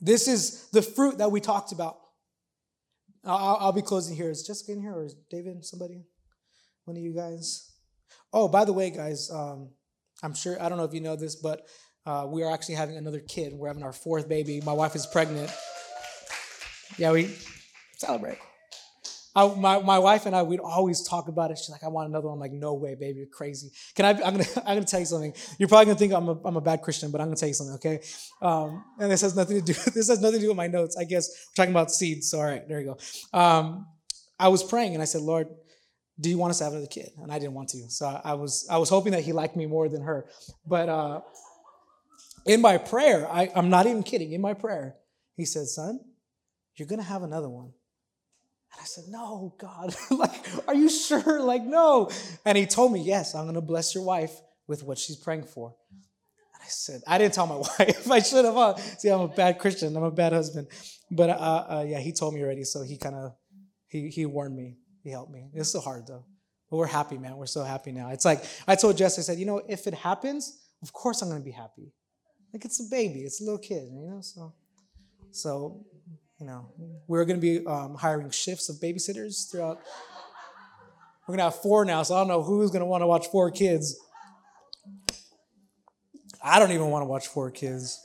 This 0.00 0.28
is 0.28 0.68
the 0.70 0.82
fruit 0.82 1.18
that 1.18 1.30
we 1.30 1.40
talked 1.40 1.72
about. 1.72 1.98
I'll, 3.24 3.58
I'll, 3.60 3.72
be 3.72 3.82
closing 3.82 4.16
here. 4.16 4.30
Is 4.30 4.42
Jessica 4.46 4.72
in 4.72 4.80
here 4.80 4.94
or 4.94 5.04
is 5.04 5.14
David, 5.28 5.64
somebody? 5.64 6.04
One 6.84 6.96
of 6.96 7.02
you 7.02 7.14
guys? 7.14 7.72
Oh, 8.32 8.48
by 8.48 8.64
the 8.64 8.72
way, 8.72 8.90
guys, 8.90 9.30
um, 9.30 9.70
I'm 10.22 10.34
sure, 10.34 10.60
I 10.60 10.68
don't 10.68 10.78
know 10.78 10.84
if 10.84 10.94
you 10.94 11.00
know 11.00 11.16
this, 11.16 11.36
but 11.36 11.66
uh, 12.06 12.26
we 12.28 12.42
are 12.42 12.52
actually 12.52 12.76
having 12.76 12.96
another 12.96 13.20
kid. 13.20 13.52
We're 13.52 13.68
having 13.68 13.82
our 13.82 13.92
fourth 13.92 14.28
baby. 14.28 14.60
My 14.62 14.72
wife 14.72 14.96
is 14.96 15.06
pregnant. 15.06 15.50
Yeah, 16.96 17.12
we 17.12 17.34
celebrate. 17.98 18.38
I, 19.34 19.54
my, 19.54 19.80
my 19.80 19.98
wife 19.98 20.26
and 20.26 20.34
I, 20.34 20.42
we'd 20.42 20.60
always 20.60 21.06
talk 21.06 21.28
about 21.28 21.50
it. 21.50 21.58
She's 21.58 21.70
like, 21.70 21.84
I 21.84 21.88
want 21.88 22.08
another 22.08 22.28
one. 22.28 22.34
I'm 22.34 22.40
like, 22.40 22.52
no 22.52 22.74
way, 22.74 22.94
baby, 22.94 23.18
you're 23.18 23.28
crazy. 23.28 23.70
Can 23.94 24.04
I, 24.04 24.10
I'm 24.10 24.36
gonna, 24.36 24.44
I'm 24.56 24.76
gonna 24.76 24.84
tell 24.84 25.00
you 25.00 25.06
something. 25.06 25.32
You're 25.58 25.68
probably 25.68 25.86
gonna 25.86 25.98
think 25.98 26.12
I'm 26.12 26.28
a, 26.28 26.40
I'm 26.44 26.56
a 26.56 26.60
bad 26.60 26.82
Christian, 26.82 27.10
but 27.10 27.20
I'm 27.20 27.28
gonna 27.28 27.36
tell 27.36 27.48
you 27.48 27.54
something, 27.54 27.74
okay? 27.76 28.00
Um, 28.42 28.84
and 28.98 29.10
this 29.10 29.20
has 29.20 29.36
nothing 29.36 29.58
to 29.58 29.64
do, 29.64 29.72
this 29.94 30.08
has 30.08 30.20
nothing 30.20 30.40
to 30.40 30.44
do 30.44 30.48
with 30.48 30.56
my 30.56 30.66
notes. 30.66 30.96
I 30.96 31.04
guess 31.04 31.28
we're 31.28 31.62
talking 31.62 31.72
about 31.72 31.90
seeds. 31.90 32.30
So, 32.30 32.38
all 32.38 32.44
right, 32.44 32.66
there 32.68 32.80
you 32.80 32.96
go. 33.32 33.38
Um, 33.38 33.86
I 34.38 34.48
was 34.48 34.64
praying 34.64 34.94
and 34.94 35.02
I 35.02 35.06
said, 35.06 35.22
Lord, 35.22 35.48
do 36.18 36.28
you 36.28 36.38
want 36.38 36.50
us 36.50 36.58
to 36.58 36.64
have 36.64 36.72
another 36.72 36.88
kid? 36.88 37.10
And 37.22 37.32
I 37.32 37.38
didn't 37.38 37.54
want 37.54 37.68
to. 37.70 37.88
So 37.88 38.06
I, 38.06 38.20
I 38.24 38.34
was, 38.34 38.66
I 38.70 38.78
was 38.78 38.88
hoping 38.88 39.12
that 39.12 39.22
he 39.22 39.32
liked 39.32 39.56
me 39.56 39.66
more 39.66 39.88
than 39.88 40.02
her. 40.02 40.26
But, 40.66 40.88
uh, 40.88 41.20
in 42.46 42.60
my 42.60 42.78
prayer, 42.78 43.30
I, 43.30 43.50
I'm 43.54 43.70
not 43.70 43.86
even 43.86 44.02
kidding, 44.02 44.32
in 44.32 44.40
my 44.40 44.54
prayer, 44.54 44.96
he 45.36 45.44
said, 45.44 45.66
Son, 45.66 46.00
you're 46.76 46.88
to 46.88 47.02
have 47.02 47.22
another 47.22 47.48
one. 47.48 47.72
And 48.72 48.80
I 48.80 48.84
said, 48.84 49.04
No, 49.08 49.54
God, 49.58 49.94
like, 50.10 50.46
are 50.68 50.74
you 50.74 50.88
sure? 50.88 51.40
Like, 51.40 51.62
no. 51.62 52.10
And 52.44 52.56
he 52.56 52.66
told 52.66 52.92
me, 52.92 53.00
Yes, 53.00 53.34
I'm 53.34 53.44
going 53.44 53.54
to 53.54 53.60
bless 53.60 53.94
your 53.94 54.04
wife 54.04 54.32
with 54.66 54.82
what 54.82 54.98
she's 54.98 55.16
praying 55.16 55.44
for. 55.44 55.74
And 55.90 56.62
I 56.62 56.68
said, 56.68 57.02
I 57.06 57.18
didn't 57.18 57.34
tell 57.34 57.46
my 57.46 57.56
wife. 57.78 58.10
I 58.10 58.20
should 58.20 58.44
have. 58.44 58.78
See, 58.98 59.08
I'm 59.08 59.20
a 59.20 59.28
bad 59.28 59.58
Christian. 59.58 59.96
I'm 59.96 60.04
a 60.04 60.10
bad 60.10 60.32
husband. 60.32 60.68
But 61.10 61.30
uh, 61.30 61.32
uh, 61.32 61.84
yeah, 61.86 61.98
he 61.98 62.12
told 62.12 62.34
me 62.34 62.42
already. 62.42 62.64
So 62.64 62.82
he 62.82 62.96
kind 62.96 63.16
of, 63.16 63.32
he, 63.88 64.08
he 64.08 64.26
warned 64.26 64.56
me. 64.56 64.76
He 65.02 65.10
helped 65.10 65.32
me. 65.32 65.50
It's 65.54 65.70
so 65.70 65.80
hard 65.80 66.06
though. 66.06 66.24
But 66.70 66.76
we're 66.76 66.86
happy, 66.86 67.18
man. 67.18 67.36
We're 67.36 67.46
so 67.46 67.64
happy 67.64 67.90
now. 67.90 68.10
It's 68.10 68.24
like, 68.24 68.44
I 68.68 68.76
told 68.76 68.96
Jess, 68.96 69.18
I 69.18 69.22
said, 69.22 69.38
you 69.38 69.46
know, 69.46 69.60
if 69.68 69.88
it 69.88 69.94
happens, 69.94 70.60
of 70.82 70.92
course 70.92 71.20
I'm 71.20 71.28
going 71.28 71.40
to 71.40 71.44
be 71.44 71.50
happy. 71.50 71.92
Like 72.52 72.64
it's 72.64 72.80
a 72.80 72.88
baby, 72.90 73.20
it's 73.20 73.40
a 73.40 73.44
little 73.44 73.58
kid, 73.58 73.88
you 73.92 74.06
know. 74.08 74.20
So, 74.20 74.54
so 75.30 75.84
you 76.40 76.46
know, 76.46 76.72
we're 77.06 77.24
going 77.24 77.40
to 77.40 77.40
be 77.40 77.66
um, 77.66 77.94
hiring 77.94 78.30
shifts 78.30 78.68
of 78.68 78.76
babysitters 78.76 79.50
throughout. 79.50 79.80
We're 81.26 81.36
going 81.36 81.38
to 81.38 81.44
have 81.44 81.56
four 81.56 81.84
now, 81.84 82.02
so 82.02 82.14
I 82.14 82.18
don't 82.18 82.28
know 82.28 82.42
who's 82.42 82.70
going 82.70 82.80
to 82.80 82.86
want 82.86 83.02
to 83.02 83.06
watch 83.06 83.26
four 83.28 83.50
kids. 83.50 83.98
I 86.42 86.58
don't 86.58 86.72
even 86.72 86.86
want 86.86 87.02
to 87.02 87.06
watch 87.06 87.26
four 87.26 87.50
kids. 87.50 88.00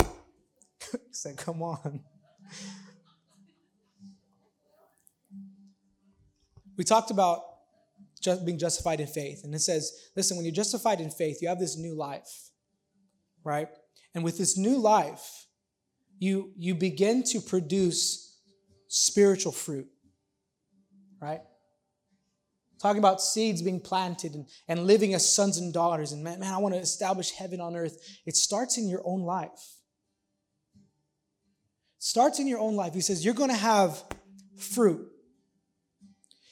he 0.00 0.98
said, 1.10 1.36
"Come 1.36 1.62
on." 1.62 2.00
We 6.78 6.84
talked 6.84 7.10
about 7.10 7.40
just 8.20 8.46
being 8.46 8.58
justified 8.58 9.00
in 9.00 9.08
faith, 9.08 9.42
and 9.44 9.54
it 9.54 9.60
says, 9.60 10.10
"Listen, 10.16 10.36
when 10.36 10.46
you're 10.46 10.54
justified 10.54 11.00
in 11.00 11.10
faith, 11.10 11.42
you 11.42 11.48
have 11.48 11.58
this 11.58 11.76
new 11.76 11.94
life." 11.94 12.52
right? 13.44 13.68
And 14.14 14.24
with 14.24 14.38
this 14.38 14.56
new 14.56 14.78
life, 14.78 15.46
you, 16.22 16.52
you 16.56 16.76
begin 16.76 17.24
to 17.24 17.40
produce 17.40 18.38
spiritual 18.86 19.50
fruit, 19.50 19.88
right? 21.20 21.40
Talking 22.80 23.00
about 23.00 23.20
seeds 23.20 23.60
being 23.60 23.80
planted 23.80 24.36
and, 24.36 24.46
and 24.68 24.86
living 24.86 25.14
as 25.14 25.34
sons 25.34 25.58
and 25.58 25.74
daughters. 25.74 26.12
And 26.12 26.22
man, 26.22 26.38
man, 26.38 26.54
I 26.54 26.58
want 26.58 26.76
to 26.76 26.80
establish 26.80 27.32
heaven 27.32 27.60
on 27.60 27.74
earth. 27.74 27.96
It 28.24 28.36
starts 28.36 28.78
in 28.78 28.88
your 28.88 29.02
own 29.04 29.22
life. 29.22 29.74
Starts 31.98 32.38
in 32.38 32.46
your 32.46 32.60
own 32.60 32.76
life. 32.76 32.94
He 32.94 33.00
says, 33.00 33.24
You're 33.24 33.34
going 33.34 33.50
to 33.50 33.56
have 33.56 34.04
fruit. 34.56 35.04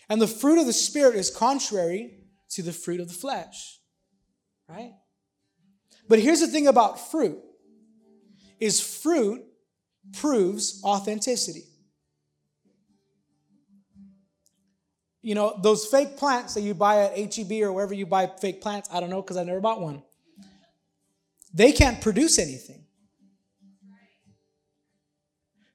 And 0.08 0.20
the 0.20 0.26
fruit 0.26 0.58
of 0.58 0.66
the 0.66 0.72
Spirit 0.72 1.14
is 1.14 1.30
contrary 1.30 2.24
to 2.50 2.62
the 2.62 2.72
fruit 2.72 2.98
of 2.98 3.06
the 3.06 3.14
flesh, 3.14 3.78
right? 4.68 4.94
But 6.08 6.18
here's 6.18 6.40
the 6.40 6.48
thing 6.48 6.66
about 6.66 7.12
fruit 7.12 7.38
is 8.58 8.80
fruit 8.80 9.44
proves 10.12 10.80
authenticity. 10.84 11.64
You 15.22 15.34
know, 15.34 15.58
those 15.62 15.86
fake 15.86 16.16
plants 16.16 16.54
that 16.54 16.62
you 16.62 16.72
buy 16.72 17.04
at 17.04 17.34
HEB 17.34 17.62
or 17.62 17.72
wherever 17.72 17.92
you 17.92 18.06
buy 18.06 18.26
fake 18.26 18.62
plants, 18.62 18.88
I 18.90 19.00
don't 19.00 19.11
know 19.11 19.20
because 19.20 19.36
I 19.36 19.44
never 19.44 19.61
bought 19.61 19.80
one. 19.80 20.02
They 21.52 21.72
can't 21.72 22.00
produce 22.00 22.38
anything. 22.38 22.84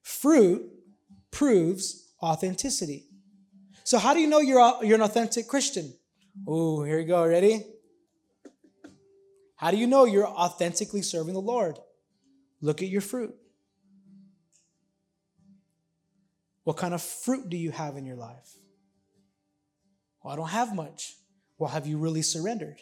Fruit 0.02 0.64
proves 1.32 2.14
authenticity. 2.24 3.06
So, 3.84 4.00
how 4.00 4.16
do 4.16 4.20
you 4.20 4.28
know 4.28 4.40
you're, 4.40 4.84
you're 4.84 4.96
an 4.96 5.04
authentic 5.04 5.48
Christian? 5.48 5.94
Oh, 6.48 6.84
here 6.84 7.00
you 7.00 7.06
go. 7.06 7.26
Ready? 7.28 7.64
How 9.56 9.72
do 9.72 9.78
you 9.78 9.88
know 9.88 10.06
you're 10.06 10.28
authentically 10.28 11.02
serving 11.02 11.34
the 11.34 11.42
Lord? 11.42 11.78
Look 12.62 12.82
at 12.82 12.90
your 12.90 13.02
fruit. 13.02 13.36
What 16.66 16.78
kind 16.78 16.94
of 16.94 17.02
fruit 17.02 17.50
do 17.50 17.56
you 17.56 17.72
have 17.72 17.96
in 17.96 18.06
your 18.06 18.18
life? 18.18 18.56
Well, 20.22 20.34
I 20.34 20.36
don't 20.36 20.50
have 20.50 20.76
much. 20.76 21.16
Well, 21.58 21.70
have 21.70 21.88
you 21.88 21.98
really 21.98 22.24
surrendered? 22.24 22.82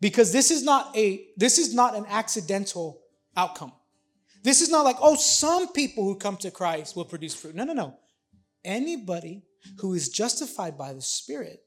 Because 0.00 0.32
this 0.32 0.50
is 0.50 0.64
not 0.64 0.96
a 0.96 1.28
this 1.36 1.58
is 1.58 1.74
not 1.74 1.94
an 1.94 2.06
accidental 2.08 3.02
outcome. 3.36 3.72
This 4.42 4.60
is 4.60 4.70
not 4.70 4.84
like, 4.84 4.96
oh, 5.00 5.14
some 5.14 5.72
people 5.72 6.02
who 6.02 6.16
come 6.16 6.36
to 6.38 6.50
Christ 6.50 6.96
will 6.96 7.04
produce 7.04 7.34
fruit. 7.34 7.54
No, 7.54 7.62
no, 7.62 7.74
no. 7.74 7.94
anybody 8.64 9.44
who 9.78 9.94
is 9.94 10.08
justified 10.08 10.76
by 10.76 10.92
the 10.92 11.02
Spirit 11.02 11.62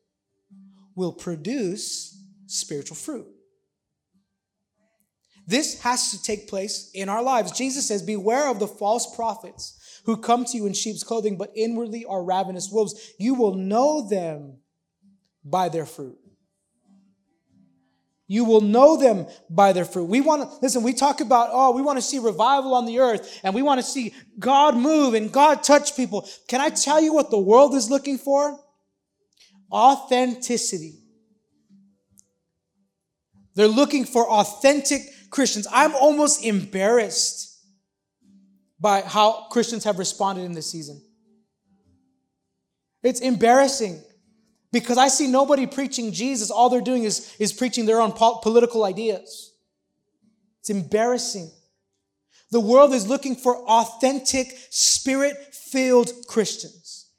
will 0.95 1.13
produce 1.13 2.21
spiritual 2.47 2.97
fruit. 2.97 3.27
This 5.47 5.81
has 5.81 6.11
to 6.11 6.21
take 6.21 6.49
place 6.49 6.89
in 6.93 7.07
our 7.07 7.21
lives. 7.21 7.51
Jesus 7.51 7.87
says, 7.87 8.01
Beware 8.01 8.49
of 8.49 8.59
the 8.59 8.67
false 8.67 9.15
prophets 9.15 9.79
who 10.05 10.17
come 10.17 10.45
to 10.45 10.57
you 10.57 10.65
in 10.65 10.73
sheep's 10.73 11.03
clothing, 11.03 11.37
but 11.37 11.51
inwardly 11.55 12.05
are 12.05 12.23
ravenous 12.23 12.69
wolves. 12.71 13.13
You 13.17 13.33
will 13.33 13.55
know 13.55 14.07
them 14.07 14.57
by 15.43 15.69
their 15.69 15.85
fruit. 15.85 16.17
You 18.27 18.43
will 18.43 18.61
know 18.61 18.97
them 18.97 19.27
by 19.49 19.71
their 19.71 19.85
fruit. 19.85 20.05
We 20.05 20.19
want 20.21 20.41
to, 20.41 20.57
listen, 20.61 20.81
we 20.81 20.93
talk 20.93 21.21
about, 21.21 21.49
oh, 21.51 21.71
we 21.71 21.83
want 21.83 21.99
to 21.99 22.01
see 22.01 22.17
revival 22.17 22.73
on 22.73 22.85
the 22.85 22.99
earth 22.99 23.39
and 23.43 23.53
we 23.53 23.61
want 23.61 23.79
to 23.79 23.85
see 23.85 24.15
God 24.39 24.75
move 24.75 25.13
and 25.13 25.31
God 25.31 25.61
touch 25.61 25.95
people. 25.95 26.27
Can 26.47 26.59
I 26.59 26.69
tell 26.69 26.99
you 26.99 27.13
what 27.13 27.29
the 27.29 27.37
world 27.37 27.75
is 27.75 27.89
looking 27.89 28.17
for? 28.17 28.59
Authenticity. 29.71 30.95
They're 33.53 33.67
looking 33.67 34.05
for 34.05 34.27
authentic 34.27 35.01
Christians. 35.29 35.67
I'm 35.71 35.93
almost 35.93 36.43
embarrassed 36.43 37.54
by 38.79 39.01
how 39.01 39.47
Christians 39.49 39.83
have 39.83 39.99
responded 39.99 40.43
in 40.43 40.53
this 40.53 40.69
season. 40.69 41.01
It's 43.03 43.21
embarrassing 43.21 44.01
because 44.71 44.97
I 44.97 45.07
see 45.07 45.27
nobody 45.27 45.67
preaching 45.67 46.11
Jesus. 46.11 46.51
All 46.51 46.69
they're 46.69 46.81
doing 46.81 47.03
is, 47.03 47.33
is 47.39 47.53
preaching 47.53 47.85
their 47.85 48.01
own 48.01 48.11
po- 48.11 48.39
political 48.41 48.83
ideas. 48.83 49.53
It's 50.59 50.69
embarrassing. 50.69 51.51
The 52.51 52.59
world 52.59 52.93
is 52.93 53.07
looking 53.07 53.35
for 53.35 53.57
authentic, 53.67 54.47
spirit 54.69 55.53
filled 55.53 56.11
Christians. 56.27 57.09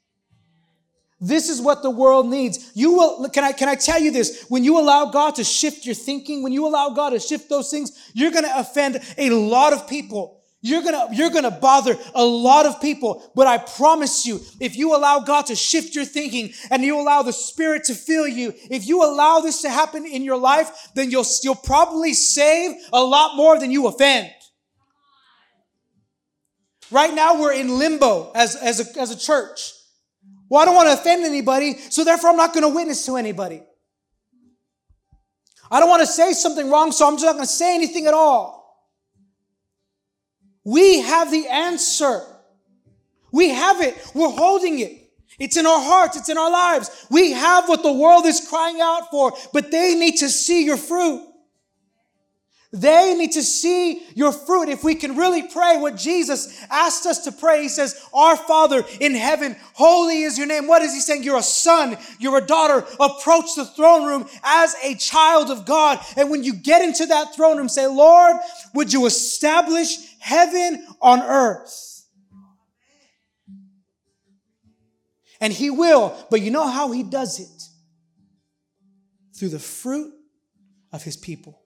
This 1.19 1.49
is 1.49 1.61
what 1.61 1.81
the 1.81 1.89
world 1.89 2.27
needs. 2.27 2.71
You 2.75 2.93
will, 2.93 3.29
can 3.29 3.43
I, 3.43 3.51
can 3.51 3.67
I 3.67 3.75
tell 3.75 3.99
you 3.99 4.11
this? 4.11 4.45
When 4.49 4.63
you 4.63 4.79
allow 4.79 5.05
God 5.05 5.35
to 5.35 5.43
shift 5.43 5.85
your 5.85 5.95
thinking, 5.95 6.43
when 6.43 6.53
you 6.53 6.67
allow 6.67 6.89
God 6.89 7.09
to 7.11 7.19
shift 7.19 7.49
those 7.49 7.71
things, 7.71 8.11
you're 8.13 8.31
going 8.31 8.43
to 8.43 8.59
offend 8.59 8.99
a 9.17 9.31
lot 9.31 9.73
of 9.73 9.87
people. 9.87 10.36
You're 10.61 10.81
gonna, 10.81 11.07
you're 11.13 11.29
gonna 11.29 11.51
bother 11.51 11.95
a 12.15 12.25
lot 12.25 12.65
of 12.65 12.81
people, 12.81 13.31
but 13.35 13.45
I 13.45 13.59
promise 13.59 14.25
you, 14.25 14.39
if 14.59 14.75
you 14.75 14.95
allow 14.95 15.19
God 15.19 15.45
to 15.47 15.55
shift 15.55 15.93
your 15.93 16.05
thinking 16.05 16.51
and 16.71 16.83
you 16.83 16.99
allow 16.99 17.21
the 17.21 17.31
Spirit 17.31 17.83
to 17.85 17.93
fill 17.93 18.27
you, 18.27 18.53
if 18.71 18.87
you 18.87 19.03
allow 19.03 19.39
this 19.39 19.61
to 19.61 19.69
happen 19.69 20.05
in 20.05 20.23
your 20.23 20.37
life, 20.37 20.89
then 20.95 21.11
you'll, 21.11 21.25
you'll 21.43 21.55
probably 21.55 22.13
save 22.13 22.75
a 22.91 23.01
lot 23.01 23.35
more 23.35 23.59
than 23.59 23.69
you 23.69 23.87
offend. 23.87 24.31
Right 26.89 27.13
now, 27.13 27.39
we're 27.39 27.53
in 27.53 27.77
limbo 27.77 28.31
as, 28.33 28.55
as, 28.55 28.79
a, 28.79 28.99
as 28.99 29.11
a 29.11 29.17
church. 29.17 29.73
Well, 30.49 30.61
I 30.61 30.65
don't 30.65 30.75
want 30.75 30.87
to 30.87 30.93
offend 30.93 31.25
anybody, 31.25 31.77
so 31.77 32.03
therefore 32.03 32.31
I'm 32.31 32.37
not 32.37 32.53
going 32.53 32.63
to 32.63 32.73
witness 32.73 33.05
to 33.05 33.17
anybody. 33.17 33.61
I 35.69 35.79
don't 35.79 35.89
want 35.89 36.01
to 36.01 36.07
say 36.07 36.31
something 36.33 36.69
wrong, 36.69 36.91
so 36.91 37.05
I'm 37.05 37.15
just 37.15 37.25
not 37.25 37.33
going 37.33 37.45
to 37.45 37.51
say 37.51 37.75
anything 37.75 38.07
at 38.07 38.13
all. 38.13 38.56
We 40.67 40.99
have 40.99 41.31
the 41.31 41.47
answer. 41.47 42.23
We 43.31 43.51
have 43.51 43.79
it. 43.79 43.95
We're 44.13 44.29
holding 44.29 44.79
it. 44.79 45.01
It's 45.39 45.55
in 45.55 45.65
our 45.65 45.79
hearts. 45.79 46.17
It's 46.17 46.27
in 46.27 46.37
our 46.37 46.51
lives. 46.51 47.07
We 47.09 47.31
have 47.31 47.69
what 47.69 47.83
the 47.83 47.93
world 47.93 48.25
is 48.25 48.45
crying 48.49 48.81
out 48.81 49.09
for, 49.09 49.31
but 49.53 49.71
they 49.71 49.95
need 49.95 50.17
to 50.17 50.27
see 50.27 50.65
your 50.65 50.75
fruit. 50.75 51.23
They 52.73 53.15
need 53.15 53.31
to 53.31 53.43
see 53.43 54.03
your 54.13 54.33
fruit. 54.33 54.67
If 54.67 54.83
we 54.83 54.93
can 54.93 55.15
really 55.15 55.43
pray 55.43 55.77
what 55.77 55.95
Jesus 55.95 56.61
asked 56.69 57.05
us 57.05 57.23
to 57.23 57.31
pray, 57.31 57.61
He 57.61 57.69
says, 57.69 58.05
Our 58.13 58.35
Father 58.35 58.83
in 58.99 59.15
heaven, 59.15 59.55
holy 59.73 60.23
is 60.23 60.37
your 60.37 60.47
name. 60.47 60.67
What 60.67 60.81
is 60.81 60.93
He 60.93 60.99
saying? 60.99 61.23
You're 61.23 61.37
a 61.37 61.43
son, 61.43 61.97
you're 62.19 62.39
a 62.39 62.45
daughter. 62.45 62.85
Approach 62.99 63.55
the 63.55 63.63
throne 63.63 64.05
room 64.05 64.27
as 64.43 64.75
a 64.83 64.95
child 64.95 65.49
of 65.49 65.65
God. 65.65 65.99
And 66.17 66.29
when 66.29 66.43
you 66.43 66.53
get 66.53 66.81
into 66.81 67.05
that 67.05 67.33
throne 67.33 67.57
room, 67.57 67.69
say, 67.69 67.87
Lord, 67.87 68.35
would 68.73 68.91
you 68.91 69.05
establish 69.05 70.06
heaven 70.27 70.85
on 71.01 71.21
earth? 71.21 72.05
And 75.39 75.53
He 75.53 75.69
will, 75.69 76.15
but 76.29 76.41
you 76.41 76.51
know 76.51 76.67
how 76.67 76.91
He 76.91 77.03
does 77.03 77.39
it? 77.39 77.63
Through 79.37 79.49
the 79.49 79.59
fruit 79.59 80.13
of 80.91 81.03
His 81.03 81.17
people. 81.17 81.61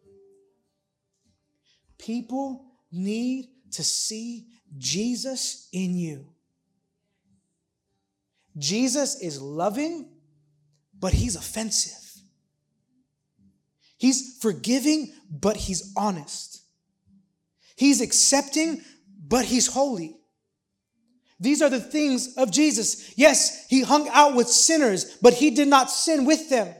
People 1.97 2.65
need 2.91 3.49
to 3.71 3.83
see 3.83 4.47
Jesus 4.77 5.67
in 5.71 5.95
you. 5.95 6.27
Jesus 8.57 9.21
is 9.21 9.41
loving, 9.41 10.09
but 10.99 11.13
he's 11.13 11.35
offensive. 11.35 12.21
He's 13.97 14.37
forgiving, 14.41 15.13
but 15.29 15.55
he's 15.55 15.93
honest. 15.95 16.50
He's 17.81 17.99
accepting, 17.99 18.83
but 19.27 19.43
he's 19.43 19.65
holy. 19.65 20.15
These 21.39 21.63
are 21.63 21.69
the 21.71 21.79
things 21.79 22.35
of 22.37 22.51
Jesus. 22.51 23.17
Yes, 23.17 23.65
he 23.69 23.81
hung 23.81 24.07
out 24.09 24.35
with 24.35 24.47
sinners, 24.47 25.17
but 25.19 25.33
he 25.33 25.49
did 25.49 25.67
not 25.67 25.89
sin 25.89 26.25
with 26.25 26.47
them. 26.51 26.71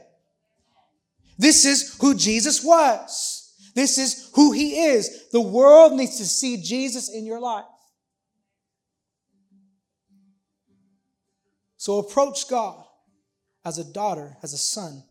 This 1.36 1.64
is 1.64 1.96
who 2.00 2.14
Jesus 2.14 2.62
was. 2.62 3.52
This 3.74 3.98
is 3.98 4.30
who 4.34 4.52
he 4.52 4.78
is. 4.78 5.28
The 5.32 5.40
world 5.40 5.94
needs 5.94 6.18
to 6.18 6.24
see 6.24 6.62
Jesus 6.62 7.12
in 7.12 7.26
your 7.26 7.40
life. 7.40 7.64
So 11.78 11.98
approach 11.98 12.48
God 12.48 12.84
as 13.64 13.78
a 13.78 13.92
daughter, 13.92 14.36
as 14.40 14.52
a 14.52 14.56
son. 14.56 15.02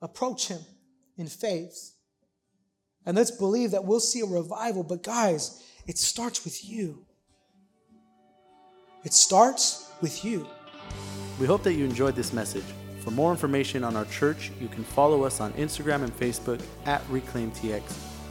Approach 0.00 0.46
him 0.46 0.60
in 1.16 1.26
faith. 1.26 1.93
And 3.06 3.16
let's 3.16 3.30
believe 3.30 3.70
that 3.72 3.84
we'll 3.84 4.00
see 4.00 4.20
a 4.20 4.26
revival. 4.26 4.82
But 4.82 5.02
guys, 5.02 5.62
it 5.86 5.98
starts 5.98 6.44
with 6.44 6.64
you. 6.64 7.04
It 9.04 9.12
starts 9.12 9.90
with 10.00 10.24
you. 10.24 10.46
We 11.38 11.46
hope 11.46 11.62
that 11.64 11.74
you 11.74 11.84
enjoyed 11.84 12.16
this 12.16 12.32
message. 12.32 12.64
For 13.00 13.10
more 13.10 13.30
information 13.30 13.84
on 13.84 13.96
our 13.96 14.06
church, 14.06 14.50
you 14.60 14.68
can 14.68 14.82
follow 14.82 15.24
us 15.24 15.40
on 15.40 15.52
Instagram 15.54 16.02
and 16.02 16.18
Facebook 16.18 16.62
at 16.86 17.06
ReclaimTX 17.08 17.82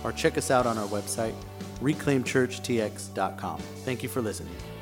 or 0.03 0.11
check 0.11 0.38
us 0.38 0.49
out 0.49 0.65
on 0.65 0.78
our 0.78 0.88
website, 0.88 1.36
reclaimchurchtx.com. 1.80 3.59
Thank 3.59 4.03
you 4.03 4.09
for 4.09 4.21
listening. 4.21 4.72